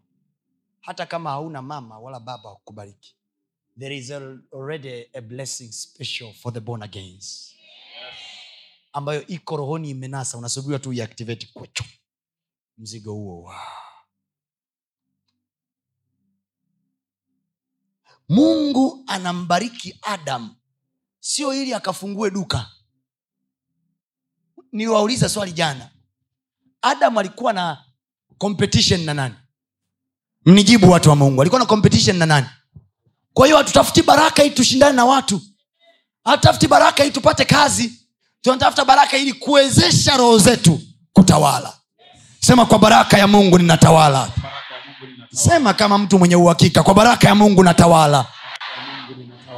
hata 0.80 1.06
kama 1.06 1.30
hauna 1.30 1.62
mama 1.62 1.98
wala 1.98 2.20
baba 2.20 2.50
wa 2.50 2.58
there 3.78 3.96
is 3.96 4.10
already 4.10 5.04
a 5.14 5.20
blessing 5.20 5.72
special 5.72 6.32
for 6.32 6.52
the 6.52 6.60
born 6.60 6.82
agains. 6.82 7.54
Ambayo 8.92 9.26
iko 9.26 9.56
rohoni 9.56 9.90
imenasa 9.90 10.38
unasubiriwa 10.38 10.78
tu 10.78 10.92
iactivate 10.92 11.48
kwecho 11.54 11.84
mzigo 12.78 13.12
huo 13.12 13.42
wow. 13.42 13.52
Mungu 18.28 19.04
anambariki 19.06 19.98
adam. 20.02 20.54
Sio 21.20 21.54
ili 21.54 21.74
akafungue 21.74 22.30
duka. 22.30 22.66
Niliwauliza 24.72 25.28
swali 25.28 25.52
jana. 25.52 25.88
Adam 26.82 27.18
alikuwa 27.18 27.52
na 27.52 27.84
competition 28.38 29.00
na 29.04 29.14
nani? 29.14 29.34
Mnijibu 30.46 30.90
watu 30.90 31.08
wa 31.10 31.16
mungu. 31.16 31.40
Alikuwa 31.40 31.60
na 31.60 31.66
competition 31.66 32.16
na 32.16 32.26
nani? 32.26 32.46
Kwa 33.34 33.46
hiyo 33.46 33.56
hatutafuti 33.58 34.02
baraka 34.02 34.44
ili 34.44 34.54
tushindane 34.54 34.92
na 34.96 35.04
watu. 35.04 35.40
Hatutafuti 36.24 36.68
baraka 36.68 37.02
ili 37.04 37.12
tupate 37.12 37.44
kazi. 37.44 37.92
Tunatafuta 38.40 38.84
baraka 38.84 39.16
ili 39.18 39.32
kuwezesha 39.32 40.16
roho 40.16 40.38
zetu 40.38 40.80
kutawala. 41.12 41.78
Sema 42.40 42.66
kwa 42.66 42.78
baraka 42.78 43.18
ya 43.18 43.26
mungu 43.26 43.58
ninatawala 43.58 44.30
sema 45.32 45.74
kama 45.74 45.98
mtu 45.98 46.18
mwenye 46.18 46.36
uhakika 46.36 46.82
kwa 46.82 46.94
baraka 46.94 47.28
ya 47.28 47.34
mungu 47.34 47.62
natawala. 47.64 48.24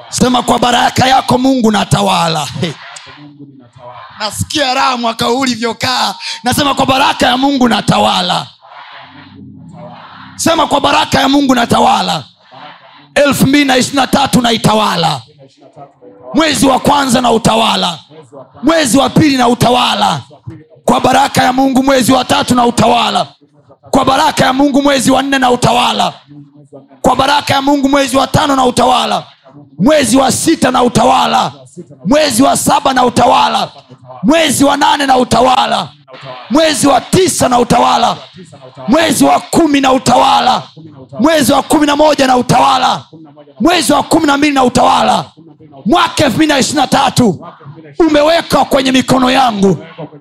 Sema 0.08 0.42
kwa 0.42 0.58
baraka 0.58 1.06
yako 1.08 1.38
mungu 1.38 1.70
natawala. 1.70 2.46
Hey. 2.60 2.72
Nasikia 4.18 4.74
raha 4.74 4.96
mwaka 4.96 5.24
huu 5.26 5.40
ulivyokaa. 5.40 6.14
Nasema 6.44 6.74
kwa 6.74 6.86
baraka 6.86 7.26
ya 7.26 7.36
mungu 7.36 7.68
natawala. 7.68 8.46
Sema 10.36 10.66
kwa 10.66 10.80
baraka 10.80 11.20
ya 11.20 11.28
mungu 11.28 11.54
natawala. 11.54 12.24
Elfu 13.14 13.46
mbili 13.46 13.64
na 13.64 13.76
ishirina 13.76 14.06
tatu 14.06 14.40
naitawala. 14.40 15.20
Mwezi 16.34 16.66
wa 16.66 16.78
kwanza 16.80 17.20
na 17.20 17.30
utawala. 17.32 17.98
Mwezi 18.62 18.98
wa 18.98 19.10
pili 19.10 19.36
na 19.36 19.48
utawala. 19.48 20.20
Kwa 20.84 21.00
baraka 21.00 21.42
ya 21.44 21.52
mungu 21.52 21.82
mwezi 21.82 22.12
wa 22.12 22.24
tatu 22.24 22.54
na 22.54 22.66
utawala 22.66 23.26
kwa 23.90 24.04
baraka 24.04 24.44
ya 24.44 24.52
mungu 24.52 24.82
mwezi 24.82 25.10
wa 25.10 25.22
nne 25.22 25.38
na 25.38 25.50
utawala. 25.50 26.12
Kwa 27.02 27.16
baraka 27.16 27.54
ya 27.54 27.62
mungu 27.62 27.88
mwezi 27.88 28.16
wa 28.16 28.26
tano 28.26 28.56
na 28.56 28.64
utawala. 28.66 29.22
Mwezi 29.78 30.16
wa 30.16 30.32
sita 30.32 30.70
na 30.70 30.82
utawala. 30.82 31.52
Mwezi 32.06 32.42
wa 32.42 32.56
saba 32.56 32.92
na 32.94 33.04
utawala. 33.04 33.68
Mwezi 34.22 34.64
wa 34.64 34.76
nane 34.76 35.06
na 35.06 35.16
utawala. 35.18 35.88
Mwezi 36.50 36.86
wa 36.86 37.00
tisa 37.00 37.48
na 37.48 37.58
utawala. 37.58 38.16
Mwezi 38.88 39.24
wa 39.24 39.40
kumi 39.40 39.80
na 39.80 39.92
utawala. 39.92 40.62
Mwezi 41.20 41.52
wa 41.52 41.62
kumi 41.62 41.86
na 41.86 41.96
moja 41.96 42.26
na 42.26 42.36
utawala. 42.36 43.04
Mwezi 43.60 43.92
wa 43.92 44.02
kumi 44.02 44.26
na 44.26 44.36
mbili 44.36 44.54
na 44.54 44.64
utawala. 44.64 45.24
Mwaka 45.86 46.24
elfu 46.24 46.36
mbili 46.36 46.52
na 46.52 46.58
ishirina 46.58 46.86
tatu. 46.86 47.46
Umewekwa 47.98 48.64
kwenye 48.64 48.92
mikono 48.92 49.30
yangu. 49.30 49.76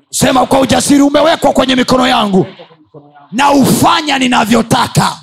Sema 0.09 0.45
kwa 0.45 0.59
ujasiri 0.59 1.01
umewekwa 1.01 1.51
kwenye 1.51 1.75
mikono 1.75 2.07
yangu 2.07 2.45
na 3.31 3.51
ufanya 3.51 4.19
ninavyotaka. 4.19 5.21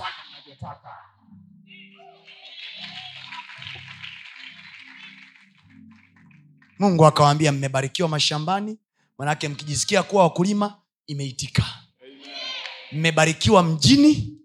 Mungu 6.79 7.07
akawaambia 7.07 7.53
mmebarikiwa 7.53 8.09
mashambani 8.09 8.79
manake 9.19 9.49
mkijisikia 9.49 10.03
kuwa 10.03 10.23
wakulima 10.23 10.75
imeitika. 11.07 11.65
Mmebarikiwa 12.93 13.63
mjini 13.63 14.39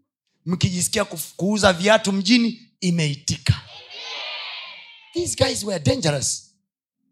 mkijisikia 0.45 1.05
kuuza 1.05 1.73
viatu 1.73 2.11
mjini 2.11 2.59
imeitika. 2.81 3.61
These 5.13 5.43
guys 5.43 5.63
were 5.63 5.79
dangerous. 5.83 6.55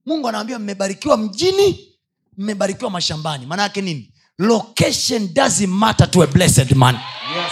Mungu 0.06 0.28
anawambia 0.30 0.60
mmebarikiwa 0.60 1.18
mjini 1.18 1.96
mmebarikiwa 2.38 2.92
mashambani. 2.92 3.46
Maanaake 3.46 3.82
nini 3.82 4.14
location 4.40 5.30
doesn't 5.34 5.70
matter 5.70 6.08
to 6.12 6.22
a 6.24 6.28
blessed 6.28 6.76
man 6.76 6.96
Yes. 7.36 7.52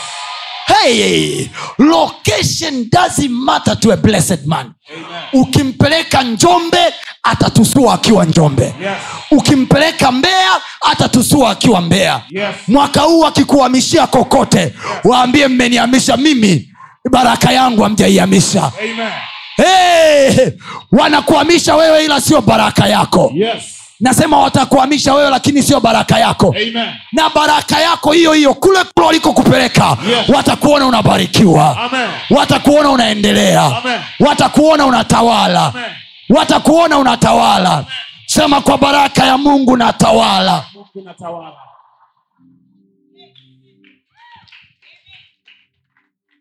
hey, 0.67 1.49
location 1.77 2.89
doesn't 2.89 3.31
matter 3.45 3.75
to 3.79 3.91
a 3.91 3.97
blessed 3.97 4.45
man 4.47 4.73
Amen. 4.89 5.23
ukimpeleka 5.33 6.23
njombe 6.23 6.93
atatusua 7.23 7.93
akiwa 7.93 8.25
njombe 8.25 8.63
Yes. 8.65 8.97
ukimpeleka 9.31 10.11
mbea 10.11 10.51
atatusua 10.81 11.51
akiwa 11.51 11.81
mbea 11.81 12.21
Yes. 12.29 12.55
mwaka 12.67 13.01
huu 13.01 13.25
akikuhamishia 13.25 14.07
kokote 14.07 14.73
waambie 15.03 15.47
mmenihamisha 15.47 16.17
mimi 16.17 16.73
baraka 17.11 17.51
yangu 17.51 17.83
hamjaihamisha 17.83 18.71
Amen. 18.81 19.11
hey, 19.55 20.49
wanakuhamisha 20.91 21.75
wewe 21.75 22.05
ila 22.05 22.21
sio 22.21 22.41
baraka 22.41 22.88
yako 22.88 23.31
Yes. 23.35 23.63
Nasema 23.99 24.39
watakuhamisha 24.39 25.13
wewe 25.13 25.29
lakini 25.29 25.63
sio 25.63 25.79
baraka 25.79 26.19
yako 26.19 26.47
Amen. 26.47 26.89
na 27.11 27.29
baraka 27.29 27.79
yako 27.81 28.11
hiyo 28.11 28.33
hiyo 28.33 28.53
kule 28.53 28.83
kule 28.83 29.05
walikokupeleka 29.07 29.97
Yes. 30.09 30.29
watakuona 30.29 30.85
unabarikiwa 30.85 31.77
Amen. 31.77 32.09
watakuona 32.29 32.89
unaendelea 32.89 33.61
Amen. 33.77 34.01
watakuona 34.19 34.85
unatawala 34.85 35.65
Amen. 35.65 35.83
watakuona 36.29 36.97
unatawala 36.97 37.85
sema 38.25 38.61
kwa 38.61 38.77
baraka 38.77 39.25
ya 39.25 39.37
mungu 39.37 39.77
natawala 39.77 40.65
Mungu 40.73 41.01
natawala. 41.07 41.53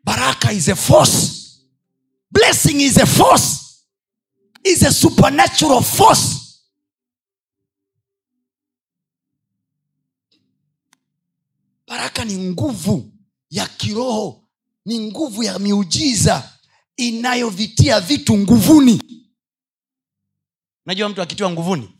baraka 0.04 0.52
is 0.52 0.68
a 0.68 0.76
force 0.76 1.60
blessing 2.30 2.80
is 2.80 2.96
a 2.98 3.06
force 3.06 3.82
is 4.64 4.82
a 4.82 4.92
supernatural 4.92 5.82
force 5.82 6.45
baraka 11.86 12.24
ni 12.24 12.36
nguvu 12.38 13.12
ya 13.50 13.66
kiroho 13.66 14.42
ni 14.84 14.98
nguvu 14.98 15.42
ya 15.42 15.58
miujiza 15.58 16.52
inayovitia 16.96 18.00
vitu 18.00 18.38
nguvuni. 18.38 19.02
Najua 20.86 21.08
mtu 21.08 21.22
akitiwa 21.22 21.50
nguvuni 21.50 21.96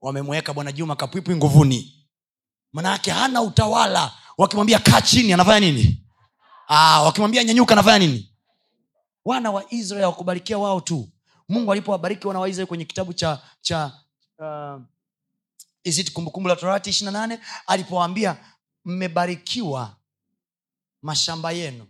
wamemweka 0.00 0.54
bwana 0.54 0.72
juma 0.72 0.96
kapwipwi 0.96 1.36
nguvuni. 1.36 2.06
Manayake 2.72 3.10
hana 3.10 3.42
utawala 3.42 4.12
wakimwambia 4.38 4.78
kaa 4.78 5.00
chini 5.00 5.32
anafanya 5.32 5.60
nini? 5.72 6.02
Ah, 6.68 7.02
wakimwambia 7.02 7.44
nyanyuka 7.44 7.72
anafanya 7.72 7.98
nini? 7.98 8.32
Wana 9.24 9.50
wa 9.50 9.64
israel 9.74 10.04
wakubarikia 10.04 10.58
wao 10.58 10.80
tu. 10.80 11.08
Mungu 11.48 11.72
alipowabariki 11.72 12.26
wana 12.26 12.40
wa 12.40 12.48
israel 12.48 12.66
kwenye 12.68 12.84
kitabu 12.84 13.12
cha 13.12 13.42
cha 13.60 13.92
uh, 14.38 14.82
kumbukumbu 16.12 16.48
la 16.48 16.56
torati 16.56 16.90
ishiri 16.90 17.04
na 17.12 17.20
nane 17.20 17.40
alipowaambia 17.66 18.36
mmebarikiwa 18.86 19.96
mashamba 21.02 21.52
yenu. 21.52 21.86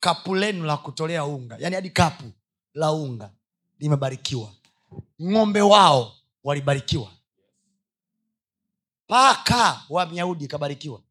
Kapu 0.00 0.34
lenu 0.34 0.64
la 0.64 0.76
kutolea 0.76 1.24
unga 1.24 1.56
yaani 1.60 1.74
hadi 1.74 1.90
kapu 1.90 2.32
la 2.74 2.92
unga 2.92 3.30
limebarikiwa. 3.78 4.52
Ng'ombe 5.22 5.60
wao 5.62 6.16
walibarikiwa. 6.44 7.12
Paka 9.06 9.82
wa 9.88 10.06
myahudi 10.06 10.44
ikabarikiwa 10.44 11.02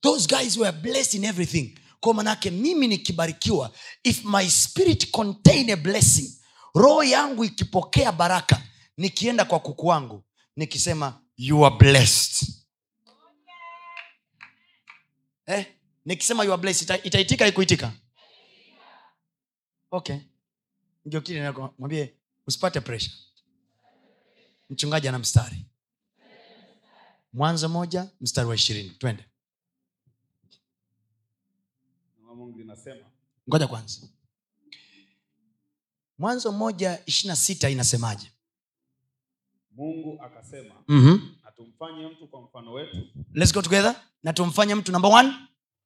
those 0.00 0.26
guys 0.26 0.56
were 0.56 0.72
blessed 0.72 1.14
in 1.14 1.24
everything. 1.24 1.78
Kwa 2.00 2.14
manake 2.14 2.50
mimi 2.50 2.88
nikibarikiwa 2.88 3.70
if 4.02 4.24
my 4.24 4.48
spirit 4.50 5.10
contain 5.10 5.70
a 5.70 5.76
blessing 5.76 6.30
roho 6.74 7.04
yangu 7.04 7.44
ikipokea 7.44 8.12
baraka 8.12 8.62
nikienda 8.96 9.44
kwa 9.44 9.60
kuku 9.60 9.86
wangu 9.86 10.22
nikisema 10.56 11.20
you 11.36 11.64
are 11.66 11.76
blessed. 11.76 12.48
Eh? 15.46 15.66
nikisema 16.04 16.44
you 16.44 16.52
are 16.52 16.62
blessed 16.62 16.82
ita, 16.82 17.02
itaitika 17.02 17.46
ikuitika 17.46 17.92
okay. 19.90 20.18
Mwambie 21.78 22.14
usipate 22.46 22.80
pressure. 22.80 23.14
Mchungaji 24.70 25.08
ana 25.08 25.18
mstari. 25.18 25.64
Mwanzo 27.32 27.68
moja 27.68 28.10
mstari 28.20 28.48
wa 28.48 28.54
ishirini. 28.54 28.90
Twende. 28.90 29.24
Mungu 32.36 32.58
linasema. 32.58 33.10
Ngoja 33.48 33.66
kwanza. 33.66 34.00
Mwanzo 36.18 36.52
moja 36.52 37.02
ishirina 37.06 37.36
sita 37.36 37.70
inasemaje 37.70 38.30
mungu 39.76 40.22
akasema 40.22 40.74
mm-hmm. 40.88 41.34
na 41.44 41.50
tumfanye 41.50 42.06
mtu 42.06 42.26
kwa 42.28 42.42
mfano 42.42 42.72
wetu. 42.72 42.96
Let's 43.32 43.54
go 43.54 43.62
together. 43.62 43.94
Na 44.22 44.32
tumfanye 44.32 44.74
mtu 44.74 44.92
number 44.92 45.10
one 45.12 45.34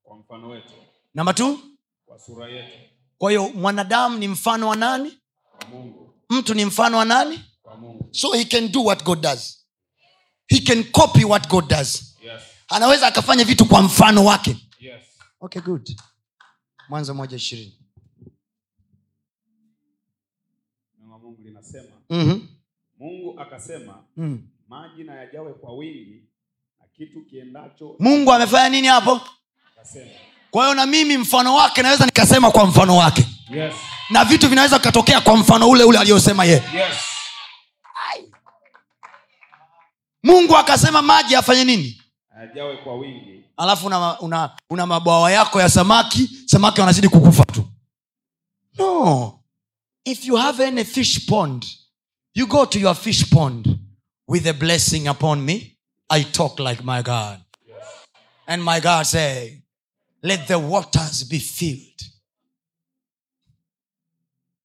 kwa 0.02 0.16
mfano 0.16 0.48
wetu. 0.48 0.72
number 1.14 1.34
two. 1.34 1.58
Kwa 2.06 2.18
sura 2.18 2.48
yetu. 2.48 2.78
Kwa 3.18 3.30
hiyo 3.30 3.48
mwanadamu 3.48 4.18
ni 4.18 4.28
mfano 4.28 4.68
wa 4.68 4.76
nani? 4.76 5.18
Kwa 5.58 5.68
mungu. 5.68 6.14
Mtu 6.30 6.54
ni 6.54 6.64
mfano 6.64 6.98
wa 6.98 7.04
nani? 7.04 7.40
Kwa 7.62 7.76
mungu. 7.76 8.08
So 8.12 8.32
he 8.32 8.44
can 8.44 8.72
do 8.72 8.84
what 8.84 9.04
god 9.04 9.20
does. 9.20 9.66
He 10.46 10.60
can 10.60 10.84
copy 10.84 11.24
what 11.24 11.48
god 11.48 11.68
does. 11.68 12.16
Yes. 12.24 12.42
Anaweza 12.68 13.06
akafanya 13.06 13.44
vitu 13.44 13.66
kwa 13.66 13.82
mfano 13.82 14.24
wake. 14.24 14.56
Yes. 14.80 15.02
Okay 15.40 15.62
good. 15.62 16.00
Mwanzo 16.88 17.14
moja 17.14 17.36
ishirini. 17.36 17.78
Neno 20.98 21.10
la 21.12 21.18
mungu 21.18 21.42
linasema 21.42 22.00
mm-hmm. 22.10 22.48
Mungu 22.98 23.40
akasema 23.40 23.94
mm. 24.16 24.42
maji 24.68 25.04
na 25.04 25.14
yajawe 25.14 25.52
kwa 25.52 25.74
wingi 25.74 26.22
na 26.80 26.86
kitu 26.96 27.20
kiendacho 27.24 27.96
mungu 27.98 28.32
amefanya 28.32 28.68
nini 28.68 28.86
hapo? 28.86 29.20
Akasema. 29.76 30.10
Kwa 30.50 30.62
hiyo 30.64 30.74
na 30.74 30.86
mimi 30.86 31.18
mfano 31.18 31.54
wake 31.54 31.82
naweza 31.82 32.06
nikasema 32.06 32.50
kwa 32.50 32.66
mfano 32.66 32.96
wake. 32.96 33.26
Yes. 33.50 33.74
Na 34.10 34.24
vitu 34.24 34.48
vinaweza 34.48 34.78
vikatokea 34.78 35.20
kwa 35.20 35.36
mfano 35.36 35.68
ule 35.70 35.84
ule 35.84 35.98
aliyosema 35.98 36.44
yeye. 36.44 36.62
Yes. 36.74 36.96
Mungu 40.22 40.56
akasema 40.56 41.02
maji 41.02 41.36
afanye 41.36 41.64
nini? 41.64 42.02
Yajawe 42.40 42.76
kwa 42.76 42.94
wingi. 42.96 43.44
Alafu 43.56 43.86
una, 43.86 44.20
una, 44.20 44.56
una 44.70 44.86
mabwawa 44.86 45.32
yako 45.32 45.60
ya 45.60 45.68
samaki 45.68 46.30
samaki 46.46 46.80
wanazidi 46.80 47.08
kukufa 47.08 47.44
tu. 47.44 47.64
No. 48.78 49.40
If 50.04 50.24
you 50.24 50.36
have 50.36 50.66
any 50.66 50.84
fish 50.84 51.26
pond 51.26 51.66
you 52.38 52.46
go 52.46 52.64
to 52.64 52.78
your 52.78 52.94
fish 52.94 53.28
pond 53.30 53.66
with 54.28 54.46
a 54.46 54.52
blessing 54.54 55.08
upon 55.08 55.44
me 55.44 55.76
i 56.08 56.22
talk 56.22 56.60
like 56.60 56.84
my 56.84 57.02
god. 57.02 57.40
And 58.46 58.62
my 58.64 58.78
god 58.80 59.06
say 59.06 59.62
let 60.22 60.46
the 60.46 60.58
waters 60.58 61.24
be 61.24 61.38
filled. 61.38 62.02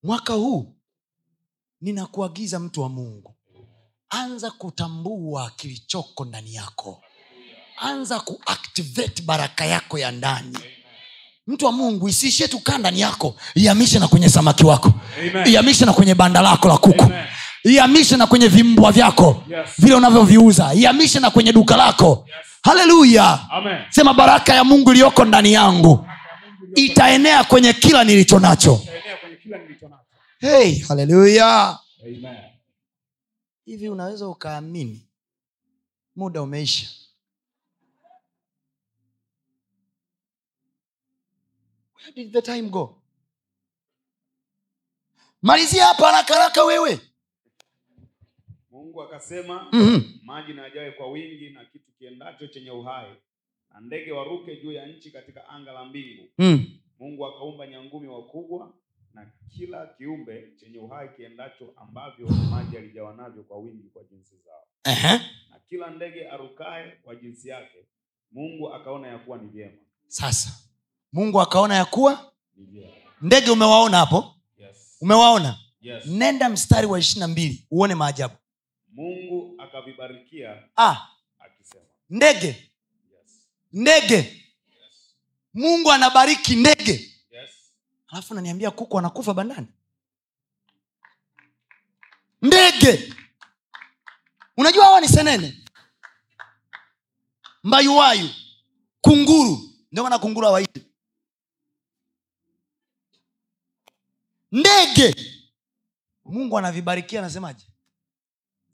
Mwaka 0.04 0.34
huu 0.34 0.76
ninakuagiza 1.82 2.60
mtu 2.60 2.82
wa 2.82 2.90
mungu 2.90 3.36
anza 4.10 4.52
kutambua 4.52 5.52
kilichoko 5.56 6.26
ndani 6.26 6.54
yako. 6.54 7.04
Anza 7.78 8.20
kuactivate 8.20 9.22
baraka 9.22 9.66
yako 9.66 10.00
ya 10.00 10.12
ndani. 10.12 10.58
Mtu 11.48 11.66
wa 11.66 11.72
mungu 11.72 12.10
isiishie 12.10 12.48
tukaa 12.48 12.78
ndani 12.78 13.00
yako 13.00 13.36
ihamishe 13.56 14.00
na 14.00 14.08
kwenye 14.08 14.30
samaki 14.30 14.64
wako. 14.66 14.94
Iamishe 15.24 15.52
ihamishe 15.52 15.86
na 15.86 15.94
kwenye 15.94 16.16
banda 16.16 16.42
lako 16.42 16.68
la 16.68 16.78
kuku. 16.78 17.04
Amen. 17.04 17.26
Ihamishe 17.64 18.18
na 18.18 18.28
kwenye 18.28 18.48
vimbwa 18.48 18.92
vyako 18.92 19.44
Yes. 19.50 19.70
vile 19.78 19.96
unavyoviuza. 19.96 20.74
Ihamishe 20.74 21.20
na 21.20 21.30
kwenye 21.32 21.54
duka 21.54 21.78
lako. 21.78 22.28
Haleluya. 22.64 23.40
Sema 23.90 24.14
baraka 24.14 24.54
ya 24.54 24.64
mungu 24.64 24.92
iliyoko 24.92 25.26
ndani 25.26 25.54
yangu 25.54 26.08
itaenea 26.76 27.44
kwenye 27.44 27.74
kila 27.74 28.04
nilicho 28.04 28.40
nacho. 28.40 28.82
Enea 28.88 29.18
kwenye 29.18 29.36
kila 29.36 29.58
nilicho 29.58 29.90
nacho. 29.90 30.04
hey, 30.40 30.80
haleluya. 30.80 31.80
Hivi 33.66 33.90
unaweza 33.90 34.28
ukaamini 34.28 35.08
muda 36.16 36.42
umeisha? 36.42 36.88
Where 41.96 42.12
did 42.16 42.34
the 42.34 42.42
time 42.42 42.70
go? 42.70 43.02
Malizia 45.42 45.86
hapa 45.86 46.06
haraka 46.06 46.34
haraka 46.34 46.64
wewe 46.64 47.00
mungu 48.94 49.02
akasema 49.04 49.68
mm-hmm. 49.72 50.20
maji 50.24 50.54
na 50.54 50.62
yajawe 50.64 50.92
kwa 50.92 51.12
wingi 51.12 51.50
na 51.50 51.66
kitu 51.66 51.92
kiendacho 52.00 52.48
chenye 52.48 52.72
uhai 52.72 53.12
na 53.74 53.80
ndege 53.82 54.12
waruke 54.12 54.56
juu 54.56 54.72
ya 54.72 54.86
nchi 54.88 55.12
katika 55.12 55.50
anga 55.50 55.72
la 55.72 55.86
mbingu 55.86 56.24
mm. 56.38 56.66
mungu 57.00 57.26
akaumba 57.28 57.68
nyangumi 57.68 58.08
wakubwa 58.08 58.74
na 59.14 59.32
kila 59.50 59.88
kiumbe 59.88 60.48
chenye 60.60 60.78
uhai 60.78 61.10
kiendacho 61.16 61.74
ambavyo 61.76 62.28
maji 62.28 62.78
alijawa 62.78 63.14
navyo 63.14 63.44
kwa 63.44 63.58
wingi 63.58 63.90
kwa 63.94 64.04
jinsi 64.04 64.36
zao 64.46 64.68
uh-huh. 64.86 65.20
na 65.50 65.60
kila 65.70 65.90
ndege 65.90 66.30
arukae 66.30 66.92
kwa 67.04 67.16
jinsi 67.16 67.50
yake 67.50 67.78
mungu 68.32 68.74
akaona 68.74 69.08
ya 69.08 69.18
kuwa 69.18 69.38
ni 69.38 69.48
vyema 69.48 69.78
sasa 70.08 70.50
mungu 71.14 71.42
akaona 71.42 71.76
ya 71.76 71.86
kuwa 71.86 72.32
ni 72.56 72.66
vyema 72.66 72.94
ndege 73.22 73.52
umewaona 73.52 73.98
hapo 73.98 74.36
yes. 74.58 74.98
umewaona 75.02 75.58
Yes. 75.84 76.06
nenda 76.06 76.50
mstari 76.50 76.88
wa 76.88 77.00
ishiri 77.00 77.20
na 77.20 77.28
mbili 77.28 77.68
uone 77.72 77.96
maajabu 77.96 78.34
mungu 78.94 79.56
akavibarikia 79.62 80.64
ah, 80.78 81.08
akisema. 81.40 81.86
ndege. 82.10 82.48
Yes. 82.48 83.48
ndege. 83.74 84.40
Mungu 85.54 85.92
anabariki 85.92 86.56
ndege. 86.56 86.92
Yes. 87.32 87.52
alafu 88.08 88.34
naniambia 88.34 88.72
kuku 88.72 89.00
anakufa 89.00 89.34
bandani. 89.34 89.68
Ndege. 92.42 93.14
Unajua 94.58 94.86
hawa 94.86 95.02
ni 95.02 95.08
senene? 95.08 95.64
Mbayuwayu. 97.64 98.30
Kunguru. 99.02 99.60
Ndio 99.92 100.04
maana 100.04 100.20
kunguru 100.20 100.46
hawaiti. 100.48 100.86
Ndege. 104.52 105.16
Mungu 106.26 106.58
anavibarikia 106.58 107.20
anasemaje 107.20 107.66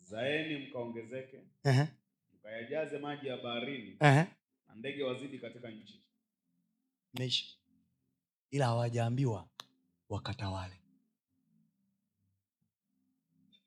zaeni 0.09 0.67
mkaongezeke 0.67 1.39
mkayajaze 2.33 2.97
maji 2.97 3.27
ya 3.27 3.37
baharini 3.37 3.97
na 3.99 4.75
ndege 4.75 5.03
wazidi 5.03 5.39
katika 5.39 5.69
nchi. 5.71 6.03
Imeisha 7.13 7.45
ila 8.51 8.65
hawajaambiwa 8.65 9.47
wakatawale. 10.09 10.73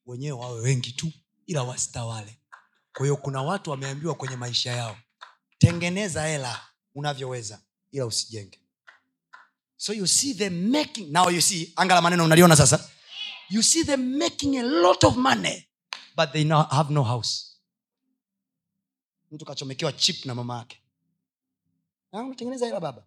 Wenyewe 0.07 0.39
wawe 0.39 0.61
wengi 0.61 0.93
tu 0.93 1.13
ila 1.47 1.63
wasitawale. 1.63 2.39
Kwa 2.93 3.07
hiyo 3.07 3.17
kuna 3.17 3.43
watu 3.43 3.71
wameambiwa 3.71 4.15
kwenye 4.15 4.37
maisha 4.37 4.71
yao 4.73 4.97
tengeneza 5.59 6.27
hela 6.27 6.61
unavyoweza 6.95 7.63
ila 7.91 8.07
usijenge. 8.07 8.59
So 9.77 9.93
you 9.93 10.07
see 10.07 10.35
them 10.35 10.71
making 10.71 11.13
now 11.13 11.31
you 11.31 11.43
see 11.43 11.73
anga 11.77 11.95
la 11.95 12.01
maneno 12.03 12.25
unaliona 12.25 12.57
sasa. 12.57 12.91
You 13.51 13.63
see 13.63 13.85
them 13.85 14.19
making 14.19 14.57
a 14.59 14.63
lot 14.63 15.07
of 15.07 15.17
money 15.17 15.67
but 16.17 16.33
they 16.33 16.45
no, 16.45 16.63
have 16.63 16.93
no 16.95 17.03
house. 17.03 17.57
Mtu 19.31 19.45
kachomekewa 19.45 19.93
chip 19.93 20.25
na 20.27 20.35
mama 20.35 20.59
yake. 20.59 20.83
"Ah, 22.13 22.23
unatengeneza 22.23 22.67
hela 22.67 22.81
baba. 22.81 23.05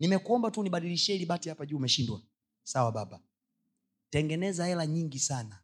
Nimekuomba 0.00 0.50
tu 0.50 0.62
nibadilishie 0.62 1.14
ili 1.16 1.26
bati 1.26 1.48
hapa 1.48 1.66
juu 1.66 1.76
umeshindwa. 1.76 2.20
Sawa 2.62 2.92
baba. 2.92 3.20
Tengeneza 4.10 4.66
hela 4.66 4.86
nyingi 4.86 5.18
sana 5.18 5.58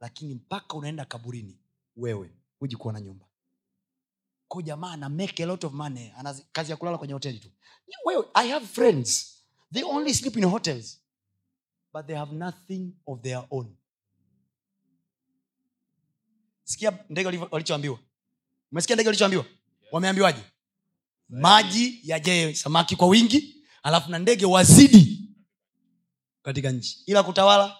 lakini 0.00 0.34
mpaka 0.34 0.76
unaenda 0.76 1.04
kaburini 1.04 1.58
wewe 1.96 2.30
huji 2.58 2.76
kuwa 2.76 3.00
nyumba. 3.00 3.26
Ko 4.48 4.62
jamaa 4.62 4.90
ana 4.92 5.08
make 5.08 5.42
a 5.42 5.46
lot 5.46 5.66
of 5.66 5.72
money 5.72 6.12
ana 6.16 6.34
kazi 6.52 6.70
ya 6.70 6.76
kulala 6.76 6.98
kwenye 6.98 7.12
hoteli 7.14 7.38
tu. 7.38 7.50
Wewe 8.04 8.24
i 8.34 8.48
have 8.50 8.66
friends. 8.66 9.38
They 9.72 9.82
only 9.84 10.14
sleep 10.14 10.36
in 10.36 10.44
hotels 10.44 11.00
but 11.92 12.06
they 12.06 12.16
have 12.16 12.34
nothing 12.34 12.92
of 13.06 13.20
their 13.20 13.46
own 13.50 13.76
sikia 16.64 16.98
ndege 17.08 17.28
walichoambiwa. 17.50 17.98
Umesikia 18.72 18.96
ndege 18.96 19.08
walichoambiwa? 19.08 19.44
Wameambiwaje? 19.92 20.40
Maji 21.28 22.00
yajee 22.02 22.54
samaki 22.54 22.96
kwa 22.96 23.08
wingi 23.08 23.64
alafu 23.82 24.10
na 24.10 24.18
ndege 24.18 24.46
wazidi 24.46 25.30
katika 26.42 26.70
nchi. 26.70 27.02
Ila 27.06 27.22
kutawala? 27.22 27.78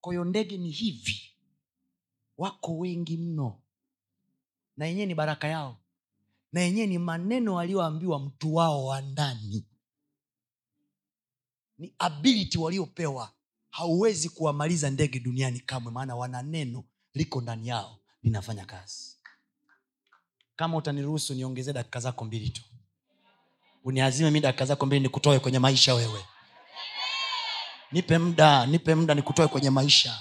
Kwahiyo 0.00 0.24
ndege 0.24 0.56
ni 0.58 0.70
hivi. 0.70 1.20
Wako 2.38 2.78
wengi 2.78 3.16
mno. 3.16 3.60
Na 4.76 4.86
yenyewe 4.86 5.06
ni 5.06 5.14
baraka 5.14 5.48
yao. 5.48 5.80
Na 6.52 6.60
yenyewe 6.60 6.86
ni 6.86 6.98
maneno 6.98 7.54
walioambiwa 7.54 8.18
mtu 8.20 8.54
wao 8.54 8.84
wa 8.86 9.00
ndani. 9.00 9.64
Ni 11.78 11.94
ability 11.98 12.58
waliopewa 12.58 13.32
hauwezi 13.70 14.28
kuwamaliza 14.28 14.90
ndege 14.90 15.20
duniani 15.20 15.60
kamwe 15.60 15.92
maana 15.92 16.16
wana 16.16 16.42
neno 16.42 16.84
liko 17.14 17.40
ndani 17.40 17.68
yao 17.68 17.98
linafanya 18.22 18.64
kazi. 18.64 19.16
Kama 20.56 20.76
utaniruhusu 20.76 21.34
niongezee 21.34 21.72
dakika 21.72 22.00
zako 22.00 22.24
mbili 22.24 22.50
tu. 22.50 22.62
Uniazime 23.84 24.30
mi 24.30 24.40
dakika 24.40 24.64
zako 24.64 24.86
mbili 24.86 25.02
nikutoe 25.02 25.38
kwenye 25.38 25.58
maisha 25.58 25.94
wewe. 25.94 26.24
Nipe 27.92 28.18
mda 28.18 28.66
nipe 28.66 28.94
mda 28.94 29.14
nikutoe 29.14 29.46
kwenye 29.48 29.70
maisha. 29.70 30.18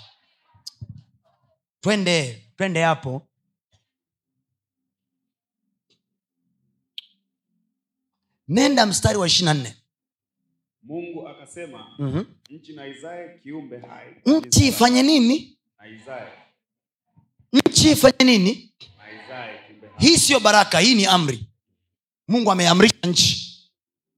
Twende 1.81 2.45
twende 2.57 2.83
hapo. 2.83 3.27
Nenda 8.47 8.85
mstari 8.85 9.17
wa 9.17 9.27
ishiri 9.27 9.45
na 9.45 9.53
nne 9.53 9.75
mungu 10.83 11.27
akasema 11.27 11.95
mm-hmm. 11.99 12.25
nchi 12.49 12.73
na 12.73 12.87
izae 12.87 13.39
kiumbe 13.43 13.79
hai. 13.79 14.15
Nchi 14.25 14.67
ifanye 14.67 15.03
nini? 15.03 15.57
Na 15.79 15.87
izae 15.87 16.31
nchi 17.53 17.91
ifanye 17.91 18.23
nini? 18.23 18.73
Na 18.97 19.23
izae 19.25 19.59
kiumbe 19.67 19.87
hai. 19.87 20.07
Hii 20.07 20.17
siyo 20.17 20.39
baraka 20.39 20.79
hii 20.79 20.95
ni 20.95 21.05
amri. 21.05 21.45
Mungu 22.27 22.51
ameamrisha 22.51 22.95
nchi. 23.07 23.45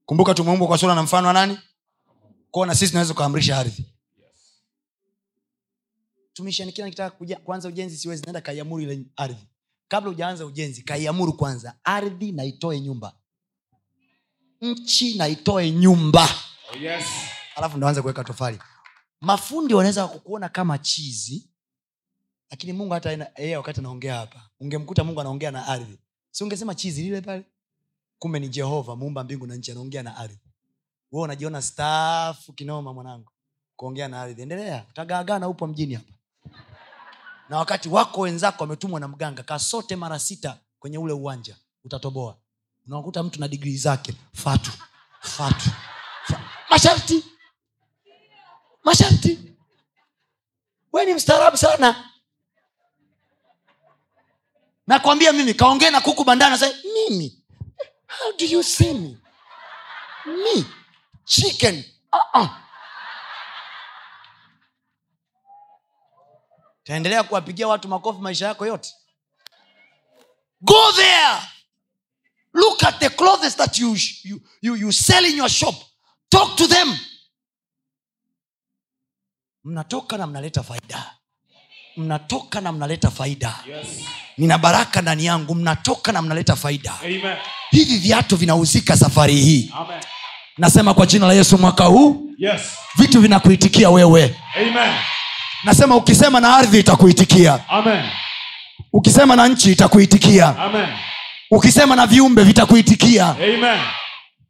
Kumbuka 0.06 0.34
tumeumbwa 0.34 0.68
kwa 0.68 0.78
sura 0.78 0.94
na 0.94 1.02
mfano 1.02 1.26
wa 1.26 1.32
nani? 1.32 1.58
Kwao 2.50 2.66
na 2.66 2.74
sisi 2.74 2.90
tunaweza 2.90 3.14
kuamrisha 3.14 3.58
ardhi. 3.58 3.84
Tumishani 6.32 6.72
kila 6.72 6.86
nikitaka 6.86 7.16
kuja- 7.16 7.36
kuanza 7.36 7.68
ujenzi 7.68 7.96
siwezi 7.96 8.22
naenda 8.22 8.40
kaiamuru 8.40 8.82
ile 8.82 9.04
ardhi. 9.16 9.46
Kabla 9.88 10.10
hujaanza 10.10 10.46
ujenzi 10.46 10.82
kaiamuru 10.82 11.32
kwanza. 11.32 11.74
Ardhi 11.84 12.32
na 12.32 12.44
itoe 12.44 12.80
nyumba. 12.80 13.14
Nchi 14.60 15.14
na 15.14 15.28
itoe 15.28 15.70
nyumba 15.70 16.28
yes. 16.80 17.04
alafu 17.56 17.76
ndo 17.76 18.02
kuweka 18.02 18.24
tofali. 18.24 18.58
Mafundi 19.20 19.74
wanaweza 19.74 20.08
kukuona 20.08 20.48
kama 20.48 20.78
chizi 20.78 21.48
lakini 22.50 22.72
mungu 22.72 22.94
hata 22.94 23.30
yeye 23.38 23.56
wakati 23.56 23.80
anaongea 23.80 24.16
hapa 24.16 24.48
ungemkuta 24.60 25.04
mungu 25.04 25.20
anaongea 25.20 25.50
na 25.50 25.66
ardhi. 25.66 25.98
Si 26.30 26.44
ungesema 26.44 26.74
chizi 26.74 27.02
lile 27.02 27.20
pale? 27.20 27.44
Kumbe 28.18 28.38
ni 28.40 28.48
jehova 28.48 28.96
muumba 28.96 29.24
mbingu 29.24 29.46
na 29.46 29.54
nchi 29.54 29.70
anaongea 29.70 30.02
na 30.02 30.16
ardhi. 30.16 30.38
We 31.12 31.20
unajiona 31.22 31.62
staafu 31.62 32.52
kinoma 32.52 32.92
mwanangu 32.94 33.32
kuongea 33.76 34.08
na 34.08 34.22
ardhi. 34.22 34.42
Endelea 34.42 34.84
utagaagana 34.90 35.48
upo 35.48 35.66
mjini 35.66 35.94
hapa. 35.94 36.12
Na 37.48 37.58
wakati 37.58 37.88
wako 37.88 38.20
wenzako 38.20 38.64
wametumwa 38.64 39.00
na 39.00 39.08
mganga 39.08 39.42
kasote 39.42 39.96
mara 39.96 40.18
sita 40.18 40.58
kwenye 40.78 40.98
ule 40.98 41.12
uwanja 41.12 41.56
utatoboa. 41.84 42.36
Unakuta 42.86 43.22
mtu 43.22 43.40
na 43.40 43.48
digrii 43.48 43.76
zake 43.76 44.14
fatu 44.32 44.70
fatu. 45.20 45.70
fa- 45.70 45.91
masharti. 46.72 47.24
Masharti. 48.84 49.38
We 50.92 51.04
ni 51.06 51.14
mstaarabu 51.14 51.56
sana. 51.56 52.10
Nakwambia 54.86 55.32
mimi 55.32 55.54
kaongee 55.54 55.90
na 55.90 56.00
kuku 56.00 56.24
bandana 56.24 56.58
sa 56.58 56.66
mimi. 56.84 57.38
How 58.06 58.32
do 58.38 58.44
you 58.46 58.62
see 58.62 58.92
me? 58.94 59.16
Me. 60.26 60.64
Chicken. 61.24 61.84
Uh-uh. 62.12 62.48
taendelea 66.84 67.22
kuwapigia 67.22 67.68
watu 67.68 67.88
makofi 67.88 68.20
maisha 68.20 68.46
yako 68.46 68.66
yote. 68.66 68.94
Go 70.60 70.92
there. 70.92 71.42
Look 72.54 72.82
at 72.82 72.98
the 72.98 73.10
clothes 73.10 73.56
that 73.56 73.78
you, 73.78 73.96
you, 74.24 74.40
you, 74.62 74.74
you 74.76 74.92
sell 74.92 75.24
in 75.24 75.36
your 75.36 75.48
shop 75.48 75.74
talk 76.32 76.56
to 76.56 76.66
them 76.66 76.98
mnatoka 79.64 80.18
na 80.18 80.26
mnaleta 80.26 80.62
faida 80.62 81.10
mnatoka 81.96 82.60
na 82.60 82.72
mnaleta 82.72 83.10
faida 83.10 83.54
Yes. 83.68 83.86
nina 84.38 84.58
baraka 84.58 85.02
ndani 85.02 85.24
yangu 85.24 85.54
mnatoka 85.54 86.12
na 86.12 86.22
mnaleta 86.22 86.56
faida 86.56 86.92
Amen. 87.04 87.36
hivi 87.70 87.98
viatu 87.98 88.36
vinauzika 88.36 88.96
safari 88.96 89.34
hii 89.36 89.70
Amen. 89.76 90.00
nasema 90.58 90.94
kwa 90.94 91.06
jina 91.06 91.26
la 91.26 91.32
yesu 91.32 91.58
mwaka 91.58 91.84
huu 91.84 92.28
Yes. 92.38 92.62
vitu 92.98 93.20
vinakuitikia 93.20 93.90
wewe 93.90 94.36
Amen. 94.56 94.94
nasema 95.64 95.96
ukisema 95.96 96.40
na 96.40 96.56
ardhi 96.56 96.78
itakuitikia 96.80 97.68
Amen. 97.68 98.04
ukisema 98.92 99.36
na 99.36 99.48
nchi 99.48 99.72
itakuitikia 99.72 100.58
Amen. 100.58 100.88
ukisema 101.50 101.96
na 101.96 102.06
viumbe 102.06 102.44
vitakuitikia 102.44 103.26
Amen. 103.28 103.80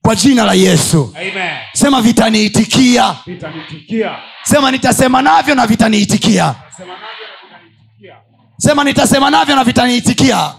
Kwa 0.02 0.14
jina 0.16 0.44
la 0.44 0.54
yesu. 0.54 1.14
Amen. 1.16 1.56
sema 1.72 2.00
vitaniitikia 2.02 3.16
Vitanitikia. 3.26 4.16
sema 4.42 4.70
nitasema 4.70 5.22
navyo 5.22 5.54
na 5.54 5.66
vitaniitikia 5.66 6.54
Sema 8.56 8.84
nitasema 8.84 9.30
navyo 9.30 9.56
na 9.56 9.64
vitaniitikia 9.64 10.52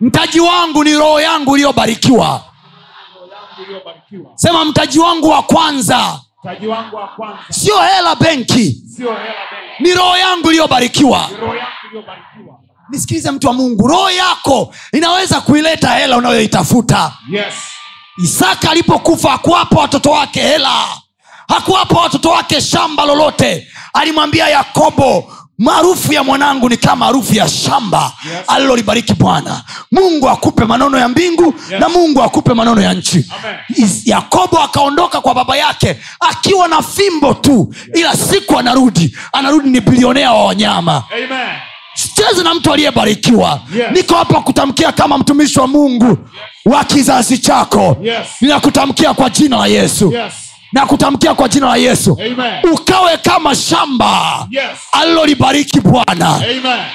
mtaji 0.00 0.40
wangu 0.40 0.84
ni 0.84 0.92
roho 0.94 1.20
yangu 1.20 1.56
iliyobarikiwa. 1.56 2.42
Sema 4.34 4.64
mtaji 4.64 4.98
wangu 4.98 5.28
wa 5.28 5.42
kwanza. 5.42 6.20
Sio 7.50 7.78
hela 7.80 8.14
benki. 8.16 8.82
ni 9.80 9.94
roho 9.94 10.16
yangu 10.16 10.48
iliyobarikiwa 10.50 11.28
Nisikilize 12.90 13.30
mtu 13.30 13.46
wa 13.46 13.52
mungu 13.52 13.86
roho 13.88 14.10
yako 14.10 14.74
inaweza 14.92 15.40
kuileta 15.40 15.88
hela 15.94 16.16
unayoitafuta. 16.16 17.12
Yes. 17.30 17.54
isaka 18.24 18.70
alipokufa 18.70 19.30
hakuwapa 19.30 19.80
watoto 19.80 20.10
wake 20.10 20.40
hela. 20.42 20.84
Hakuwapa 21.48 22.00
watoto 22.00 22.30
wake 22.30 22.60
shamba 22.60 23.04
lolote. 23.04 23.68
Alimwambia 23.94 24.48
yakobo 24.48 25.32
maarufu 25.58 26.12
ya 26.12 26.24
mwanangu 26.24 26.68
ni 26.68 26.76
kama 26.76 27.06
harufu 27.06 27.34
ya 27.34 27.48
shamba 27.48 28.12
Yes. 28.24 28.44
alilolibariki 28.48 29.14
bwana. 29.14 29.62
Mungu 29.92 30.28
akupe 30.28 30.64
manono 30.64 30.98
ya 30.98 31.08
mbingu 31.08 31.44
Yes. 31.70 31.80
na 31.80 31.88
mungu 31.88 32.22
akupe 32.22 32.54
manono 32.54 32.80
ya 32.82 32.94
nchi. 32.94 33.32
Yakobo 34.04 34.58
akaondoka 34.58 35.20
kwa 35.20 35.34
baba 35.34 35.56
yake 35.56 36.00
akiwa 36.20 36.68
na 36.68 36.82
fimbo 36.82 37.34
tu 37.34 37.74
ila 37.94 38.16
siku 38.16 38.58
anarudi. 38.58 39.16
Anarudi 39.32 39.70
ni 39.70 39.80
bilionea 39.80 40.32
wa 40.32 40.44
wanyama. 40.44 41.04
Amen. 41.16 41.56
Sicheze 41.94 42.42
na 42.42 42.54
mtu 42.54 42.72
aliyebarikiwa 42.72 43.60
Yes. 43.76 43.86
niko 43.92 44.14
hapa 44.14 44.40
kutamkia 44.40 44.92
kama 44.92 45.18
mtumishi 45.18 45.60
wa 45.60 45.66
mungu 45.66 46.18
wa 46.64 46.84
kizazi 46.84 47.38
chako 47.38 47.96
Yes. 48.02 48.26
ninakutamkia 48.40 49.14
kwa 49.14 49.30
jina 49.30 49.56
la 49.56 49.66
yesu 49.66 50.12
Yes. 50.12 50.32
nakutamkia 50.72 51.34
kwa 51.34 51.48
jina 51.48 51.66
la 51.66 51.76
yesu 51.76 52.18
Amen. 52.20 52.72
ukawe 52.72 53.16
kama 53.16 53.54
shamba 53.54 54.46
Yes. 54.50 54.64
alilolibariki 54.92 55.80
bwana 55.80 56.40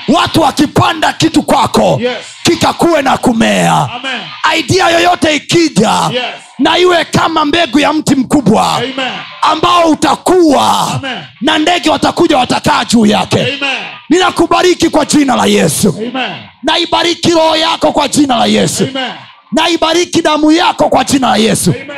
watu 0.07 0.41
wakipanda 0.41 1.13
kitu 1.13 1.43
kwako 1.43 1.99
Yes. 2.03 2.17
Kikakuwe 2.51 3.01
na 3.01 3.17
kumea 3.17 3.73
Amen. 3.73 4.21
idea 4.59 4.89
yoyote 4.89 5.35
ikija 5.35 6.09
Yes. 6.13 6.23
na 6.59 6.77
iwe 6.77 7.05
kama 7.05 7.45
mbegu 7.45 7.79
ya 7.79 7.93
mti 7.93 8.15
mkubwa 8.15 8.75
Amen. 8.75 8.93
ambao 9.41 9.89
utakuwa 9.89 10.91
Amen. 10.95 11.17
na 11.41 11.57
ndege 11.57 11.89
watakuja 11.89 12.37
watakaa 12.37 12.85
juu 12.85 13.05
yake 13.05 13.39
Amen. 13.41 13.77
ninakubariki 14.09 14.89
kwa 14.89 15.05
jina 15.05 15.35
la 15.35 15.45
yesu 15.45 15.95
Amen. 15.97 16.31
naibariki 16.63 17.29
roho 17.31 17.55
yako 17.55 17.91
kwa 17.91 18.07
jina 18.07 18.35
la 18.37 18.45
yesu 18.45 18.83
Amen. 18.83 19.11
naibariki 19.51 20.21
damu 20.21 20.51
yako 20.51 20.89
kwa 20.89 21.03
jina 21.03 21.29
la 21.29 21.37
yesu 21.37 21.71
Amen. 21.83 21.97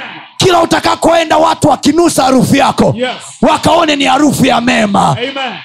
Kila 0.49 0.61
utakakoenda 0.61 1.37
watu 1.37 1.67
wakinusa 1.69 2.23
harufu 2.23 2.55
yako 2.55 2.93
Yes. 2.97 3.09
wakaone 3.41 3.95
ni 3.95 4.05
harufu 4.05 4.45
ya 4.45 4.61
mema. 4.61 5.17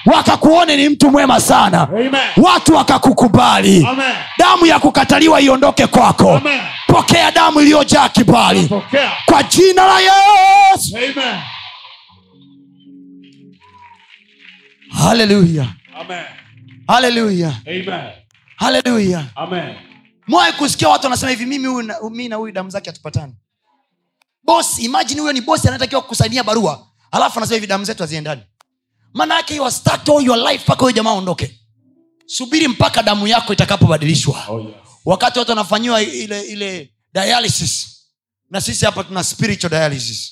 Wakakuone 0.05 0.77
ni 0.77 0.89
mtu 0.89 1.11
mwema 1.11 1.39
sana. 1.39 1.81
Amen. 1.81 2.15
watu 2.37 2.75
wakakukubali. 2.75 3.87
Amen. 3.89 4.13
damu 4.37 4.65
ya 4.65 4.79
kukataliwa 4.79 5.41
iondoke 5.41 5.87
kwako. 5.87 6.31
Amen. 6.37 6.59
pokea 6.87 7.31
damu 7.31 7.61
iliyojaa 7.61 8.09
kibali. 8.09 8.67
Pokea. 8.67 9.11
kwa 9.25 9.43
jina 9.43 9.85
la 9.85 9.99
yesu. 9.99 10.97
Haleluya 14.97 15.67
haleluya 16.87 17.53
haleluya 18.55 19.25
mwai 20.27 20.53
kusikia 20.53 20.89
watu 20.89 21.03
wanasema 21.05 21.29
hivi 21.29 21.45
mimi 21.45 21.67
huyu 21.67 22.09
mi 22.11 22.29
na 22.29 22.35
huyu 22.35 22.53
damu 22.53 22.69
zake 22.69 22.89
hatupatani 22.89 23.33
bosi 24.45 24.81
imagine 24.81 25.21
huyo 25.21 25.33
ni 25.33 25.41
bosi 25.41 25.67
anatakiwa 25.67 26.01
kukusainia 26.01 26.43
barua 26.43 26.87
alafu 27.11 27.39
anasema 27.39 27.55
hivi 27.55 27.67
damu 27.67 27.85
zetu 27.85 28.03
haziendani 28.03 28.41
maana 29.13 29.35
yake 29.35 29.55
you 29.55 29.71
start 29.71 30.09
all 30.09 30.25
your 30.25 30.37
life 30.51 30.63
mpaka 30.63 30.79
huyo 30.81 30.91
jamaa 30.91 31.09
aondoke 31.11 31.59
subiri 32.25 32.67
mpaka 32.67 33.03
damu 33.03 33.27
yako 33.27 33.53
itakapobadilishwa 33.53 34.43
Oh 34.49 34.59
yes. 34.59 34.69
wakati 35.05 35.39
watu 35.39 35.51
wanafanyiwa 35.51 36.01
ile 36.01 36.41
ile 36.41 36.89
dialysis 37.13 37.87
na 38.49 38.61
sisi 38.61 38.85
hapa 38.85 39.03
tuna 39.03 39.23
spiritual 39.23 39.69
dialysis 39.71 40.31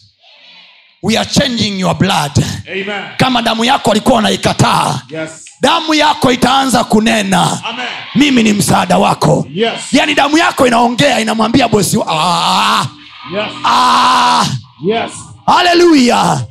we 1.03 1.17
are 1.17 1.29
changing 1.29 1.79
your 1.79 1.95
blood 1.97 2.31
Amen. 2.71 3.03
kama 3.17 3.41
damu 3.41 3.65
yako 3.65 3.91
alikuwa 3.91 4.15
wanaikataa 4.15 5.01
Yes. 5.09 5.29
damu 5.61 5.93
yako 5.93 6.31
itaanza 6.31 6.83
kunena 6.83 7.63
Amen. 7.65 7.87
mimi 8.15 8.43
ni 8.43 8.53
msaada 8.53 8.97
wako 8.97 9.47
Yes. 9.53 9.73
yaani 9.91 10.15
damu 10.15 10.37
yako 10.37 10.67
inaongea 10.67 11.19
inamwambia 11.19 11.67
bosi 11.67 11.97
ah, 12.07 12.85
Yes. 13.31 13.51
ah, 13.65 14.45
Yes. 14.85 15.11
haleluya 15.45 16.41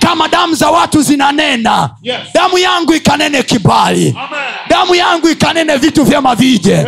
kama 0.00 0.28
damu 0.28 0.54
za 0.54 0.70
watu 0.70 1.02
zinanena 1.02 1.90
Yes. 2.02 2.16
damu 2.34 2.58
yangu 2.58 2.94
ikanene 2.94 3.42
kibali 3.42 4.14
Amen. 4.18 4.40
damu 4.68 4.94
yangu 4.94 5.28
ikanene 5.28 5.76
vitu 5.76 6.04
vyema 6.04 6.34
vije 6.34 6.86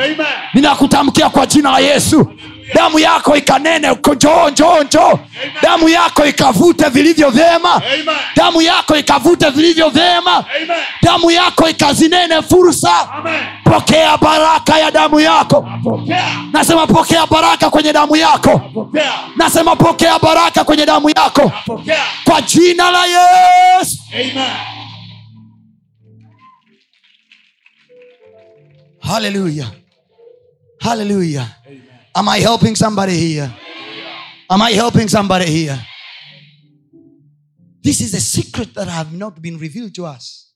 ninakutamkia 0.55 1.31
kwa 1.31 1.47
jina 1.47 1.71
la 1.71 1.79
yesu 1.79 2.27
damu 2.75 2.99
yako 2.99 3.37
ikanene 3.37 3.89
njoo 4.17 4.51
njoo 4.51 4.83
njoo. 4.83 5.19
Damu 5.63 5.89
yako 5.89 6.27
ikavute 6.27 6.89
vilivyo 6.89 7.31
vyema. 7.31 7.83
Damu 8.37 8.63
yako 8.63 8.97
ikavute 8.97 9.51
vilivyo 9.51 9.89
vyema. 9.89 10.45
Damu 11.03 11.31
yako 11.31 11.69
ikazinene 11.69 12.43
fursa. 12.43 13.13
Amen. 13.13 13.41
pokea 13.65 14.17
baraka 14.17 14.79
ya 14.79 14.91
damu 14.91 15.21
yako. 15.21 15.69
Pokea. 15.85 16.27
nasema 16.53 16.87
pokea 16.87 17.27
baraka 17.27 17.71
kwenye 17.71 17.93
damu 17.93 18.17
yako. 18.17 18.59
Pokea. 18.75 19.13
nasema 19.37 19.77
pokea 19.77 20.19
baraka 20.19 20.65
kwenye 20.65 20.87
damu 20.87 21.11
yako. 21.11 21.53
Pokea. 21.67 22.05
kwa 22.25 22.43
jina 22.43 22.91
la 22.91 23.05
yesu. 23.07 23.97
Haleluya 29.01 29.67
haleluya 30.81 31.47
am 32.17 32.29
i 32.29 32.39
helping 32.41 32.75
somebody 32.75 33.13
here? 33.15 33.51
Am 34.49 34.63
i 34.63 34.73
helping 34.73 35.09
somebody 35.09 35.47
here? 35.47 35.79
This 37.83 38.01
is 38.01 38.15
a 38.15 38.21
secret 38.21 38.75
that 38.75 38.89
have 38.89 39.13
not 39.13 39.41
been 39.41 39.59
revealed 39.59 39.95
to 39.95 40.07
us. 40.07 40.53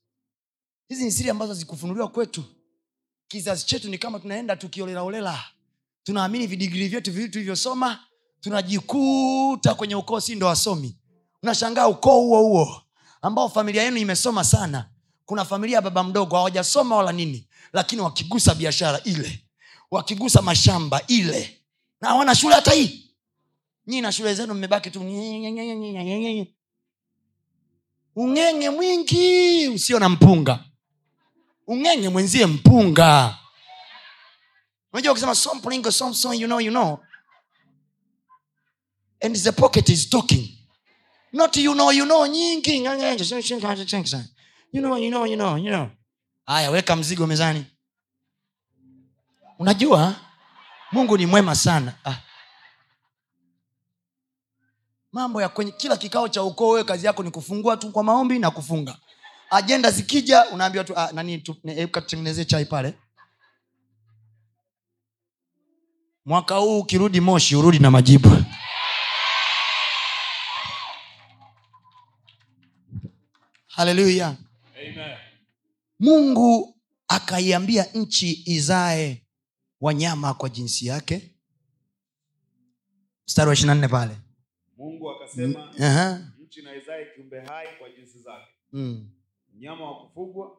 Hizi 0.89 1.03
ni 1.03 1.11
siri 1.11 1.29
ambazo 1.29 1.53
hazikufunuliwa 1.53 2.07
kwetu. 2.07 2.43
Kizazi 3.27 3.65
chetu 3.65 3.89
ni 3.89 3.97
kama 3.97 4.19
tunaenda 4.19 4.55
tukiolelaolela 4.55 5.43
tunaamini 6.03 6.47
vidigrii 6.47 6.87
vyetu 6.87 7.11
vili 7.11 7.29
tulivyosoma. 7.29 7.99
Tunajikuta 8.41 9.73
kwenye 9.75 9.95
ukoo 9.95 10.19
si 10.19 10.35
ndo 10.35 10.45
wasomi? 10.47 10.97
Unashangaa 11.43 11.87
ukoo 11.87 12.21
huo 12.21 12.41
huo 12.43 12.81
ambao 13.21 13.49
familia 13.49 13.83
yenu 13.83 13.97
imesoma 13.97 14.43
sana. 14.43 14.89
Kuna 15.25 15.45
familia 15.45 15.75
ya 15.75 15.81
baba 15.81 16.03
mdogo 16.03 16.35
hawajasoma 16.35 16.95
wala 16.95 17.11
nini 17.11 17.47
lakini 17.73 18.01
wakigusa 18.01 18.55
biashara 18.55 18.99
ile 19.03 19.43
wakigusa 19.91 20.41
mashamba 20.41 21.01
ile. 21.07 21.61
Na 22.01 22.07
hawana 22.09 22.35
shule 22.35 22.55
hata 22.55 22.71
hii. 22.71 23.11
Nyii 23.87 24.01
na 24.01 24.11
shule 24.11 24.33
zenu 24.35 24.53
mmebaki 24.53 24.91
tu 24.91 24.99
ung'enge 28.15 28.69
mwingi 28.69 29.67
usio 29.67 29.99
na 29.99 30.09
mpunga. 30.09 30.63
Ung'enge 31.67 32.09
mwenzie 32.09 32.45
mpunga. 32.45 33.37
Unajua 34.93 35.11
ukisema 35.11 35.35
somplingo 35.35 35.91
somson 35.91 36.35
you 36.35 36.47
know 36.47 36.61
you 36.61 36.71
know. 36.71 36.99
And 39.23 39.35
the 39.35 39.51
pocket 39.51 39.89
is 39.89 40.09
talking. 40.09 40.57
Not 41.33 41.57
you 41.57 41.73
know 41.73 41.91
you 41.91 42.05
know 42.05 42.27
nyingi. 42.27 42.77
You 44.73 44.81
know 44.81 44.97
you 44.97 45.09
know 45.09 45.25
you 45.25 45.35
know 45.35 45.57
you 45.57 45.69
know. 45.69 45.89
Weka 46.71 46.95
mzigo 46.95 47.27
mezani 47.27 47.65
unajua 49.61 50.15
mungu 50.91 51.17
ni 51.17 51.25
mwema 51.25 51.55
sana. 51.55 51.93
Ah. 52.05 52.15
mambo 55.11 55.41
ya 55.41 55.49
kwenye 55.49 55.71
kila 55.71 55.97
kikao 55.97 56.27
cha 56.29 56.43
ukoo 56.43 56.69
wewe 56.69 56.83
kazi 56.83 57.05
yako 57.05 57.23
ni 57.23 57.31
kufungua 57.31 57.77
tu 57.77 57.91
kwa 57.91 58.03
maombi 58.03 58.39
na 58.39 58.51
kufunga. 58.51 58.97
Ajenda 59.49 59.91
zikija 59.91 60.45
unaambiwa 60.49 60.83
tu 60.83 60.97
ah, 60.99 61.11
nani 61.13 61.37
tu- 61.37 61.55
ne- 61.63 61.73
hebu 61.73 61.91
katutengenezee 61.91 62.45
chai 62.45 62.65
pale. 62.65 62.93
Mwaka 66.25 66.55
huu 66.55 66.79
ukirudi 66.79 67.21
moshi 67.21 67.55
urudi 67.55 67.79
na 67.79 67.91
majibu. 67.91 68.37
Haleluya 73.67 74.37
mungu 75.99 76.77
akaiambia 77.07 77.83
nchi 77.93 78.43
izae 78.45 79.20
wanyama 79.81 80.33
kwa 80.33 80.49
jinsi 80.49 80.85
yake. 80.87 81.35
Mstari 83.27 83.47
wa 83.47 83.53
ishiri 83.53 83.73
nne 83.75 83.87
pale. 83.87 84.17
Mungu 84.77 85.11
akasema 85.11 85.73
Aha. 85.79 86.31
nchi 86.39 86.61
na 86.61 86.75
izae 86.75 87.05
kiumbe 87.15 87.39
hai 87.41 87.67
kwa 87.79 87.89
jinsi 87.89 88.19
zake. 88.19 88.47
Mm. 88.73 89.09
mnyama 89.53 89.91
wa 89.91 90.05
kufugwa 90.07 90.57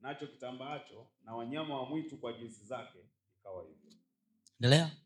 nacho 0.00 0.26
kitambaacho 0.26 1.06
na 1.24 1.34
wanyama 1.34 1.80
wa 1.82 1.88
mwitu 1.88 2.16
kwa 2.16 2.32
jinsi 2.32 2.64
zake 2.64 2.98
ikawa 3.40 3.62
hivyo. 3.64 3.92
Endelea. 4.60 4.96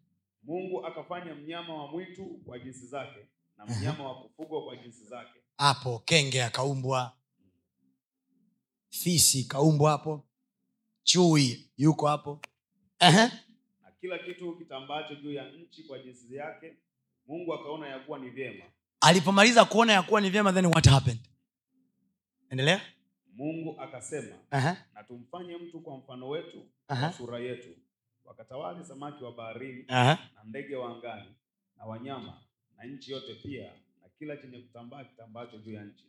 Mungu 0.42 0.86
akafanya 0.86 1.34
mnyama 1.34 1.74
wa 1.74 1.90
mwitu 1.92 2.24
kwa 2.44 2.58
jinsi 2.58 2.86
zake 2.86 3.28
na 3.56 3.66
mnyama 3.66 4.08
wa 4.12 4.22
kufugwa 4.22 4.64
kwa 4.64 4.76
jinsi 4.76 5.04
zake. 5.04 5.40
Hapo 5.58 5.98
kenge 5.98 6.44
akaumbwa. 6.44 7.16
Fisi 8.88 9.44
kaumbwa 9.44 9.90
hapo. 9.90 10.26
Chui 11.02 11.70
yuko 11.76 12.06
hapo. 12.06 12.40
Aha. 12.98 13.30
Kila 14.06 14.18
kitu 14.18 14.56
kitambaacho 14.56 15.14
juu 15.14 15.32
ya 15.32 15.50
nchi 15.50 15.82
kwa 15.84 15.98
jinsi 15.98 16.34
yake 16.36 16.76
mungu 17.26 17.54
akaona 17.54 17.88
ya 17.88 17.98
kuwa 17.98 18.18
ni 18.18 18.30
vyema. 18.30 18.64
Alipomaliza 19.00 19.64
kuona 19.64 19.92
ya 19.92 20.02
kuwa 20.02 20.20
ni 20.20 20.30
vyema 20.30 20.52
then 20.52 20.66
what 20.66 20.88
happened? 20.88 21.20
Endelea. 22.50 22.80
Mungu 23.32 23.80
akasema 23.80 24.36
Aha. 24.50 24.76
na 24.94 25.02
tumfanye 25.04 25.56
mtu 25.56 25.80
kwa 25.80 25.96
mfano 25.96 26.28
wetu 26.28 26.66
uh-huh. 26.88 27.12
sura 27.12 27.38
yetu. 27.38 27.68
Wakatawale 28.24 28.84
samaki 28.84 29.24
wa 29.24 29.32
baharini 29.32 29.84
Aha. 29.88 30.18
na 30.34 30.44
ndege 30.44 30.76
wa 30.76 30.90
angani 30.96 31.34
na 31.76 31.84
wanyama 31.84 32.40
na 32.76 32.84
nchi 32.84 33.12
yote 33.12 33.34
pia 33.34 33.72
na 34.02 34.08
kila 34.18 34.36
chenye 34.36 34.58
kutambaa 34.58 35.04
kitambaacho 35.04 35.58
juu 35.58 35.72
ya 35.72 35.84
nchi. 35.84 36.04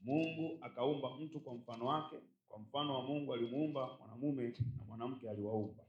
Mungu 0.00 0.58
akaumba 0.60 1.16
mtu 1.16 1.40
kwa 1.40 1.54
mfano 1.54 1.86
wake. 1.86 2.16
Kwa 2.48 2.58
mfano 2.58 2.94
wa 2.94 3.02
mungu 3.02 3.34
alimuumba 3.34 3.96
mwanamume 3.98 4.48
na 4.78 4.84
mwanamke 4.88 5.30
aliwaumba 5.30 5.85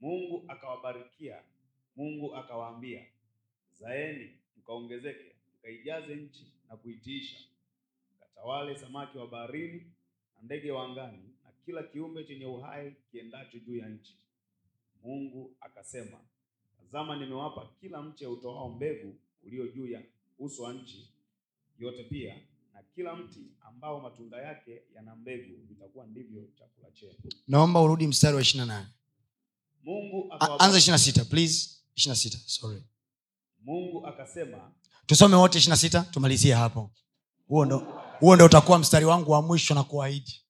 mungu 0.00 0.44
akawabarikia 0.48 1.42
mungu 1.96 2.36
akawaambia 2.36 3.06
zaeni 3.78 4.30
mkaongezeke 4.56 5.36
mkaijaze 5.58 6.14
nchi 6.16 6.52
na 6.68 6.76
kuitiisha. 6.76 7.36
Katawale 8.20 8.78
samaki 8.78 9.18
wa 9.18 9.26
baharini 9.26 9.92
na 10.36 10.42
ndege 10.42 10.70
wa 10.72 10.84
angani 10.84 11.22
na 11.44 11.50
kila 11.64 11.82
kiumbe 11.82 12.24
chenye 12.24 12.46
uhai 12.46 12.94
kiendacho 13.10 13.58
juu 13.58 13.76
ya 13.76 13.88
nchi. 13.88 14.16
Mungu 15.02 15.56
akasema 15.60 16.18
tazama 16.78 17.16
nimewapa 17.16 17.68
kila 17.80 18.02
mche 18.02 18.26
utoao 18.26 18.68
mbegu 18.68 19.16
ulio 19.42 19.68
juu 19.68 19.86
ya 19.86 20.02
uso 20.38 20.62
wa 20.62 20.72
nchi 20.72 21.10
yote 21.78 22.04
pia 22.04 22.34
na 22.74 22.82
kila 22.94 23.16
mti 23.16 23.40
ambao 23.60 24.00
matunda 24.00 24.36
yake 24.42 24.82
yana 24.94 25.16
mbegu 25.16 25.56
vitakuwa 25.68 26.06
ndivyo 26.06 26.48
chakula 26.58 26.90
chenu. 26.90 27.14
Naomba 27.48 27.80
urudi 27.80 28.06
mstari 28.06 28.36
wa 28.36 28.42
ishiri 28.42 28.66
nane 28.66 28.86
mungu 29.86 30.32
anza 30.58 30.78
ishiri 30.78 30.98
sita 30.98 31.24
please 31.24 31.70
ishiri 31.94 32.10
na 32.10 32.16
sita 32.16 32.38
sorry 32.46 32.82
mungu 33.64 34.06
akasema 34.06 34.72
tusome 35.06 35.36
wote 35.36 35.58
ishiri 35.58 35.70
na 35.70 35.76
sita 35.76 36.00
tumalizie 36.02 36.54
hapo 36.54 36.90
huo 37.48 37.64
ndo 37.64 37.78
huo 38.20 38.36
ndo 38.36 38.44
utakuwa 38.44 38.78
mstari 38.78 39.04
wangu 39.04 39.30
wa 39.30 39.42
mwisho 39.42 39.74
na 39.74 39.82
kuahidi 39.84 40.42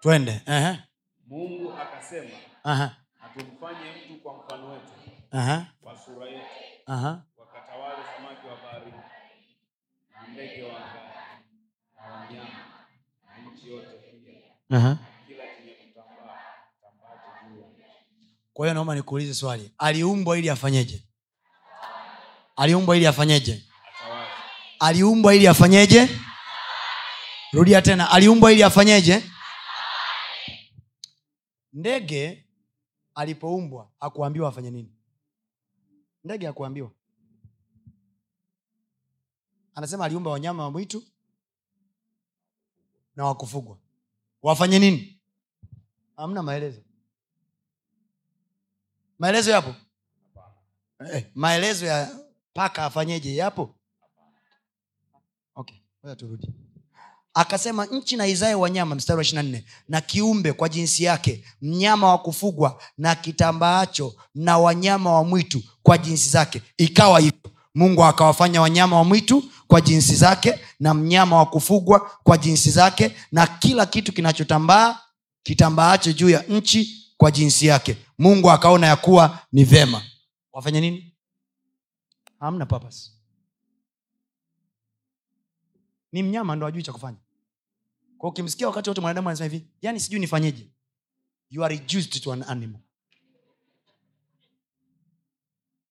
twende 0.00 0.40
Ehe. 0.46 0.78
mungu 1.26 1.72
akasema 1.72 2.30
Aha. 2.64 2.96
na 3.22 3.28
tumfanye 3.28 3.90
mtu 4.06 4.22
kwa 4.22 4.34
mfano 4.44 4.68
wetu 4.70 4.92
Aha. 5.30 5.66
kwa 5.80 5.98
sura 6.04 6.26
yetu 6.28 6.44
Aha. 6.86 7.22
wakatawale 7.36 8.02
samaki 8.16 8.46
wa 8.46 8.56
baharini 8.62 8.96
na 10.12 10.28
ndege 10.32 10.62
wa 10.62 10.76
angani 10.76 11.44
na 11.96 12.02
wanyama 12.12 12.86
na 13.26 13.50
nchi 13.52 13.68
yote 13.70 13.88
pia 14.68 14.78
Aha. 14.78 14.98
kila 15.26 15.44
chenye 15.56 15.72
kutambaa 15.72 16.40
tambaacho 16.82 17.54
juu 17.54 17.60
ya 17.60 17.88
nchi 18.18 18.30
kwa 18.54 18.66
hiyo 18.66 18.74
naomba 18.74 18.94
nikuulize 18.94 19.34
swali. 19.34 19.70
Aliumbwa 19.78 20.38
ili 20.38 20.50
afanyeje? 20.50 21.04
Aliumbwa 22.56 22.96
ili 22.96 23.06
afanyeje? 23.06 23.64
Aliumbwa 24.80 25.34
ili 25.34 25.46
afanyeje? 25.48 26.08
Rudia 27.52 27.82
tena. 27.82 28.10
Aliumbwa 28.10 28.52
ili 28.52 28.62
afanyeje? 28.62 29.22
Ndege 31.72 32.46
alipoumbwa 33.14 33.90
akuambiwa 34.00 34.48
afanye 34.48 34.70
nini? 34.70 34.92
Ndege 36.24 36.48
akuambiwa 36.48 36.90
anasema 39.74 40.04
aliumba 40.04 40.30
wanyama 40.30 40.62
wa 40.64 40.70
mwitu 40.70 41.02
na 43.16 43.24
wakufugwa 43.24 43.78
wafanye 44.42 44.78
nini? 44.78 45.20
Hamna 46.16 46.42
maelezo 46.42 46.80
maelezo 49.18 49.50
yapo? 49.50 49.74
Eh, 51.12 51.24
maelezo 51.34 51.86
ya 51.86 52.08
paka 52.54 52.84
afanyeje 52.84 53.36
yapo? 53.36 53.74
Okay 55.54 55.76
turudi. 56.16 56.48
Akasema 57.34 57.86
nchi 57.86 58.16
na 58.16 58.26
izae 58.26 58.54
wanyama 58.54 58.94
mstari 58.94 59.16
wa 59.16 59.22
ishirina 59.22 59.42
nne 59.42 59.64
na 59.88 60.00
kiumbe 60.00 60.52
kwa 60.52 60.68
jinsi 60.68 61.04
yake 61.04 61.44
mnyama 61.62 62.08
wa 62.08 62.18
kufugwa 62.18 62.82
na 62.98 63.14
kitambaacho 63.14 64.14
na 64.34 64.58
wanyama 64.58 65.12
wa 65.12 65.24
mwitu 65.24 65.62
kwa 65.82 65.98
jinsi 65.98 66.28
zake. 66.28 66.62
Ikawa 66.76 67.20
hivyo. 67.20 67.38
Mungu 67.74 68.04
akawafanya 68.04 68.60
wanyama 68.60 68.96
wa 68.96 69.04
mwitu 69.04 69.44
kwa 69.66 69.80
jinsi 69.80 70.14
zake 70.16 70.58
na 70.80 70.94
mnyama 70.94 71.36
wa 71.36 71.46
kufugwa 71.46 72.10
kwa 72.24 72.38
jinsi 72.38 72.70
zake 72.70 73.16
na 73.32 73.46
kila 73.46 73.86
kitu 73.86 74.12
kinachotambaa 74.12 74.98
kitambaacho 75.42 76.12
juu 76.12 76.30
ya 76.30 76.42
nchi 76.42 77.12
kwa 77.16 77.30
jinsi 77.30 77.66
yake 77.66 77.96
mungu 78.18 78.50
akaona 78.50 78.86
ya 78.86 78.96
kuwa 78.96 79.38
ni 79.52 79.64
vema. 79.64 80.02
Wafanye 80.52 80.80
nini? 80.80 81.14
Hamna 82.40 82.66
purpose. 82.66 83.10
Ni 86.12 86.22
mnyama 86.22 86.56
ndo 86.56 86.66
ajui 86.66 86.82
cha 86.82 86.92
kufanya. 86.92 87.18
Kwa 88.18 88.30
ukimsikia 88.30 88.66
wakati 88.66 88.90
wote 88.90 89.00
mwanadamu 89.00 89.28
anasema 89.28 89.50
hivi 89.50 89.66
yani 89.82 90.00
sijui 90.00 90.20
nifanyeje. 90.20 90.70
You 91.50 91.64
are 91.64 91.76
reduced 91.76 92.22
to 92.22 92.32
an 92.32 92.42
animal. 92.48 92.80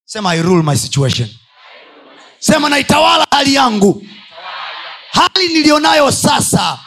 Sema 0.05 0.29
i 0.35 0.41
rule 0.41 0.63
my 0.63 0.75
situation. 0.77 1.29
Sema 2.39 2.69
naitawala 2.69 3.27
hali 3.31 3.53
yangu. 3.53 4.03
Hali 5.11 5.47
niliyonayo 5.47 6.11
sasa 6.11 6.79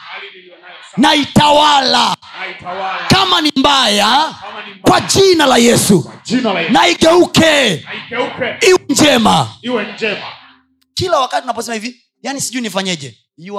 naitawala. 0.97 2.17
Naitawala. 2.41 3.09
Kama 3.09 3.41
ni 3.41 3.53
mbaya 3.57 4.35
kwa 4.83 5.01
jina 5.01 5.47
la 5.47 5.57
yesu. 5.57 6.11
Na 6.71 6.89
igeuke 6.89 7.87
iwe 8.69 8.79
njema. 8.89 9.55
Kila 10.95 11.21
wakati 11.21 11.45
unaposema 11.45 11.75
hivi 11.75 12.03
yani 12.23 12.41
sijui 12.41 12.63
nifanyeje. 12.63 13.19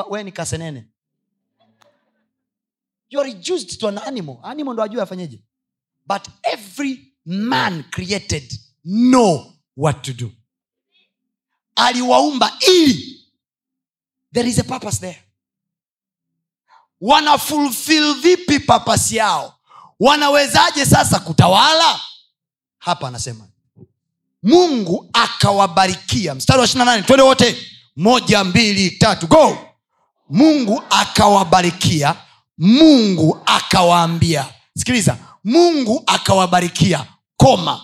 We 0.09 0.23
ni 0.23 0.31
kasenene. 0.31 0.85
You 3.09 3.19
are 3.22 3.30
reduced 3.30 3.80
to 3.80 3.88
an 3.88 3.97
animal. 3.97 4.38
Animal 4.43 4.73
ndo 4.73 5.01
afanyeje. 5.01 5.43
But 6.07 6.27
every 6.43 7.14
man 7.26 7.84
created 7.91 8.53
know 8.84 9.53
what 9.77 10.01
to 10.03 10.14
do. 10.14 10.31
Aliwaumba 11.76 12.51
ili 12.68 13.22
there 14.34 14.49
is 14.49 14.59
a 14.59 14.64
purpose 14.64 14.99
there 14.99 15.27
wana 17.02 17.38
fulfill 17.38 18.14
vipi 18.14 18.60
papasi 18.60 19.15
yao? 19.15 19.53
Wanawezaje 19.99 20.86
sasa 20.86 21.19
kutawala? 21.19 21.99
Hapa 22.80 23.07
anasema 23.07 23.48
mungu 24.44 25.10
akawabarikia. 25.14 26.36
Mstari 26.36 26.60
wa 26.60 26.65
ishiri 26.65 26.86
nane 26.86 27.02
twende 27.03 27.24
wote. 27.24 27.57
Moja 27.95 28.44
mbili 28.44 28.91
tatu 28.91 29.28
go. 29.28 29.57
Mungu 30.30 30.84
akawabarikia 30.90 32.15
mungu 32.57 33.40
akawaambia. 33.45 34.45
Sikiliza 34.78 35.18
mungu 35.44 36.03
akawabarikia 36.06 37.06
koma. 37.38 37.82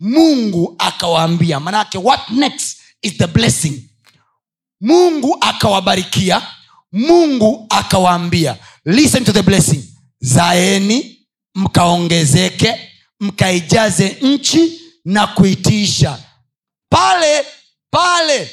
Mungu 0.00 0.74
akawaambia. 0.78 1.60
Manake 1.60 1.98
what 1.98 2.30
next 2.30 2.78
is 3.02 3.16
the 3.18 3.26
blessing? 3.26 3.90
Mungu 4.80 5.36
akawabarikia 5.40 6.42
mungu 6.96 7.66
akawaambia 7.70 8.58
listen 8.84 9.24
to 9.24 9.32
the 9.32 9.42
blessing. 9.42 9.84
Zaeni 10.20 11.26
mkaongezeke 11.54 12.90
mkaijaze 13.20 14.08
nchi 14.22 14.80
na 15.04 15.26
kuitiisha 15.26 16.24
pale 16.88 17.46
pale 17.90 18.50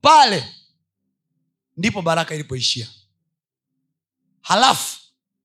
pale 0.00 0.44
ndipo 1.76 2.02
baraka 2.02 2.34
ilipoishia. 2.34 2.88
Halafu 4.40 5.00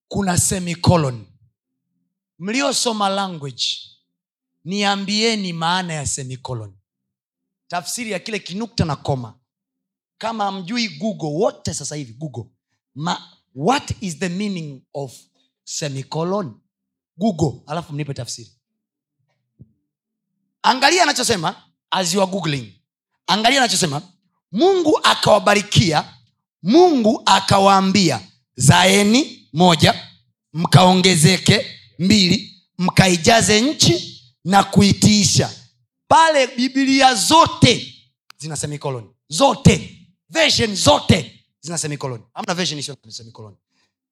kuna 0.08 0.38
semicolon. 0.38 1.26
Mliosoma 2.40 3.10
language 3.10 3.66
niambieni 4.64 5.54
maana 5.54 5.94
ya 5.94 6.06
semicolon. 6.08 6.74
Tafsiri 7.68 8.12
ya 8.12 8.20
kile 8.20 8.40
kinukta 8.40 8.86
na 8.86 8.96
koma 8.96 9.40
kama 10.18 10.52
mjui 10.52 10.90
google 10.90 11.28
wote 11.30 11.74
sasa 11.74 11.96
hivi 11.96 12.14
google. 12.14 12.46
Ma, 12.96 13.22
what 13.56 13.92
is 14.02 14.20
the 14.20 14.30
meaning 14.30 14.82
of 14.94 15.14
semicolon? 15.64 16.54
Google 17.18 17.62
alafu 17.68 17.94
mnipe 17.94 18.14
tafsiri. 18.14 18.52
Angalia 20.64 21.04
anachosema 21.04 21.56
as 21.92 22.14
you 22.14 22.22
are 22.22 22.32
googling. 22.32 22.74
Angalia 23.28 23.60
anachosema 23.60 24.02
mungu 24.52 25.00
akawabarikia 25.04 26.14
mungu 26.64 27.22
akawaambia 27.26 28.22
zaeni 28.56 29.50
moja 29.54 30.04
mkaongezeke 30.54 31.66
mbili 32.00 32.64
mkaijaze 32.78 33.62
nchi 33.62 34.24
na 34.44 34.64
kuitiisha. 34.64 35.52
Pale 36.08 36.48
bibilia 36.48 37.16
zote 37.16 37.94
zina 38.38 38.56
semicolon. 38.56 39.14
Zote 39.30 39.97
version 40.30 40.76
zote 40.76 41.44
zina 41.62 41.78
semikoloni. 41.78 42.24
Amna 42.34 42.54
version 42.54 42.80
isiyo 42.80 42.98
na 43.06 43.12
semicolon 43.12 43.58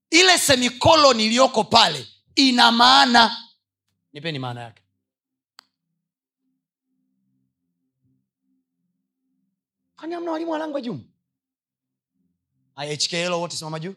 ile 0.09 0.37
semikoloni 0.37 1.25
iliyoko 1.25 1.63
pale 1.63 2.07
ina 2.35 2.71
maana. 2.71 3.37
Nipeni 4.13 4.39
maana 4.39 4.61
yake. 4.61 4.81
Kwani 9.97 10.13
amna 10.15 10.31
walimu 10.31 10.51
wa 10.51 10.57
language 10.57 10.89
humu? 10.89 11.03
Ihkl 12.91 13.31
wote 13.31 13.57
simama 13.57 13.79
juu. 13.79 13.95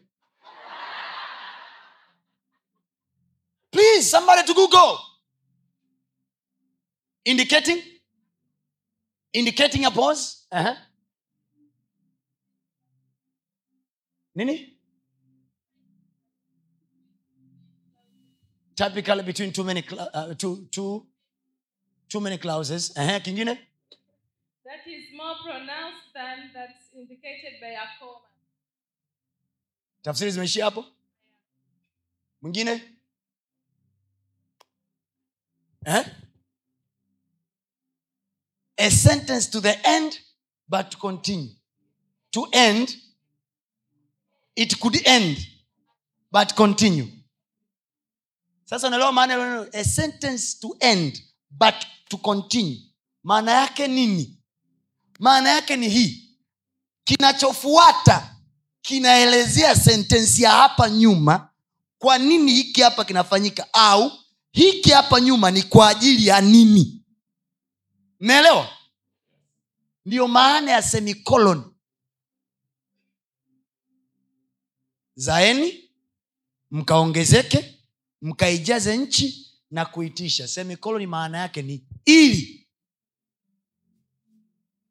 Please 3.71 4.09
somebody 4.09 4.43
to 4.43 4.53
google. 4.53 4.97
Indicating? 7.25 7.83
Indicating 9.33 9.85
a 9.85 9.91
pause 9.91 10.37
uh-huh. 10.51 10.75
Nini 14.39 14.73
typically 18.75 19.23
between 19.23 19.51
too 19.51 19.63
many 19.65 19.83
uh, 20.13 20.33
two, 20.35 20.67
two, 20.71 21.05
too 22.07 22.21
many 22.21 22.37
clauses 22.37 22.91
uh-huh. 22.97 23.19
kingine 23.19 23.57
That 24.69 24.85
is 24.87 25.03
more 25.17 25.35
pronounced 25.43 26.13
than 26.13 26.37
that's 26.53 26.85
indicated 26.95 27.53
by 27.61 27.71
a 27.83 27.85
comma. 27.99 28.19
tafsiri 30.01 30.31
zimeishia 30.31 30.65
hapo 30.65 30.85
mwingine 32.41 32.81
eh? 35.85 36.05
a 38.77 38.91
sentence 38.91 39.49
to 39.51 39.61
the 39.61 39.79
end 39.83 40.19
but 40.69 40.89
to 40.89 40.97
continue 40.97 41.49
to 42.31 42.47
end 42.51 43.08
it 44.59 44.77
could 44.79 45.01
end 45.07 45.37
but 46.31 46.53
continue. 46.55 47.07
Sasa 48.65 48.87
unaelewa 48.87 49.11
maana 49.11 49.67
a 49.73 49.83
sentence 49.83 50.59
to 50.59 50.75
end 50.79 51.21
but 51.51 51.75
to 52.09 52.17
continue. 52.17 52.77
Maana 53.23 53.51
yake 53.51 53.87
nini? 53.87 54.37
Maana 55.19 55.49
yake 55.49 55.75
ni 55.77 55.89
hii. 55.89 56.29
Kinachofuata 57.03 58.35
kinaelezea 58.81 59.75
sentensi 59.75 60.43
ya 60.43 60.51
hapa 60.51 60.89
nyuma 60.89 61.49
kwa 61.99 62.17
nini 62.17 62.51
hiki 62.53 62.81
hapa 62.81 63.05
kinafanyika 63.05 63.67
au 63.73 64.11
hiki 64.51 64.89
hapa 64.91 65.21
nyuma 65.21 65.51
ni 65.51 65.63
kwa 65.63 65.89
ajili 65.89 66.27
ya 66.27 66.41
nini? 66.41 67.03
Naelewa 68.19 68.69
ndiyo 70.05 70.27
maana 70.27 70.71
ya 70.71 70.81
semicolon 70.81 71.68
zaeni 75.19 75.89
mkaongezeke 76.71 77.79
mkaijaze 78.21 78.97
nchi 78.97 79.51
na 79.71 79.85
kuitisha. 79.85 80.47
Semikoloni 80.47 81.07
maana 81.07 81.37
yake 81.37 81.61
ni 81.61 81.87
ili. 82.05 82.67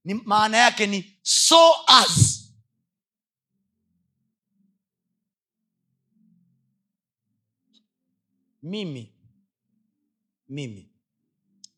Ni 0.04 0.14
maana 0.14 0.56
yake 0.56 0.86
ni 0.86 1.18
so 1.22 1.74
as. 1.86 2.44
Mimi 8.62 9.14
mimi 10.48 10.90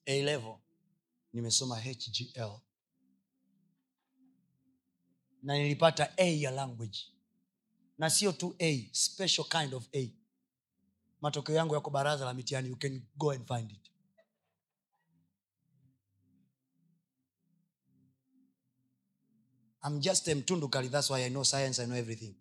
a 0.06 0.58
nimesoma 1.32 1.80
hgl 1.80 2.58
na 5.42 5.58
nilipata 5.58 6.14
a 6.18 6.24
ya 6.40 6.50
language 6.50 6.98
na 8.00 8.10
sio 8.10 8.32
tu 8.32 8.54
a 8.58 8.88
special 8.92 9.44
kind 9.48 9.74
of 9.74 9.86
a. 9.94 10.10
Matokeo 11.20 11.54
yangu 11.56 11.74
yako 11.74 11.90
baraza 11.90 12.24
la 12.24 12.34
mitihani 12.34 12.68
you 12.68 12.76
can 12.76 13.02
go 13.18 13.30
and 13.30 13.46
find 13.46 13.70
it. 13.70 13.90
I'm 19.84 20.00
just 20.00 20.28
a 20.28 20.34
mtundukali 20.34 20.88
that's 20.88 21.10
why 21.10 21.24
i 21.24 21.28
know 21.28 21.42
science 21.44 21.82
i 21.82 21.86
know 21.86 21.96
everything. 21.96 22.34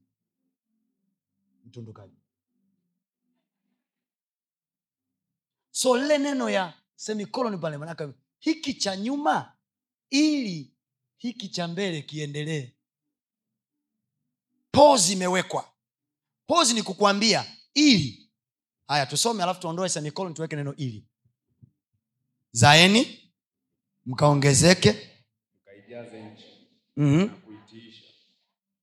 Mtundukali 1.66 2.14
so 5.72 5.98
lile 5.98 6.18
neno 6.18 6.50
ya 6.50 6.74
semikoloni 6.96 7.58
pale 7.58 7.78
manaka 7.78 8.14
hiki 8.40 8.74
cha 8.74 8.96
nyuma 8.96 9.58
ili 10.10 10.74
hiki 11.18 11.50
cha 11.50 11.68
mbele 11.68 12.02
kiendelee 12.02 12.72
pose 14.72 15.14
imewekwa. 15.14 15.70
Pozi 16.48 16.74
ni 16.74 16.84
kukuambia 16.84 17.46
ili. 17.74 18.30
Haya 18.88 19.06
tusome 19.06 19.44
alafu 19.44 19.62
tuondoe 19.62 19.90
semikolon 19.90 20.34
tuweke 20.34 20.56
neno 20.56 20.76
ili. 20.76 21.06
Zaeni 22.52 23.32
mkaongezeke. 24.06 25.10
Mkaijaze 25.62 26.24
nchi 26.24 26.46
mm-hmm. 26.98 27.28
na 27.28 27.34
kuitiisha. 27.36 28.04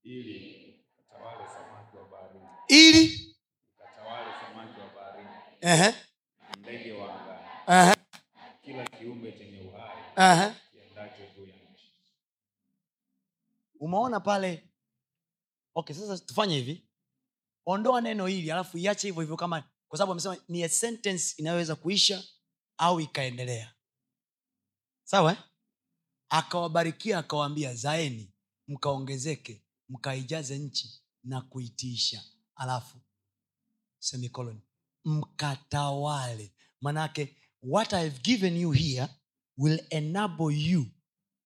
Ili 0.03 0.73
mkatawale 1.07 1.43
samaki 1.53 1.97
wa 1.97 2.09
baharini. 2.09 2.45
Ili. 2.67 3.35
Mkatawale 3.75 4.31
samaki 4.41 4.79
wa 4.79 4.87
baharini. 4.95 5.29
Na 6.39 6.55
ndege 6.59 6.91
wa 6.93 7.21
angani. 7.65 7.95
Kila 8.65 8.85
kiumbe 8.85 9.31
chenye 9.31 9.59
uhai 9.61 10.53
kiendacho 10.71 11.23
juu 11.35 11.45
ya 11.47 11.55
nchi. 11.73 11.93
Umeona 13.79 14.19
pale 14.19 14.63
okay 15.77 15.95
sasa 15.95 16.25
tufanye 16.25 16.55
hivi. 16.55 16.87
Ondoa 17.65 18.01
neno 18.01 18.27
hili 18.27 18.51
alafu 18.51 18.77
iache 18.77 19.07
hivyo 19.07 19.21
hivyo 19.21 19.37
kama 19.37 19.63
kwa 19.87 19.97
sababu 19.97 20.11
amesema 20.11 20.37
ni 20.47 20.63
a 20.63 20.69
sentence 20.69 21.33
inayoweza 21.37 21.75
kuisha 21.75 22.23
au 22.77 22.99
ikaendelea. 22.99 23.75
Sawa 25.03 25.31
eh? 25.31 25.37
akawabarikia 26.29 27.17
akawaambia 27.17 27.75
zaeni 27.75 28.33
mkaongezeke 28.67 29.65
mkaijaze 29.89 30.57
nchi 30.57 31.03
na 31.23 31.41
kuitiisha. 31.41 32.23
Alafu 32.55 32.97
semicolon 33.99 34.61
mkatawale. 35.05 36.53
Manake 36.81 37.37
what 37.63 37.91
ihave 37.93 38.19
given 38.19 38.57
you 38.57 38.71
here 38.71 39.07
will 39.57 39.85
enable 39.89 40.55
you 40.55 40.85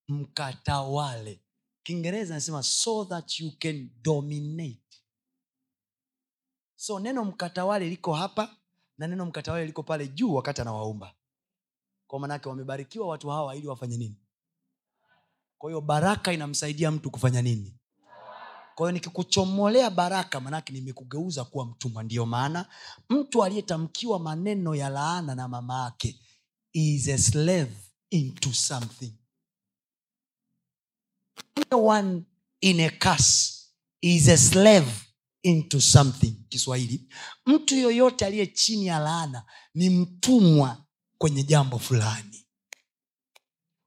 mkatawale 0.07 1.41
kiingereza 1.83 2.33
anasema 2.33 2.63
so 2.63 3.05
that 3.05 3.39
you 3.39 3.51
can 3.59 3.89
dominate. 4.01 4.81
So 6.75 6.99
neno 6.99 7.25
mkatawale 7.25 7.89
liko 7.89 8.13
hapa 8.13 8.55
na 8.97 9.07
neno 9.07 9.25
mkatawale 9.25 9.65
liko 9.65 9.83
pale 9.83 10.07
juu 10.07 10.33
wakati 10.33 10.61
anawaumba. 10.61 11.15
Kwa 12.07 12.19
manake 12.19 12.49
wamebarikiwa 12.49 13.07
watu 13.07 13.29
hawa 13.29 13.55
ili 13.55 13.67
wafanye 13.67 13.97
nini? 13.97 14.15
Kwa 15.57 15.69
hiyo 15.69 15.81
baraka 15.81 16.33
inamsaidia 16.33 16.91
mtu 16.91 17.11
kufanya 17.11 17.41
nini? 17.41 17.77
Kwa 18.75 18.85
hiyo 18.87 18.91
nikikuchomolea 18.91 19.89
baraka 19.89 20.39
manake 20.39 20.73
nimekugeuza 20.73 21.45
kuwa 21.45 21.65
mtumwa. 21.65 22.03
Ndiyo 22.03 22.25
maana 22.25 22.65
mtu 23.09 23.43
aliyetamkiwa 23.43 24.19
maneno 24.19 24.75
ya 24.75 24.89
laana 24.89 25.35
na 25.35 25.47
mama 25.47 25.83
yake 25.83 26.19
is 26.73 27.07
a 27.07 27.17
slave 27.17 27.71
into 28.09 28.53
something 28.53 29.13
one 31.72 32.26
in 32.61 32.80
a 32.80 32.89
curse 32.89 33.68
is 34.01 34.27
a 34.27 34.38
slave 34.38 34.91
into 35.43 35.81
something. 35.81 36.35
Kiswahili. 36.49 37.07
Mtu 37.45 37.76
yoyote 37.76 38.26
aliye 38.26 38.47
chini 38.47 38.85
ya 38.85 38.99
laana 38.99 39.43
ni 39.73 39.89
mtumwa 39.89 40.77
kwenye 41.18 41.43
jambo 41.43 41.80
fulani. 41.80 42.45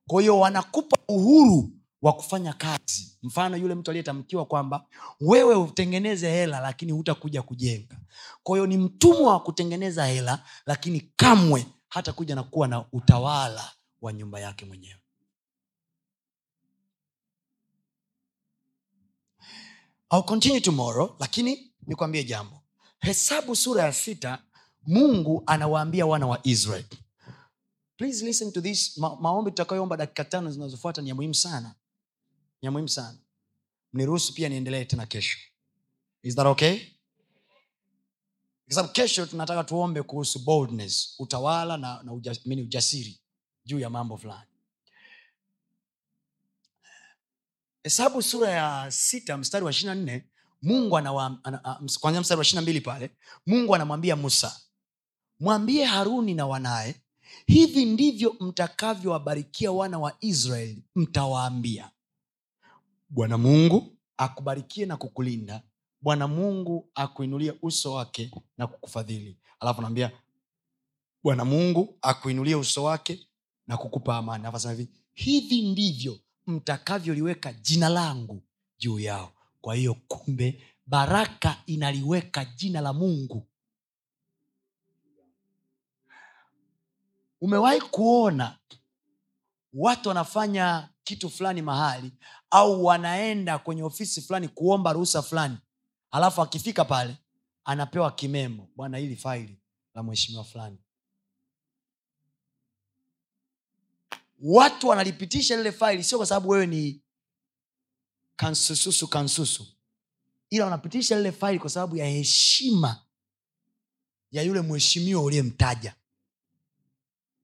Kwa 0.06 0.20
hiyo 0.20 0.38
wanakupa 0.38 0.96
uhuru 1.08 1.70
wa 2.02 2.12
kufanya 2.12 2.52
kazi. 2.52 3.18
Mfano 3.22 3.56
yule 3.56 3.74
mtu 3.74 3.90
aliyetamkiwa 3.90 4.46
kwamba 4.46 4.86
wewe 5.20 5.54
utengeneze 5.54 6.30
hela 6.30 6.60
lakini 6.60 6.92
hutakuja 6.92 7.42
kujenga. 7.42 8.00
Kwa 8.42 8.56
hiyo 8.56 8.66
ni 8.66 8.76
mtumwa 8.76 9.32
wa 9.32 9.40
kutengeneza 9.40 10.06
hela 10.06 10.44
lakini 10.66 11.00
kamwe 11.16 11.66
hata 11.88 12.12
kuja 12.12 12.34
na 12.34 12.42
kuwa 12.42 12.68
na 12.68 12.84
utawala 12.92 13.72
wa 14.00 14.12
nyumba 14.12 14.40
yake 14.40 14.64
mwenyewe 14.64 15.00
I'll 20.12 20.22
continue 20.22 20.60
tomorrow 20.60 21.16
lakini 21.18 21.72
nikwambie 21.86 22.24
jambo. 22.24 22.62
Hesabu 23.00 23.56
sura 23.56 23.82
ya 23.84 23.92
sita 23.92 24.42
mungu 24.86 25.42
anawaambia 25.46 26.06
wana 26.06 26.26
wa 26.26 26.40
israel. 26.46 26.84
Please 27.96 28.24
listen 28.24 28.52
to 28.52 28.60
this. 28.60 28.98
Ma- 28.98 29.16
maombi 29.16 29.50
tutakayoomba 29.50 29.96
dakika 29.96 30.24
tano 30.24 30.50
zinazofuata 30.50 31.02
ni 31.02 31.08
ya 31.08 31.14
muhimu 31.14 31.34
sana. 31.34 31.74
Ni 32.62 32.66
ya 32.66 32.70
muhimu 32.70 32.88
sana. 32.88 33.18
Mniruhusu 33.92 34.34
pia 34.34 34.48
niendelee 34.48 34.84
tena 34.84 35.06
kesho. 35.06 35.38
Is 36.22 36.34
that 36.34 36.46
okay? 36.46 36.80
Kwa 38.74 38.88
kesho 38.88 39.26
tunataka 39.26 39.64
tuombe 39.64 40.02
kuhusu 40.02 40.38
boldness 40.38 41.14
utawala 41.18 41.76
na, 41.76 42.02
na 42.02 42.12
ujasiri 42.12 43.20
juu 43.64 43.78
ya 43.78 43.90
mambo 43.90 44.16
fulani 44.16 44.50
hesabu 47.84 48.22
sura 48.22 48.50
ya 48.50 48.90
sita 48.90 49.36
mstari 49.36 49.64
wa 49.64 49.70
ishiri 49.70 49.94
nne 49.94 50.24
mungu 50.62 50.96
anawa, 50.98 51.38
ana, 51.42 51.78
kwanzia 52.00 52.20
mstari 52.20 52.38
wa 52.38 52.42
ishiri 52.44 52.62
mbili 52.62 52.80
pale 52.80 53.10
mungu 53.46 53.74
anamwambia 53.74 54.16
musa 54.16 54.60
mwambie 55.40 55.84
haruni 55.84 56.34
na 56.34 56.46
wanaye 56.46 56.94
hivi 57.46 57.84
ndivyo 57.84 58.36
mtakavyowabarikia 58.40 59.72
wana 59.72 59.98
wa 59.98 60.16
israeli 60.20 60.84
mtawaambia. 60.94 61.90
Bwana 63.08 63.38
mungu 63.38 63.96
akubarikie 64.16 64.86
na 64.86 64.96
kukulinda. 64.96 65.62
Bwana 66.00 66.28
mungu 66.28 66.90
akuinulie 66.94 67.54
uso 67.62 67.92
wake 67.92 68.30
na 68.58 68.66
kukufadhili. 68.66 69.38
Alafu 69.60 69.82
naambia 69.82 70.10
bwana 71.22 71.44
mungu 71.44 71.98
akuinulie 72.02 72.54
uso 72.54 72.84
wake 72.84 73.28
na 73.66 73.76
kukupa 73.76 74.16
amani. 74.16 74.88
Hivi 75.12 75.62
ndivyo 75.70 76.18
mtakavyoliweka 76.46 77.52
jina 77.52 77.88
langu 77.88 78.42
juu 78.78 78.98
yao. 78.98 79.32
Kwa 79.60 79.74
hiyo 79.74 79.94
kumbe 80.08 80.62
baraka 80.86 81.56
inaliweka 81.66 82.44
jina 82.44 82.80
la 82.80 82.92
mungu. 82.92 83.46
Umewahi 87.40 87.80
kuona 87.80 88.58
watu 89.72 90.08
wanafanya 90.08 90.88
kitu 91.04 91.30
fulani 91.30 91.62
mahali 91.62 92.12
au 92.50 92.84
wanaenda 92.84 93.58
kwenye 93.58 93.82
ofisi 93.82 94.22
fulani 94.22 94.48
kuomba 94.48 94.92
ruhusa 94.92 95.22
fulani 95.22 95.56
alafu 96.10 96.42
akifika 96.42 96.84
pale 96.84 97.16
anapewa 97.64 98.12
kimemo 98.12 98.68
bwana 98.76 98.98
hili 98.98 99.16
faili 99.16 99.58
la 99.94 100.02
mheshimiwa 100.02 100.44
fulani 100.44 100.78
watu 104.46 104.88
wanalipitisha 104.88 105.56
lile 105.56 105.72
faili 105.72 106.04
sio 106.04 106.18
kwa 106.18 106.26
sababu 106.26 106.48
wewe 106.48 106.66
ni 106.66 107.00
kansususu 108.36 109.08
kansusu. 109.08 109.66
Ila 110.50 110.64
wanapitisha 110.64 111.16
lile 111.16 111.32
faili 111.32 111.58
kwa 111.58 111.70
sababu 111.70 111.96
ya 111.96 112.06
heshima 112.06 113.02
ya 114.30 114.42
yule 114.42 114.60
mheshimiwa 114.60 115.22
uliyemtaja. 115.22 115.94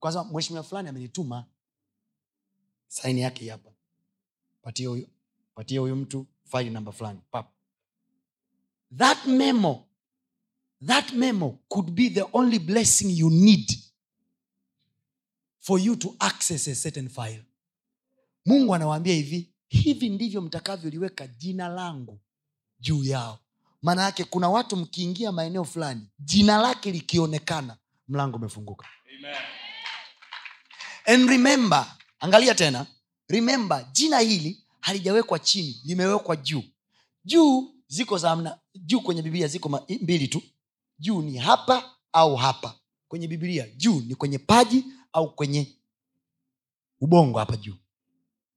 Kwanza 0.01 0.25
mheshimiwa 0.25 0.63
fulani 0.65 0.89
amenituma 0.89 1.47
saini 2.89 3.21
yake 3.21 3.51
hapa. 3.51 3.71
Patie 5.55 5.79
huyu 5.79 5.97
mtu 5.97 6.27
faili 6.45 6.71
namba 6.71 6.93
fulani 6.93 7.21
pap. 7.31 7.53
That 8.97 9.27
memo 9.27 9.87
that 10.87 11.13
memo 11.13 11.59
could 11.69 11.91
be 11.91 12.11
the 12.11 12.25
only 12.33 12.59
blessing 12.59 13.19
you 13.19 13.31
need 13.31 13.90
for 15.61 15.81
you 15.81 15.97
to 15.97 16.15
access 16.19 16.69
a 16.69 16.75
certain 16.75 17.09
file. 17.09 17.45
Mungu 18.47 18.75
anawaambia 18.75 19.15
hivi 19.15 19.51
hivi 19.69 20.09
ndivyo 20.09 20.41
mtakavyoliweka 20.41 21.27
jina 21.27 21.69
langu 21.69 22.21
juu 22.81 23.05
yao. 23.05 23.39
Maana 23.83 24.03
yake 24.03 24.25
kuna 24.25 24.49
watu 24.49 24.77
mkiingia 24.77 25.33
maeneo 25.33 25.65
fulani 25.65 26.07
jina 26.19 26.59
lake 26.59 26.91
likionekana 26.93 27.77
mlango 28.09 28.37
umefunguka. 28.37 28.87
And 31.07 31.29
remember 31.31 31.97
angalia 32.21 32.55
tena 32.55 32.87
remember 33.29 33.87
jina 33.93 34.19
hili 34.19 34.65
halijawekwa 34.81 35.39
chini 35.39 35.81
limewekwa 35.85 36.37
juu. 36.37 36.63
Juu 37.25 37.75
ziko 37.89 38.19
za 38.19 38.37
mna, 38.37 38.59
juu 38.75 39.01
kwenye 39.01 39.23
biblia 39.23 39.47
ziko 39.49 39.87
mbili 40.01 40.29
tu. 40.29 40.43
Juu 40.99 41.23
ni 41.23 41.37
hapa 41.39 41.95
au 42.13 42.37
hapa. 42.37 42.75
Kwenye 43.09 43.29
biblia 43.29 43.67
juu 43.77 44.01
ni 44.01 44.15
kwenye 44.15 44.39
paji 44.39 44.85
au 45.13 45.35
kwenye 45.35 45.77
ubongo 47.01 47.39
hapa 47.39 47.57
juu. 47.57 47.75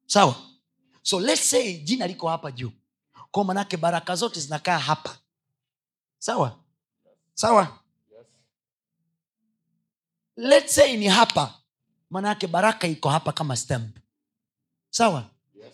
Sawa? 0.05 0.35
So 1.01 1.19
let's 1.19 1.49
say 1.49 1.77
jina 1.77 2.07
liko 2.07 2.29
hapa 2.29 2.51
juu. 2.51 2.71
Kwa 3.31 3.43
manake 3.45 3.77
baraka 3.77 4.15
zote 4.15 4.39
zinakaa 4.39 4.77
hapa. 4.79 5.17
Sawa? 6.19 6.59
Sawa? 7.33 7.79
Let's 10.35 10.75
say 10.75 10.97
ni 10.97 11.07
hapa. 11.07 11.59
Manake 12.09 12.47
baraka 12.47 12.87
iko 12.87 13.09
hapa 13.09 13.31
kama 13.31 13.55
stamp. 13.55 13.97
Sawa? 14.89 15.29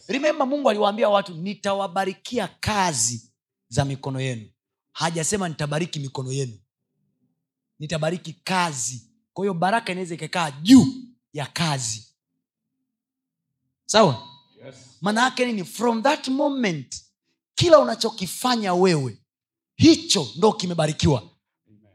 Remember 0.07 0.47
mungu 0.47 0.69
aliwaambia 0.69 1.09
watu 1.09 1.33
nitawabarikia 1.33 2.47
kazi 2.47 3.31
za 3.67 3.85
mikono 3.85 4.21
yenu. 4.21 4.49
Hajasema 4.91 5.49
nitabariki 5.49 5.99
mikono 5.99 6.31
yenu. 6.31 6.59
Nitabariki 7.79 8.33
kazi 8.33 9.08
kwa 9.39 9.45
hiyo 9.45 9.53
baraka 9.53 9.91
inaweza 9.91 10.15
ikakaa 10.15 10.51
juu 10.51 10.85
ya 11.33 11.45
kazi. 11.45 12.07
Sawa? 13.85 14.27
Yes. 14.65 14.75
maana 15.01 15.21
yake 15.21 15.45
nini? 15.45 15.65
From 15.65 16.03
that 16.03 16.27
moment 16.27 17.03
kila 17.55 17.79
unachokifanya 17.79 18.73
wewe 18.73 19.21
hicho 19.75 20.27
ndo 20.35 20.53
kimebarikiwa. 20.53 21.29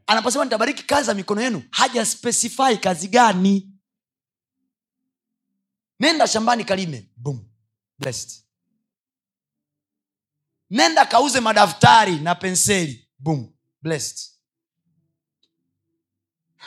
Anaposema 0.07 0.43
nitabariki 0.43 0.83
kazi 0.83 1.05
za 1.07 1.13
mikono 1.13 1.41
yenu 1.41 1.63
haja 1.71 2.05
specify 2.05 2.77
kazi 2.81 3.07
gani. 3.07 3.71
Nenda 5.99 6.27
shambani 6.27 6.65
kalime. 6.65 7.09
Boom. 7.17 7.45
Blessed. 7.99 8.43
Nenda 10.69 11.05
kauze 11.05 11.39
madaftari 11.39 12.15
na 12.15 12.35
penseli. 12.35 13.09
Boom. 13.19 13.53
Blessed 13.81 14.34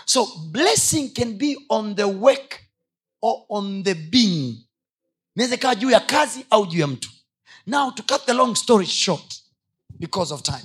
so 0.04 0.26
blessing 0.50 1.08
can 1.14 1.38
be 1.38 1.56
on 1.68 1.94
the 1.94 2.04
work 2.04 2.60
or 3.22 3.44
on 3.48 3.82
the 3.82 3.94
being. 3.94 4.64
Inaweza 5.36 5.74
juu 5.74 5.90
ya 5.90 6.00
kazi 6.00 6.46
au 6.50 6.66
juu 6.66 6.78
ya 6.80 6.86
mtu. 6.86 7.10
Now 7.66 7.90
to 7.90 8.02
cut 8.02 8.26
the 8.26 8.32
long 8.32 8.54
story 8.56 8.86
short 8.86 9.42
because 9.98 10.34
of 10.34 10.42
time. 10.42 10.64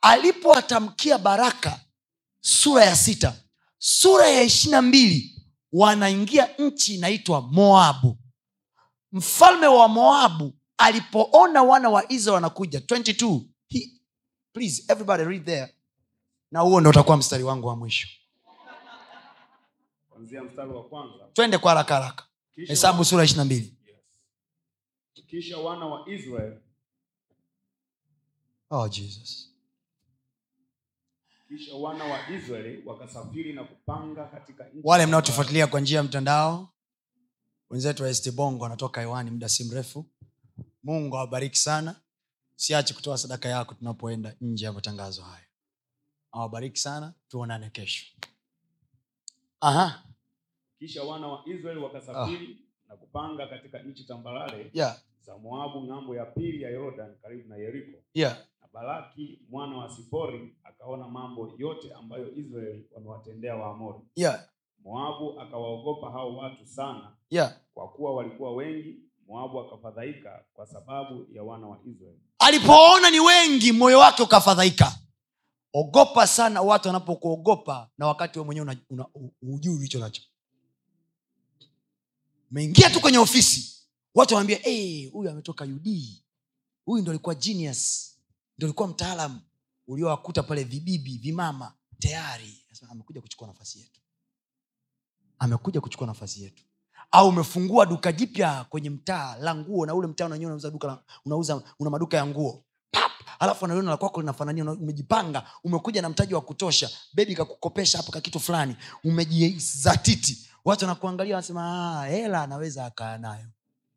Alipowatamkia 0.00 1.18
baraka 1.18 1.80
sura 2.40 2.84
ya 2.84 2.96
sita 2.96 3.36
sura 3.78 4.28
ya 4.28 4.42
ishirina 4.42 4.82
mbili 4.82 5.42
wanaingia 5.72 6.48
nchi 6.58 6.94
inaitwa 6.94 7.40
moabu. 7.42 8.18
Mfalme 9.12 9.66
wa 9.66 9.88
moabu 9.88 10.54
alipoona 10.78 11.62
wana 11.62 11.88
wa 11.90 12.12
israel 12.12 12.34
wanakuja 12.34 12.78
22 12.78 13.40
he, 13.68 13.90
please 14.52 14.84
everybody 14.88 15.24
read 15.24 15.44
there. 15.44 15.74
Na 16.50 16.60
huo 16.60 16.80
ndo 16.80 16.90
utakuwa 16.90 17.16
mstari 17.16 17.42
wangu 17.44 17.66
wa 17.68 17.76
mwisho 17.76 18.08
Kuanzia 18.48 18.66
mstari 18.88 19.06
wa 19.10 20.08
kwanza. 20.08 20.17
Twende 21.32 21.58
kwa 21.58 21.70
haraka 21.70 21.94
haraka. 21.94 22.24
Hesabu 22.66 22.96
sura 22.96 23.04
sura 23.04 23.24
ishirina 23.24 23.44
mbili. 23.44 23.74
Yes. 23.86 23.96
Kisha 25.26 25.58
wana 25.58 25.86
wa 25.86 26.08
Israeli 26.08 26.56
oh, 28.70 28.88
jesus. 28.88 29.48
Kisha 31.48 31.74
wana 31.74 32.04
wa 32.04 32.28
Israeli 32.30 32.82
wakasafiri 32.86 33.52
na 33.52 33.64
kupanga 33.64 34.24
katika 34.26 34.66
wale 34.84 35.06
mnaotufuatilia 35.06 35.66
kwa 35.66 35.80
njia 35.80 35.96
ya 35.96 36.02
mtandao 36.02 36.68
wenzetu 37.70 38.02
wa 38.02 38.14
St. 38.14 38.30
bongo 38.32 38.62
wanatoka 38.62 39.00
hewani 39.00 39.30
muda 39.30 39.48
si 39.48 39.64
mrefu. 39.64 40.04
Mungu 40.82 41.16
awabariki 41.16 41.58
sana. 41.58 42.00
Siache 42.56 42.94
kutoa 42.94 43.18
sadaka 43.18 43.48
yako 43.48 43.74
tunapoenda 43.74 44.34
nje 44.40 44.64
ya 44.64 44.72
matangazo 44.72 45.22
haya. 45.22 45.44
Awabariki 46.32 46.78
sana. 46.78 47.14
Tuonane 47.28 47.70
kesho. 47.70 48.06
Aha 49.60 50.07
kisha 50.78 51.02
wana 51.02 51.26
wa 51.28 51.42
Israeli 51.46 51.80
wakasafiri 51.80 52.58
na 52.88 52.96
kupanga 52.96 53.46
katika 53.46 53.78
nchi 53.82 54.04
tambarare 54.06 54.70
yeah, 54.74 54.96
za 55.20 55.38
Moabu 55.38 55.80
ng'ambo 55.84 56.16
ya 56.16 56.24
pili 56.26 56.62
ya 56.62 56.70
Yordan 56.70 57.14
karibu 57.22 57.48
na 57.48 57.56
Yeriko. 57.56 57.98
yeah. 58.14 58.36
Na 58.60 58.68
Balaki 58.72 59.40
mwana 59.50 59.76
wa 59.76 59.90
Sipori 59.90 60.56
akaona 60.64 61.08
mambo 61.08 61.54
yote 61.58 61.92
ambayo 61.92 62.34
Israeli 62.34 62.86
wamewatendea 62.92 63.56
Waamori. 63.56 63.98
yeah, 64.16 64.48
Moabu 64.84 65.40
akawaogopa 65.40 66.10
hao 66.10 66.36
watu 66.36 66.66
sana, 66.66 67.12
yeah. 67.30 67.56
kwa 67.74 67.88
kuwa 67.88 68.14
walikuwa 68.14 68.54
wengi. 68.54 68.96
Moabu 69.26 69.60
akafadhaika 69.60 70.44
kwa 70.54 70.66
sababu 70.66 71.26
ya 71.32 71.42
wana 71.42 71.66
wa 71.66 71.78
Israeli. 71.86 72.20
alipoona 72.38 73.10
ni 73.10 73.20
wengi 73.20 73.72
moyo 73.72 73.98
wake 73.98 74.22
ukafadhaika 74.22 74.92
ogopa 75.74 76.26
sana 76.26 76.62
watu 76.62 76.88
wanapokuogopa 76.88 77.90
na 77.98 78.06
wakati 78.06 78.38
wewe 78.38 78.46
mwenyewe 78.46 78.78
hujui 79.40 79.74
ulicho 79.76 79.98
nacho 79.98 80.22
umeingia 82.50 82.90
tu 82.90 83.00
kwenye 83.00 83.18
ofisi. 83.18 83.74
Watu 84.14 84.34
wanaambia 84.34 84.56
huyu 85.10 85.22
hey, 85.22 85.30
ametoka 85.30 85.64
ud 85.64 85.88
huyu 86.84 87.02
ndo 87.02 87.10
alikuwa 87.10 87.34
genius. 87.34 88.14
Ndo 88.58 88.66
alikuwa 88.66 88.88
mtaalam 88.88 89.40
uliowakuta 89.86 90.42
pale 90.42 90.64
vibibi 90.64 91.18
vimama 91.18 91.74
tayari. 91.98 92.64
Amekuja 92.90 93.20
kuchukua 93.20 93.46
nafasi 93.48 93.78
yetu. 93.80 94.00
Amekuja 95.38 95.80
kuchukua 95.80 96.06
nafasi 96.06 96.42
yetu. 96.42 96.62
Au 97.10 97.28
umefungua 97.28 97.86
duka 97.86 98.12
jipya 98.12 98.64
kwenye 98.64 98.90
mtaa 98.90 99.36
la 99.36 99.54
nguo 99.54 99.86
na 99.86 99.94
ule 99.94 100.06
mtaa 100.08 100.26
unanyewe 100.26 100.50
unauza 100.52 100.70
duka 100.70 100.86
la- 100.88 101.02
unauza 101.24 101.62
una 101.78 101.90
maduka 101.90 102.16
ya 102.16 102.26
nguo. 102.26 102.64
Pap! 102.90 103.12
alafu 103.38 103.64
analiona 103.64 103.90
la 103.90 103.96
kwako 103.96 104.20
linafanania 104.20 104.64
umejipanga 104.72 105.50
umekuja 105.64 106.02
na 106.02 106.08
mtaji 106.08 106.34
wa 106.34 106.40
kutosha. 106.40 106.90
Bebi 107.14 107.34
kakukopesha 107.34 107.98
hapo 107.98 108.12
ka 108.12 108.20
kitu 108.20 108.40
fulani. 108.40 108.76
Umejizatiti 109.04 110.47
watu 110.64 110.84
wanakuangalia 110.84 111.34
wanasema 111.34 111.62
"Ah, 112.00 112.06
hela 112.06 112.42
anaweza 112.42 112.86
akaa 112.86 113.18
nayo. 113.18 113.46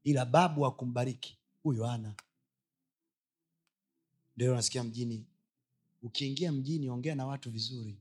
Ila 0.04 0.26
babu 0.26 0.66
akumbariki 0.66 1.38
huyo 1.64 1.86
ana 1.88 2.16
ndio 4.36 4.52
unasikia 4.52 4.84
mjini. 4.84 5.26
Ukiingia 6.02 6.52
mjini 6.52 6.90
ongea 6.90 7.16
na 7.16 7.26
watu 7.26 7.52
vizuri. 7.52 7.98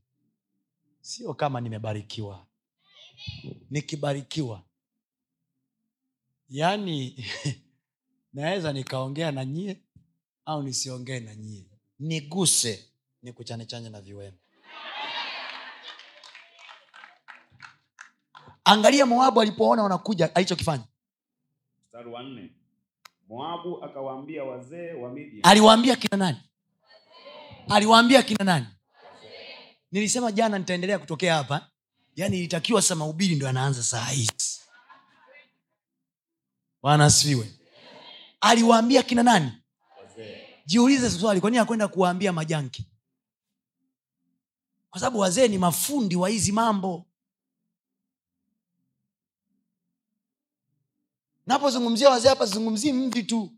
Sio 1.01 1.33
kama 1.33 1.61
nimebarikiwa. 1.61 2.47
Nikibarikiwa. 3.69 4.63
Yaani 6.49 7.25
naweza 8.33 8.73
nikaongea 8.73 9.31
na 9.31 9.45
nyie 9.45 9.81
au 10.45 10.63
nisiongee 10.63 11.19
na 11.19 11.35
nyie. 11.35 11.65
Niguse. 11.99 12.87
Nikuchanechanye 13.23 13.89
na 13.89 14.01
viwemo 14.01 14.37
angalia 18.63 19.05
moabu 19.05 19.41
alipoona 19.41 19.83
wanakuja 19.83 20.35
alichokifanya. 20.35 20.83
Moabu 23.29 23.83
akawaambia 23.83 24.43
wazee 24.43 24.93
wa 24.93 25.09
midia 25.11 25.43
aliwaambia 25.43 25.95
kina 25.95 26.17
nani? 26.17 26.37
Aliwaambia 27.69 28.23
kina 28.23 28.43
nani? 28.45 28.65
Nilisema 29.91 30.31
jana 30.31 30.59
nitaendelea 30.59 30.99
kutokea 30.99 31.35
hapa. 31.35 31.67
Yaani 32.15 32.37
ilitakiwa 32.37 32.81
sasa 32.81 32.95
mahubiri 32.95 33.35
ndo 33.35 33.47
anaanza 33.49 33.83
saa 33.83 34.05
hizi 34.05 34.59
aliwaambia 38.41 39.03
kina 39.03 39.23
nani? 39.23 39.51
Jiulize 40.65 41.09
swali 41.09 41.41
kwa 41.41 41.49
nini 41.49 41.59
akwenda 41.61 41.87
kuwaambia 41.87 42.33
majanki 42.33 42.87
kwa 44.89 44.99
sababu 44.99 45.19
wazee 45.19 45.47
ni 45.47 45.57
mafundi 45.57 46.15
wa 46.15 46.29
hizi 46.29 46.51
mambo 46.51 47.05
napozungumzia 51.51 52.09
wazee 52.09 52.29
hapa 52.29 52.47
sizungumzii 52.47 52.93
mvi 52.93 53.23
tu. 53.23 53.51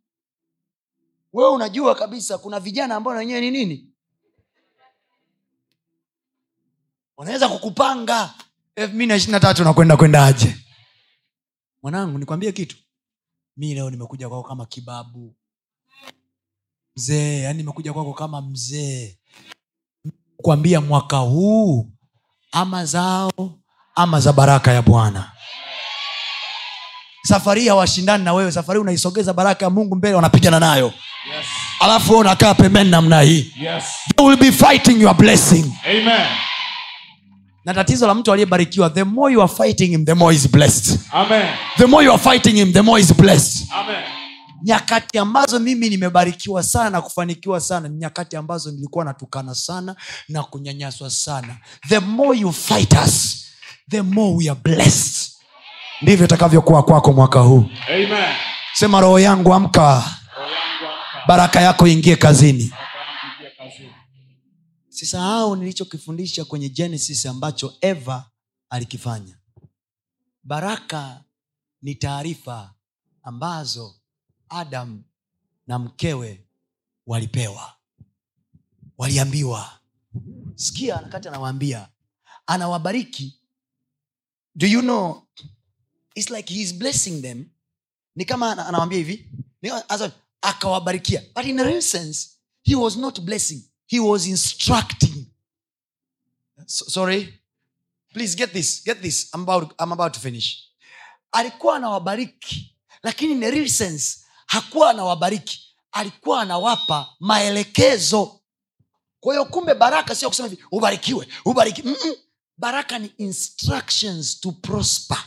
Wewe 1.33 1.49
unajua 1.51 1.95
kabisa 1.95 2.37
kuna 2.37 2.59
vijana 2.59 2.95
ambao 2.95 3.13
wenyewe 3.13 3.41
ni 3.41 3.51
nini? 3.51 3.89
Wanaweza 7.17 7.49
kukupanga. 7.49 8.33
Elfu 8.75 8.95
mbili 8.95 9.07
na 9.07 9.15
ishiri 9.15 9.31
na 9.31 9.39
tatu 9.39 9.63
nakwenda 9.63 9.97
kwendaje? 9.97 10.55
Mwanangu 11.83 12.17
nikwambie 12.17 12.51
kitu. 12.51 12.77
Mi 13.57 13.73
leo 13.73 13.89
nimekuja 13.89 14.29
kwako 14.29 14.47
kama 14.49 14.65
kibabu. 14.65 15.35
Mzee 16.97 17.39
yani 17.41 17.57
nimekuja 17.57 17.93
kwako 17.93 18.13
kama 18.13 18.41
mzee. 18.41 19.19
Kuambia 20.37 20.81
mwaka 20.81 21.17
huu 21.17 21.91
ama 22.51 22.85
zao 22.85 23.59
ama 23.95 24.19
za 24.19 24.33
baraka 24.33 24.71
ya 24.71 24.81
bwana 24.81 25.32
safari 27.27 27.61
hii 27.61 27.67
hawashindani 27.67 28.23
na 28.23 28.33
wewe 28.33 28.51
safari 28.51 28.79
unaisogeza 28.79 29.33
baraka 29.33 29.65
ya 29.65 29.69
mungu 29.69 29.95
mbele 29.95 30.15
wanapigana 30.15 30.59
nayo 30.59 30.85
yes. 30.85 31.45
alafu 31.79 32.17
unakaa 32.17 32.53
pembeni 32.53 32.89
namna 32.89 33.21
hii 33.21 33.53
Yes. 33.61 33.83
They 34.15 34.25
will 34.25 34.37
be 34.37 34.51
fighting 34.51 35.01
your 35.01 35.15
blessing 35.15 35.65
Amen. 35.85 36.27
na 37.65 37.73
tatizo 37.73 38.07
la 38.07 38.13
mtu 38.15 38.31
aliyebarikiwa 38.31 38.89
the 38.89 39.03
more 39.03 39.33
you 39.33 39.41
are 39.43 39.53
fighting 39.53 39.87
him 39.91 40.05
the 40.05 40.13
more 40.13 40.35
is 40.35 40.49
blessed 40.51 40.99
Amen. 41.11 41.45
the 41.77 41.85
more 41.85 42.05
you 42.05 42.13
are 42.13 42.23
fighting 42.23 42.55
him 42.55 42.73
the 42.73 42.81
more 42.81 43.01
is 43.01 43.13
blessed 43.13 43.67
Amen. 43.71 44.03
nyakati 44.63 45.17
ambazo 45.17 45.59
mimi 45.59 45.89
nimebarikiwa 45.89 46.63
sana 46.63 46.89
na 46.89 47.01
kufanikiwa 47.01 47.61
sana 47.61 47.87
ni 47.89 47.97
nyakati 47.97 48.35
ambazo 48.35 48.71
nilikuwa 48.71 49.05
natukana 49.05 49.55
sana 49.55 49.95
na 50.29 50.43
kunyanyaswa 50.43 51.09
sana 51.09 51.57
the 51.89 51.99
more 51.99 52.39
you 52.39 52.53
fight 52.53 52.93
us 53.05 53.45
the 53.89 54.01
more 54.01 54.35
we 54.35 54.49
are 54.49 54.59
blessed 54.63 55.32
ndivyo 56.03 56.25
itakavyokuwa 56.25 56.83
kwako 56.83 57.13
mwaka 57.13 57.39
huu. 57.39 57.65
Amen. 57.89 58.35
sema 58.73 59.01
roho 59.01 59.19
yangu 59.19 59.53
amka. 59.53 60.03
Baraka 61.27 61.61
yako 61.61 61.87
ingie 61.87 62.15
kazini. 62.15 62.63
Ingie 62.63 63.49
kazini. 63.57 63.93
sisahau 64.89 65.55
nilichokifundisha 65.55 66.45
kwenye 66.45 66.69
genesis 66.69 67.25
ambacho 67.25 67.73
eva 67.81 68.25
alikifanya. 68.69 69.37
Baraka 70.43 71.23
ni 71.81 71.95
taarifa 71.95 72.73
ambazo 73.23 73.95
adam 74.49 75.03
na 75.67 75.79
mkewe 75.79 76.45
walipewa. 77.07 77.73
Waliambiwa. 78.97 79.69
Sikia 80.55 80.95
wakati 80.95 81.27
anawaambia. 81.27 81.87
Anawabariki. 82.47 83.39
Do 84.55 84.67
you 84.67 84.81
know 84.81 85.23
its 86.15 86.29
like 86.29 86.53
he 86.53 86.61
is 86.61 86.73
blessing 86.73 87.21
them. 87.21 87.45
Ni 88.15 88.25
kama 88.25 88.67
anawambia 88.67 88.97
hivi 88.97 89.29
akawabarikia. 90.41 91.21
But 91.35 91.45
in 91.45 91.59
a 91.59 91.63
real 91.63 91.81
sense 91.81 92.27
he 92.63 92.75
was 92.75 92.95
not 92.97 93.19
blessing. 93.21 93.61
He 93.87 93.99
was 93.99 94.25
instructing. 94.27 95.25
So, 96.67 96.85
sorry. 96.85 97.39
Please 98.13 98.35
get 98.35 98.53
this 98.53 98.81
get 98.85 99.01
this. 99.01 99.29
I'm 99.33 99.41
about, 99.41 99.73
I'm 99.79 99.91
about 99.91 100.13
to 100.13 100.19
finish. 100.19 100.69
Alikuwa 101.31 101.75
anawabariki 101.75 102.75
lakini 103.03 103.31
in 103.33 103.43
a 103.43 103.49
real 103.51 103.67
sense 103.69 104.17
hakuwa 104.47 104.89
anawabariki. 104.89 105.59
Alikuwa 105.91 106.41
anawapa 106.41 107.15
maelekezo. 107.19 108.39
Kwa 109.19 109.33
hiyo 109.33 109.45
kumbe 109.45 109.73
baraka 109.73 110.15
sio 110.15 110.29
kusema 110.29 110.47
hivi 110.49 110.63
ubarikiwe 110.71 111.27
ubariki 111.45 111.81
Mm-mm. 111.83 112.15
baraka 112.57 112.99
ni 112.99 113.11
instructions 113.17 114.39
to 114.39 114.51
prosper 114.51 115.17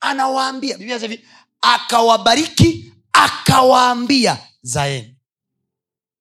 anawaambia 0.00 0.78
biblia 0.78 0.98
hivi 0.98 1.28
akawabariki 1.60 2.92
akawaambia 3.12 4.38
zaeni. 4.62 5.14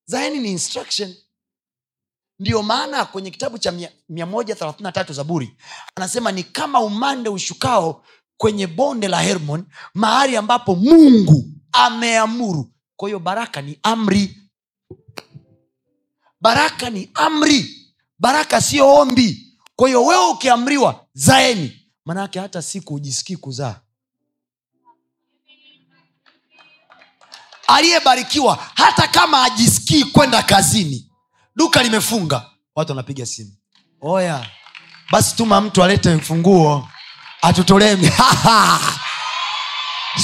Zaeni 0.06 0.40
ni 0.40 0.52
instruction. 0.52 1.16
Ndiyo 2.40 2.64
maana 2.64 3.06
kwenye 3.06 3.32
kitabu 3.32 3.58
cha 3.58 3.72
mia- 3.72 3.92
133 4.10 5.14
zaburi 5.14 5.58
anasema 5.96 6.32
ni 6.32 6.44
kama 6.44 6.80
umande 6.80 7.30
ushukao 7.30 8.06
kwenye 8.38 8.68
bonde 8.68 9.08
la 9.08 9.20
hermon 9.22 9.66
mahali 9.94 10.38
ambapo 10.38 10.76
mungu 10.76 11.46
ameamuru. 11.72 12.72
Kwa 12.96 13.10
hiyo 13.10 13.20
baraka 13.20 13.62
ni 13.62 13.80
amri. 13.84 14.38
Baraka 16.42 16.90
ni 16.90 17.12
amri. 17.14 17.88
Baraka 18.20 18.62
sio 18.62 18.94
ombi. 18.96 19.58
Kwa 19.76 19.88
hiyo 19.88 20.06
wewe 20.06 20.30
ukiamriwa 20.30 21.06
zaeni 21.14 21.77
manake 22.08 22.40
hata 22.40 22.62
siku 22.62 22.94
hujisikii 22.94 23.36
kuzaa. 23.38 23.76
Aliyebarikiwa 27.68 28.60
hata 28.76 29.08
kama 29.08 29.44
ajisikii 29.44 30.04
kwenda 30.04 30.44
kazini 30.44 31.10
duka 31.56 31.84
limefunga. 31.84 32.46
Watu 32.76 32.92
wanapiga 32.92 33.26
simu. 33.26 33.52
Oya 34.02 34.46
basi 35.12 35.36
tuma 35.36 35.62
mtu 35.62 35.84
alete 35.84 36.16
mfunguo 36.16 36.88
atutolee 37.42 37.98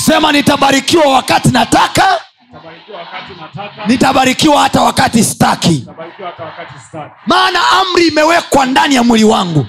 sema 0.05 0.31
nitabarikiwa 0.31 1.05
wakati 1.13 1.47
nataka. 1.49 2.21
Nitabarikiwa 2.51 2.97
wakati 2.99 3.33
nataka. 3.41 3.87
nitabarikiwa 3.87 4.61
hata 4.61 4.81
wakati 4.81 5.23
staki 5.23 5.69
Nitabarikiwa 5.69 6.29
hata 6.29 6.43
wakati 6.43 6.73
sitaki. 6.85 7.13
maana 7.27 7.59
amri 7.69 8.07
imewekwa 8.07 8.65
ndani 8.65 8.95
ya 8.95 9.03
mwili 9.03 9.23
wangu 9.23 9.67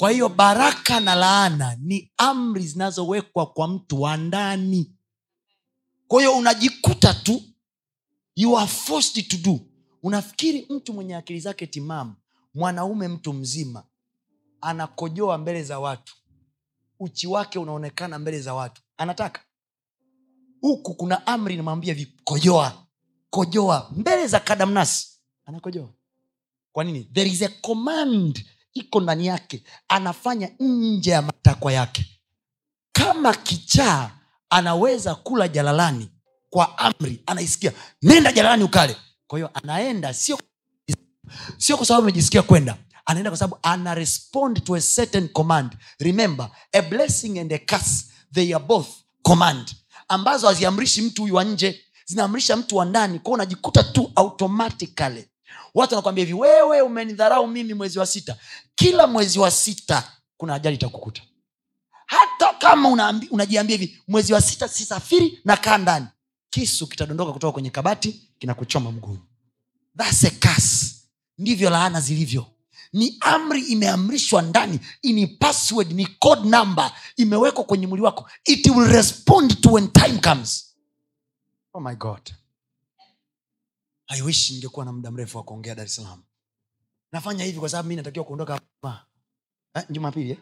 kwa 0.00 0.10
hiyo 0.10 0.28
baraka 0.28 1.00
na 1.00 1.14
laana 1.14 1.76
ni 1.80 2.12
amri 2.16 2.66
zinazowekwa 2.66 3.46
kwa 3.46 3.68
mtu 3.68 4.02
wa 4.02 4.16
ndani. 4.16 4.92
Kwa 6.08 6.20
hiyo 6.20 6.36
unajikuta 6.38 7.14
tu 7.14 7.42
you 8.36 8.58
are 8.58 8.66
forced 8.66 9.28
to 9.28 9.36
do. 9.36 9.60
Unafikiri 10.02 10.66
mtu 10.70 10.92
mwenye 10.92 11.16
akili 11.16 11.40
zake 11.40 11.66
timamu 11.66 12.14
mwanaume 12.54 13.08
mtu 13.08 13.32
mzima 13.32 13.84
anakojoa 14.60 15.38
mbele 15.38 15.62
za 15.62 15.78
watu. 15.78 16.16
Uchi 17.00 17.26
wake 17.26 17.58
unaonekana 17.58 18.18
mbele 18.18 18.40
za 18.40 18.54
watu. 18.54 18.82
Anataka. 18.96 19.40
Huku 20.60 20.94
kuna 20.94 21.26
amri 21.26 21.54
inamwambia 21.54 21.94
vikojoa 21.94 22.86
kojoa. 23.30 23.90
Mbele 23.96 24.26
za 24.26 24.40
kadamnasi 24.40 25.08
anakojoa. 25.44 25.88
Kwa 26.72 26.84
nini? 26.84 27.04
There 27.04 27.30
is 27.30 27.42
a 27.42 27.48
command 27.48 28.44
iko 28.74 29.00
ndani 29.00 29.26
yake 29.26 29.62
anafanya 29.88 30.48
nje 30.60 31.10
ya 31.10 31.22
matakwa 31.22 31.72
yake. 31.72 32.06
Kama 32.92 33.34
kichaa 33.34 34.10
anaweza 34.50 35.14
kula 35.14 35.48
jalalani 35.48 36.08
kwa 36.50 36.78
amri 36.78 37.22
anaisikia 37.26 37.72
nenda 38.02 38.32
jalalani 38.32 38.64
ukale. 38.64 38.96
Kwa 39.26 39.38
hiyo 39.38 39.50
anaenda 39.54 40.14
sio 40.14 40.38
sio 41.58 41.76
kwa 41.76 41.86
sababu 41.86 42.02
amejisikia 42.04 42.42
kwenda 42.42 42.76
anaenda 43.06 43.30
kwa 43.30 43.38
sababu 43.38 43.58
ana 43.62 43.94
respond 43.94 44.64
to 44.64 44.74
a 44.74 44.80
certain 44.80 45.28
command. 45.28 45.72
Remember 45.98 46.50
a 46.72 46.82
blessing 46.82 47.38
and 47.38 47.52
a 47.52 47.58
curse 47.58 48.04
they 48.34 48.54
are 48.54 48.64
both 48.64 48.86
command. 49.22 49.74
Ambazo 50.08 50.46
haziamrishi 50.46 51.02
mtu 51.02 51.22
huyu 51.22 51.34
wa 51.34 51.44
nje 51.44 51.80
zinaamrisha 52.06 52.56
mtu 52.56 52.76
wa 52.76 52.84
ndani. 52.84 53.18
Kwao 53.18 53.34
unajikuta 53.34 53.82
tu 53.84 54.12
automatically 54.16 55.28
watu 55.74 55.94
wanakwambia 55.94 56.24
hivi 56.24 56.34
wewe 56.38 56.80
umenidharau 56.80 57.46
mimi 57.46 57.74
mwezi 57.74 57.98
wa 57.98 58.06
sita. 58.06 58.36
Kila 58.74 59.06
mwezi 59.06 59.38
wa 59.38 59.50
sita 59.50 60.12
kuna 60.36 60.54
ajali 60.54 60.76
itakukuta. 60.76 61.22
Hata 62.06 62.52
kama 62.58 62.88
unajiambia 63.30 63.76
hivi 63.76 64.02
mwezi 64.08 64.32
wa 64.32 64.40
sita 64.40 64.68
sisafiri 64.68 65.40
na 65.44 65.56
kaa 65.56 65.78
ndani. 65.78 66.06
Kisu 66.50 66.86
kitadondoka 66.86 67.32
kutoka 67.32 67.52
kwenye 67.52 67.70
kabati 67.70 68.28
kinakuchoma 68.38 68.92
mguuni. 68.92 69.20
Ndivyo 71.38 71.70
laana 71.70 72.00
zilivyo. 72.00 72.46
Ni 72.92 73.16
amri 73.20 73.60
imeamrishwa 73.60 74.42
ndani 74.42 74.80
ni 75.02 75.26
password 75.26 75.92
ni 75.92 76.06
code 76.06 76.48
number 76.48 76.92
imewekwa 77.16 77.64
kwenye 77.64 77.86
mwili 77.86 78.04
wako. 78.04 78.30
It 78.44 78.66
will 78.66 78.88
respond 78.88 79.60
to 79.60 79.70
when 79.72 79.88
time 79.92 80.18
comes. 80.18 80.74
Oh 81.74 81.80
my 81.80 81.94
god 81.94 82.20
i 84.10 84.22
wish 84.22 84.50
ningekuwa 84.50 84.84
na 84.84 84.92
muda 84.92 85.10
mrefu 85.10 85.36
wa 85.38 85.44
kuongea 85.44 85.74
dar 85.74 85.86
es 85.86 85.94
salaam. 85.94 86.22
Nafanya 87.12 87.44
hivi 87.44 87.58
kwa 87.60 87.68
sababu 87.68 87.88
mi 87.88 87.96
natakiwa 87.96 88.24
kuondoka 88.24 88.60
eh, 89.74 89.82
jumapili 89.90 90.30
eh? 90.30 90.38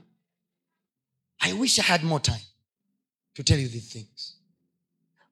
i 1.38 1.52
wish 1.52 1.78
i 1.78 1.82
had 1.82 2.04
more 2.06 2.22
time 2.22 2.46
to 3.34 3.42
tell 3.42 3.60
you 3.62 3.68
these 3.68 3.88
things. 3.98 4.34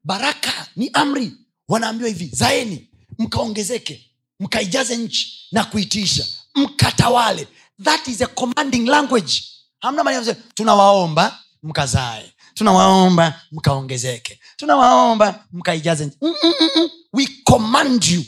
Baraka 0.05 0.69
ni 0.77 0.91
amri. 0.93 1.33
Wanaambiwa 1.69 2.09
hivi 2.09 2.27
zaeni 2.27 2.89
mkaongezeke 3.19 4.11
mkaijaze 4.41 4.97
nchi 4.97 5.49
na 5.53 5.65
kuitiisha 5.65 6.27
mkatawale. 6.55 7.49
That 7.83 8.09
is 8.09 8.23
a 8.23 8.27
commanding 8.27 8.87
language. 8.89 9.43
Hamna 9.81 10.05
maneno 10.05 10.35
tunawaomba 10.55 11.39
mkazae 11.63 12.33
tunawaomba 12.55 13.41
mkaongezeke 13.53 14.41
tunawaomba 14.57 15.45
mkaijaze 15.53 16.07
nchi. 16.07 16.17
Mm, 16.23 16.35
mm, 16.43 16.53
mm, 16.61 16.69
mm. 16.77 16.91
We 17.17 17.27
command 17.45 18.05
you 18.05 18.25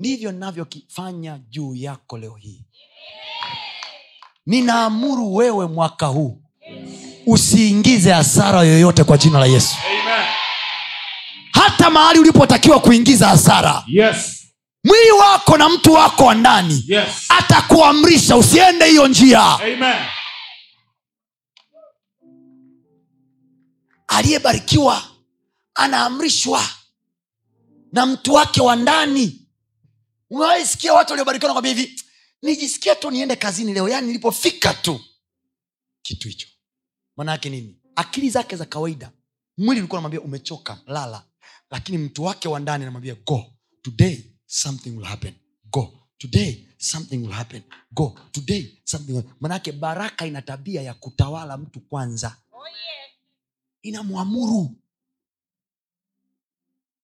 ndivyo 0.00 0.32
navyokifanya 0.32 1.38
juu 1.38 1.74
yako 1.74 2.18
leo 2.18 2.34
hii 2.34 2.64
ninaamuru 4.46 5.34
wewe 5.34 5.66
mwaka 5.66 6.06
huu 6.06 6.42
usiingize 7.26 8.12
hasara 8.12 8.62
yoyote 8.62 9.04
kwa 9.04 9.18
jina 9.18 9.38
la 9.38 9.46
yesu 9.46 9.76
Amen. 9.86 10.26
hata 11.52 11.90
mahali 11.90 12.18
ulipotakiwa 12.18 12.80
kuingiza 12.80 13.28
hasara 13.28 13.84
Yes. 13.86 14.46
mwili 14.84 15.10
wako 15.10 15.56
na 15.56 15.68
mtu 15.68 15.92
wako 15.92 16.24
wa 16.24 16.34
ndani 16.34 16.84
Yes. 16.88 17.08
atakuamrisha 17.28 18.36
usiende 18.36 18.84
hiyo 18.86 19.08
njia 19.08 19.42
Amen. 19.42 19.94
aliyebarikiwa 24.08 25.02
anaamrishwa 25.74 26.62
na 27.96 28.06
mtu 28.06 28.34
wake 28.34 28.60
wa 28.62 28.76
ndani. 28.76 29.46
Umewaisikia 30.30 30.92
watu 30.94 31.10
waliobarikiwa 31.12 31.48
nakwambia 31.48 31.74
hivi 31.74 32.02
nijisikia 32.42 32.94
tu 32.94 33.10
niende 33.10 33.36
kazini 33.36 33.74
leo 33.74 33.88
yani 33.88 34.06
nilipofika 34.06 34.74
tu. 34.74 35.00
Kitu 36.02 36.28
hicho. 36.28 36.48
Manaake 37.16 37.50
nini? 37.50 37.80
Akili 37.96 38.30
zake 38.30 38.56
za 38.56 38.64
kawaida. 38.64 39.12
Mwili 39.58 39.80
ulikuwa 39.80 39.98
namwambia 39.98 40.20
umechoka 40.20 40.80
lala. 40.86 41.24
Lakini 41.70 41.98
mtu 41.98 42.24
wake 42.24 42.48
wa 42.48 42.60
ndani 42.60 42.84
anamwambia 42.84 43.14
go 43.14 43.44
today 43.82 44.18
something 44.46 44.90
will 44.90 45.06
happen. 45.06 45.34
Go 45.70 45.92
today 46.18 46.66
something 46.78 47.16
will 47.16 47.32
happen. 47.32 47.62
Go 47.92 48.18
today 48.32 48.78
something 48.84 49.12
will... 49.12 49.24
manake 49.40 49.72
baraka 49.72 50.26
ina 50.26 50.42
tabia 50.42 50.82
ya 50.82 50.94
kutawala 50.94 51.56
mtu 51.56 51.80
kwanza. 51.80 52.36
Inamwamuru 53.82 54.76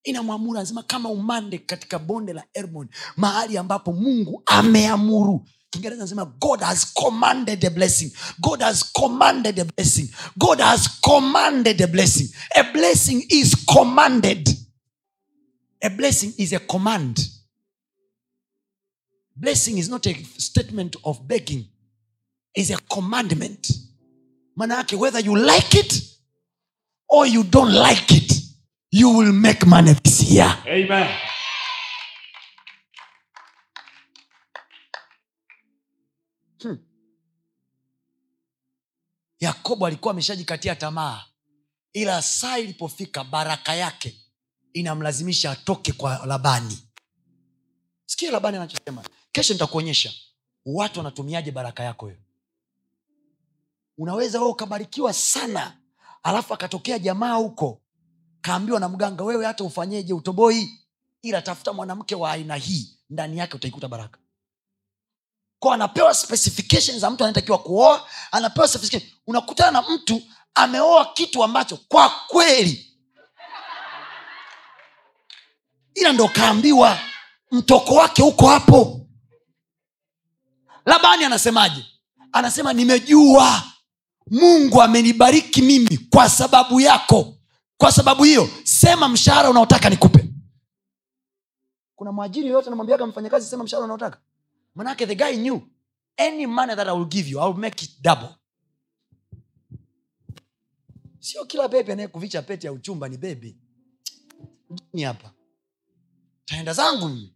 inamwamuru 0.05 0.59
anasema 0.59 0.83
kama 0.83 1.09
umande 1.09 1.59
katika 1.59 1.99
bonde 1.99 2.33
la 2.33 2.45
hermon 2.53 2.89
mahali 3.16 3.59
ambapo 3.59 3.93
mungu 3.93 4.43
ameamuru. 4.47 5.47
Kiingereza 5.70 6.03
anasema 6.03 6.24
god 6.24 6.61
has 6.61 6.93
commanded 6.95 7.65
a 7.65 7.70
blessing. 7.70 8.12
God 8.39 8.61
has 8.61 8.93
commanded 8.93 9.61
a 9.61 9.65
blessing. 9.65 10.11
God 10.37 10.61
has 10.61 11.01
commanded 11.01 11.83
a 11.83 11.87
blessing. 11.87 12.31
A 12.57 12.62
blessing 12.73 13.27
is 13.29 13.57
commanded. 13.66 14.49
A 15.81 15.91
blessing 15.91 16.35
is 16.37 16.53
a 16.53 16.59
command. 16.59 17.29
Blessing 19.37 19.79
is 19.79 19.89
not 19.89 20.07
a 20.07 20.15
statement 20.39 20.97
of 21.05 21.27
begging. 21.27 21.65
Is 22.55 22.70
a 22.70 22.77
commandment. 22.91 23.73
Maana 24.57 24.74
yake 24.77 24.97
whether 24.99 25.20
you 25.20 25.37
like 25.37 25.74
it 25.74 26.03
or 27.09 27.27
you 27.27 27.43
don't 27.45 27.73
like 27.73 28.11
it 28.15 28.41
you 28.93 29.19
will 29.19 29.32
make 29.32 29.66
money 29.66 29.94
this 29.94 30.31
year 30.31 30.59
Amen. 30.66 31.09
yakobo 39.40 39.86
alikuwa 39.86 40.12
ameshajikatia 40.12 40.74
tamaa 40.77 41.24
ila 41.93 42.23
saa 42.23 42.59
ilipofika 42.59 43.24
baraka 43.24 43.74
yake 43.74 44.16
inamlazimisha 44.73 45.51
atoke 45.51 45.93
kwa 45.93 46.27
labani. 46.27 46.78
Sikia 48.06 48.31
labani 48.31 48.56
anachosema. 48.56 49.05
Kesho 49.32 49.52
nitakuonyesha. 49.52 50.12
Watu 50.66 50.98
wanatumiaje 51.01 51.51
baraka 51.51 51.82
yako 51.82 52.06
hiyo 52.06 52.19
unaweza 53.98 54.39
wewe 54.39 54.51
ukabarikiwa 54.51 55.12
sana 55.12 55.77
alafu 56.23 56.55
akatokea 56.55 56.98
jamaa 56.98 57.35
huko 57.35 57.82
kaambiwa 58.43 58.81
na 58.81 58.89
mganga 58.89 59.24
wewe 59.24 59.47
hata 59.47 59.64
ufanyeje? 59.64 60.12
Utoboi. 60.12 60.78
Ila 61.23 61.43
tafuta 61.43 61.73
mwanamke 61.73 62.14
wa 62.14 62.32
aina 62.32 62.56
hii 62.56 62.97
ndani 63.10 63.39
yake 63.39 63.56
utaikuta 63.56 63.89
baraka. 63.89 64.19
Kwa 65.59 65.74
anapewa 65.74 66.14
za 66.98 67.10
mtu 67.10 67.24
anayetakiwa 67.24 67.59
kuoa 67.59 68.09
anapewa 68.32 68.69
unakutana 69.27 69.70
na 69.70 69.82
mtu 69.82 70.23
ameoa 70.55 71.05
kitu 71.12 71.44
ambacho 71.44 71.77
kwa 71.77 72.09
kweli. 72.28 72.89
Ila 75.94 76.12
ndo 76.12 76.28
kaambiwa 76.28 76.98
mtoko 77.51 77.94
wake 77.94 78.23
huko 78.23 78.47
hapo. 78.48 79.06
Labani 80.86 81.24
anasemaje? 81.24 81.86
Anasema 82.32 82.73
nimejua. 82.73 83.62
Mungu 84.31 84.82
amenibariki 84.82 85.62
mimi 85.62 85.98
kwa 86.10 86.28
sababu 86.31 86.81
yako 86.81 87.35
kwa 87.83 87.93
sababu 87.93 88.25
hiyo 88.25 88.49
sema 88.65 89.09
mshahara 89.09 89.51
unaotaka 89.51 89.91
nikupe. 89.91 90.29
Kuna 91.97 92.13
mwajiri 92.13 92.47
yoyote 92.47 92.67
anamwambiaga 92.67 93.07
mfanyakazi 93.07 93.47
sema 93.47 93.65
mshahara 93.65 93.85
unaotaka? 93.85 94.21
Manake 94.75 95.07
the 95.07 95.15
guy 95.15 95.37
knew. 95.37 95.61
Any 96.17 96.47
money 96.47 96.77
that 96.77 96.89
I 96.89 96.93
will 96.93 97.07
give 97.09 97.31
you 97.31 97.41
I 97.41 97.47
will 97.49 97.59
make 97.61 97.85
it 97.85 97.91
double. 98.03 98.29
Sio 101.19 101.45
kila 101.45 101.69
bebi 101.69 101.93
anayekuvicha 101.93 102.43
pete 102.43 102.67
ya 102.67 102.73
uchumba 102.73 103.09
ni 103.09 103.17
bebi 103.17 103.57
ni 104.93 105.03
hapa. 105.03 105.33
Taenda 106.45 106.73
zangu 106.73 107.09
mimi. 107.09 107.35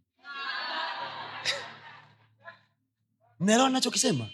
Mnaelewa 3.39 3.69
nachokisema 3.69 4.29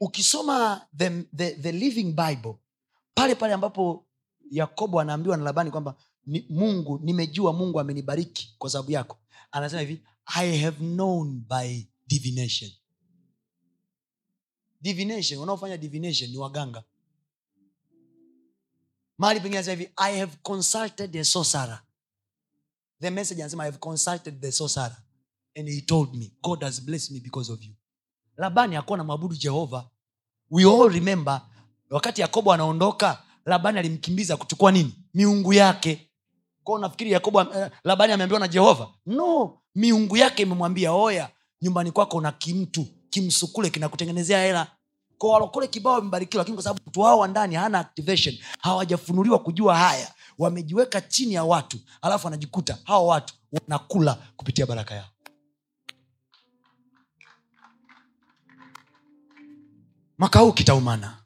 ukisoma 0.00 0.86
the, 0.96 1.10
the, 1.36 1.50
the 1.50 1.72
living 1.72 2.12
bible 2.12 2.54
pale 3.14 3.34
pale 3.34 3.54
ambapo 3.54 4.06
yakobo 4.52 5.00
anaambiwa 5.00 5.36
na 5.36 5.42
labani 5.44 5.70
kwamba 5.70 5.96
ni, 6.26 6.46
mungu 6.50 6.98
nimejua 7.02 7.52
mungu 7.52 7.80
amenibariki 7.80 8.54
kwa 8.58 8.70
sababu 8.70 8.90
yako. 8.90 9.18
Anasema 9.52 9.80
hivi 9.80 10.02
i 10.26 10.58
have 10.58 10.76
known 10.78 11.44
by 11.48 11.82
divination. 12.06 12.70
Divination 14.80 15.40
wanaofanya 15.40 15.76
divination 15.76 16.30
ni 16.30 16.36
waganga. 16.38 16.84
Mahali 19.18 19.40
pengine 19.40 19.58
anasema 19.58 19.76
hivi 19.80 19.92
i 19.96 20.18
have 20.20 20.36
consulted 20.42 21.16
a 21.16 21.24
sorcerer. 21.24 21.82
The 23.00 23.10
message 23.10 23.42
anasema 23.42 23.62
i 23.64 23.66
have 23.66 23.78
consulted 23.78 24.40
the 24.40 24.52
sorcerer 24.52 24.96
and 25.56 25.68
he 25.68 25.80
told 25.80 26.14
me 26.14 26.32
god 26.42 26.62
has 26.62 26.82
blessed 26.82 27.10
me 27.10 27.20
because 27.20 27.52
of 27.52 27.62
you. 27.62 27.74
Labani 28.36 28.74
hakuwa 28.76 28.98
na 28.98 29.04
mwabudu 29.04 29.36
jehova. 29.36 29.90
We 30.50 30.64
all 30.64 30.88
remember 30.92 31.42
wakati 31.90 32.20
yakobo 32.20 32.52
anaondoka 32.52 33.22
labani 33.46 33.78
alimkimbiza 33.78 34.36
kuchukua 34.36 34.72
nini? 34.72 34.94
Miungu 35.14 35.52
yake. 35.52 36.08
Kwao 36.64 36.78
nafikiri 36.78 37.12
yakobo 37.12 37.40
eh, 37.40 37.70
labani 37.84 38.12
ameambiwa 38.12 38.40
na 38.40 38.48
jehova? 38.48 38.88
No 39.06 39.58
miungu 39.74 40.16
yake 40.16 40.42
imemwambia 40.42 40.92
oya 40.92 41.28
nyumbani 41.62 41.90
kwako 41.90 42.20
na 42.20 42.32
kimtu 42.32 42.86
kimsukule 43.10 43.70
kinakutengenezea 43.70 44.42
hela. 44.44 44.66
Kwa 45.18 45.32
walokole 45.32 45.66
kibao 45.68 45.92
wamebarikiwa 45.94 46.40
lakini 46.40 46.54
kwa 46.56 46.64
sababu 46.64 46.80
mtu 46.86 47.00
wao 47.00 47.18
wa 47.18 47.28
ndani 47.28 47.54
hana 47.54 47.78
activation 47.78 48.38
hawajafunuliwa 48.58 49.38
kujua 49.38 49.76
haya 49.76 50.14
wamejiweka 50.38 51.00
chini 51.00 51.34
ya 51.34 51.44
watu 51.44 51.78
alafu 52.02 52.26
wanajikuta 52.26 52.78
hawa 52.84 53.02
watu 53.06 53.34
wanakula 53.52 54.18
kupitia 54.36 54.66
baraka 54.66 54.94
yao. 54.94 55.08
Mwaka 60.18 60.38
huu 60.40 60.52
kitaumana 60.52 61.21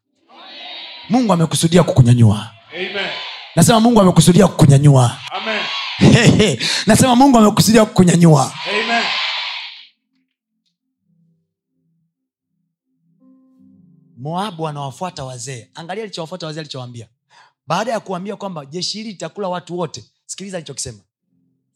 mungu 1.08 1.32
amekusudia 1.32 1.82
kukunyanyua 1.82 2.50
Amen. 2.74 3.10
nasema 3.56 3.80
mungu 3.80 4.00
amekusudia 4.00 4.48
kukunyanyua 4.48 5.18
Amen. 5.32 6.58
nasema 6.86 7.16
mungu 7.16 7.38
amekusudia 7.38 7.84
kukunyanyua 7.84 8.52
Amen. 8.70 9.04
moabu 14.16 14.68
anawafuata 14.68 15.24
wazee 15.24 15.70
angalia 15.74 16.04
alichowafuata 16.04 16.46
wazee 16.46 16.60
alichowaambia 16.60 17.08
baada 17.66 17.92
ya 17.92 18.00
kuambia 18.00 18.36
kwamba 18.36 18.66
jeshi 18.66 18.98
hili 18.98 19.10
litakula 19.10 19.48
watu 19.48 19.78
wote 19.78 20.04
sikiliza 20.26 20.56
alichokisema 20.56 20.98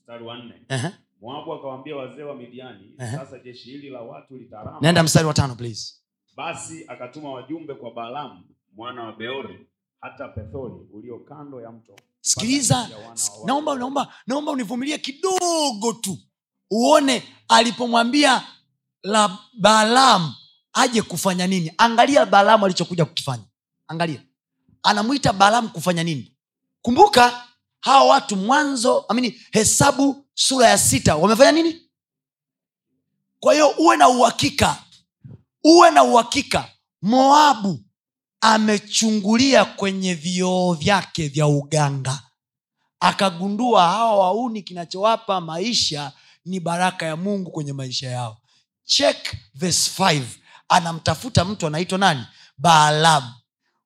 Mstari 0.00 0.24
wa 0.24 0.36
nne. 0.38 0.54
uh-huh. 0.68 0.90
Moabu 1.22 1.52
akawaambia 1.52 1.96
wazee 1.96 2.22
wa 2.22 2.34
Midiani, 2.36 2.94
Ehe. 2.98 3.16
sasa 3.16 3.38
jeshi 3.38 3.70
hili 3.70 3.90
la 3.90 4.00
watu 4.00 4.36
litarama. 4.36 4.78
naenda 4.80 5.02
mstari 5.02 5.26
wa 5.26 5.34
tano 5.34 5.54
please 5.54 5.94
Basi 6.36 6.84
akatuma 6.88 7.32
wajumbe 7.32 7.74
kwa 7.74 7.90
Balaamu 7.90 8.44
mwana 8.76 9.02
wa 9.02 9.12
Beori 9.12 9.66
hata 10.00 10.28
Pethori 10.28 10.74
ulio 10.92 11.18
kando 11.18 11.60
ya 11.60 11.70
mto. 11.72 11.96
sikiliza 12.20 12.88
naomba 13.46 13.74
naomba 13.74 14.14
naomba 14.26 14.52
univumilie 14.52 14.98
kidogo 14.98 15.92
tu 16.00 16.18
uone 16.70 17.22
alipomwambia 17.48 18.42
la 19.02 19.38
balaam 19.58 20.34
aje 20.72 21.02
kufanya 21.02 21.46
nini. 21.46 21.72
Angalia 21.78 22.26
balaam 22.26 22.64
alichokuja 22.64 23.04
kukifanya. 23.04 23.44
Angalia. 23.88 24.22
Anamwita 24.82 25.32
balaam 25.32 25.68
kufanya 25.68 26.02
nini. 26.04 26.36
Kumbuka 26.82 27.46
hawa 27.80 28.04
watu 28.04 28.36
mwanzo 28.36 29.00
amini 29.08 29.40
hesabu 29.52 30.26
sura 30.34 30.68
ya 30.68 30.78
sita 30.78 31.16
wamefanya 31.16 31.52
nini? 31.52 31.82
Kwa 33.40 33.52
hiyo 33.52 33.68
uwe 33.78 33.96
na 33.96 34.08
uhakika 34.08 34.76
uwe 35.64 35.90
na 35.90 36.04
uhakika 36.04 36.68
moabu 37.02 37.78
amechungulia 38.40 39.64
kwenye 39.64 40.14
vioo 40.14 40.72
vyake 40.74 41.28
vya 41.28 41.46
uganga. 41.46 42.22
Akagundua 43.00 43.88
hawa 43.88 44.16
wauni 44.18 44.62
kinachowapa 44.62 45.40
maisha 45.40 46.12
ni 46.44 46.60
baraka 46.60 47.06
ya 47.06 47.16
mungu 47.16 47.50
kwenye 47.50 47.72
maisha 47.72 48.10
yao. 48.10 48.36
Check 48.84 49.36
verse 49.54 50.02
5 50.02 50.22
anamtafuta 50.68 51.44
mtu 51.44 51.66
anaitwa 51.66 51.98
nani? 51.98 52.24
Baalamu 52.58 53.32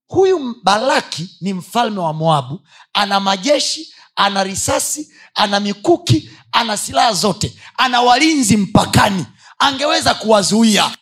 huyu 0.07 0.55
balaki 0.63 1.37
ni 1.41 1.53
mfalme 1.55 2.01
wa 2.01 2.13
moabu. 2.13 2.61
Ana 2.93 3.21
majeshi 3.21 3.95
ana 4.17 4.45
risasi 4.45 5.13
ana 5.35 5.61
mikuki 5.61 6.31
ana 6.53 6.77
silaha 6.77 7.13
zote. 7.13 7.59
Ana 7.77 8.01
walinzi 8.03 8.57
mpakani. 8.57 9.27
Angeweza 9.59 10.15
kuwazuia. 10.15 10.97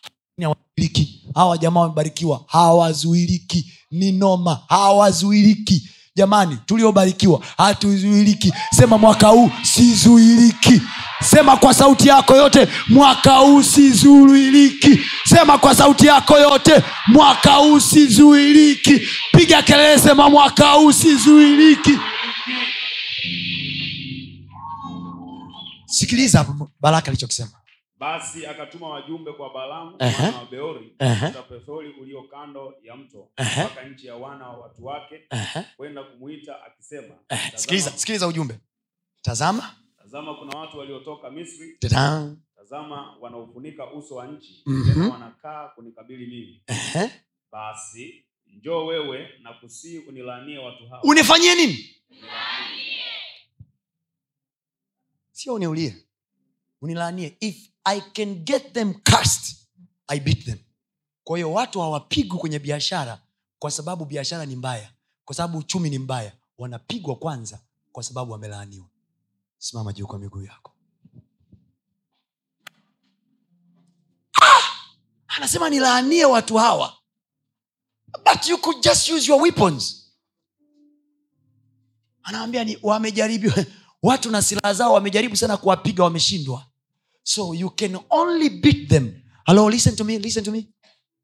Hawa 1.35 1.57
jamaa 1.57 1.79
wamebarikiwa. 1.81 2.43
Hawazuiliki. 2.47 3.71
Ni 3.91 4.11
noma. 4.11 4.59
Hawazuiliki. 4.69 5.89
Jamani 6.15 6.57
tuliobarikiwa 6.65 7.41
hatuzuiliki. 7.57 8.53
Sema 8.75 8.97
mwaka 8.97 9.27
huu 9.27 9.51
sizuiliki. 9.63 10.81
Sema 11.23 11.57
kwa 11.57 11.73
sauti 11.73 12.07
yako 12.07 12.35
yote 12.35 12.67
mwaka 12.89 13.35
huu 13.37 13.63
sizuiliki. 13.63 14.99
Sema 15.25 15.57
kwa 15.57 15.75
sauti 15.75 16.07
yako 16.07 16.37
yote 16.39 16.83
mwaka 17.07 17.53
huu 17.53 17.79
sizuiliki. 17.79 19.01
Piga 19.31 19.61
kelele 19.61 19.99
sema 19.99 20.29
mwaka 20.29 20.71
huu 20.71 20.91
sizuiliki. 20.91 21.97
Sikiliza 25.85 26.45
baraka 26.81 27.07
alichokisema 27.07 27.51
Basi 28.07 28.45
akatuma 28.45 28.89
wajumbe 28.89 29.33
kwa 29.33 29.53
Balaamu 29.53 29.97
mwana 29.99 30.37
wa 30.37 30.45
Beori 30.45 30.95
hata 30.99 31.43
Pethori 31.43 31.89
ulio 31.89 32.23
kando 32.23 32.73
ya 32.83 32.95
mto 32.95 33.29
mpaka 33.39 33.83
nchi 33.83 34.07
ya 34.07 34.15
wana 34.15 34.49
wa 34.49 34.57
watu 34.57 34.85
wake 34.85 35.27
kwenda 35.77 36.03
kumwita 36.03 36.63
akisema, 36.63 37.15
ehe. 37.29 37.41
"Tazama- 37.51 37.57
sikiliza 37.57 37.91
sikiliza 37.91 38.27
ujumbe. 38.27 38.59
Tazama. 39.21 39.75
Tazama 39.97 40.33
kuna 40.35 40.59
watu 40.59 40.77
waliotoka 40.77 41.31
Misri, 41.31 41.77
Tadam. 41.79 42.37
tazama 42.55 43.17
wanaufunika 43.19 43.91
uso 43.93 44.15
wa 44.15 44.27
nchi, 44.27 44.63
Mhm. 44.65 44.93
tena 44.93 45.09
wanakaa 45.09 45.67
kunikabili 45.67 46.25
mimi. 46.27 46.63
Basi 47.51 48.25
njoo 48.47 48.85
wewe 48.85 49.29
na 49.41 49.53
kusii 49.53 49.97
unilaanie 49.97 50.57
watu 50.57 50.87
hawa. 50.87 51.03
unifanyie 51.03 51.55
nini? 51.55 51.95
Sio 55.31 55.53
uniulie. 55.53 55.95
Unilaanie 56.81 57.37
if 57.39 57.69
i 57.83 58.01
can 58.01 58.35
get 58.35 58.73
them 58.73 58.93
cast 58.93 59.55
i 60.07 60.19
beat 60.19 60.45
them. 60.45 60.57
Kwa 61.23 61.37
hiyo 61.37 61.53
watu 61.53 61.81
hawapigwi 61.81 62.39
kwenye 62.39 62.59
biashara 62.59 63.21
kwa 63.59 63.71
sababu 63.71 64.05
biashara 64.05 64.45
ni 64.45 64.55
mbaya. 64.55 64.91
Kwa 65.25 65.35
sababu 65.35 65.57
uchumi 65.57 65.89
ni 65.89 65.99
mbaya. 65.99 66.31
Wanapigwa 66.57 67.15
kwanza 67.15 67.59
kwa 67.91 68.03
sababu 68.03 68.31
wamelaaniwa. 68.31 68.85
Simama 69.57 69.93
juu 69.93 70.07
kwa 70.07 70.19
miguu 70.19 70.41
yako. 70.43 70.71
Ah! 74.41 74.61
anasema 75.27 75.69
nilaanie 75.69 76.25
watu 76.25 76.57
hawa. 76.57 76.93
But 78.25 78.47
you 78.47 78.57
could 78.57 78.83
just 78.83 79.09
use 79.09 79.31
your 79.31 79.41
weapons. 79.41 80.11
Anawambia 82.23 82.63
ni 82.63 82.77
wamejaribu 82.81 83.51
watu 84.03 84.31
na 84.31 84.41
silaha 84.41 84.73
zao 84.73 84.93
wamejaribu 84.93 85.35
sana 85.35 85.57
kuwapiga 85.57 86.03
wameshindwa 86.03 86.65
so 87.23 87.53
you 87.55 87.69
can 87.69 87.97
only 88.09 88.49
beat 88.49 88.89
them. 88.89 89.21
Hello 89.45 89.69
listen 89.69 89.95
to 89.95 90.03
me 90.03 90.19
listen 90.19 90.43
to 90.43 90.51
me 90.51 90.67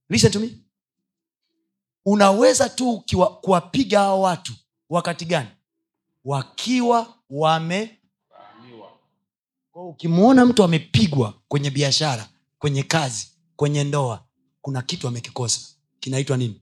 listen 0.09 0.31
to 0.31 0.39
me. 0.39 0.57
Unaweza 2.05 2.69
tu 2.69 3.03
kuwapiga 3.41 3.99
hao 3.99 4.21
watu 4.21 4.53
wakati 4.89 5.25
gani? 5.25 5.49
Wakiwa 6.25 7.13
wame 7.29 7.99
ukimwona 9.73 10.45
mtu 10.45 10.63
amepigwa 10.63 11.33
kwenye 11.47 11.69
biashara 11.69 12.29
kwenye 12.59 12.83
kazi 12.83 13.27
kwenye 13.55 13.83
ndoa 13.83 14.25
kuna 14.61 14.81
kitu 14.81 15.07
amekikosa. 15.07 15.59
Kinaitwa 15.99 16.37
nini 16.37 16.61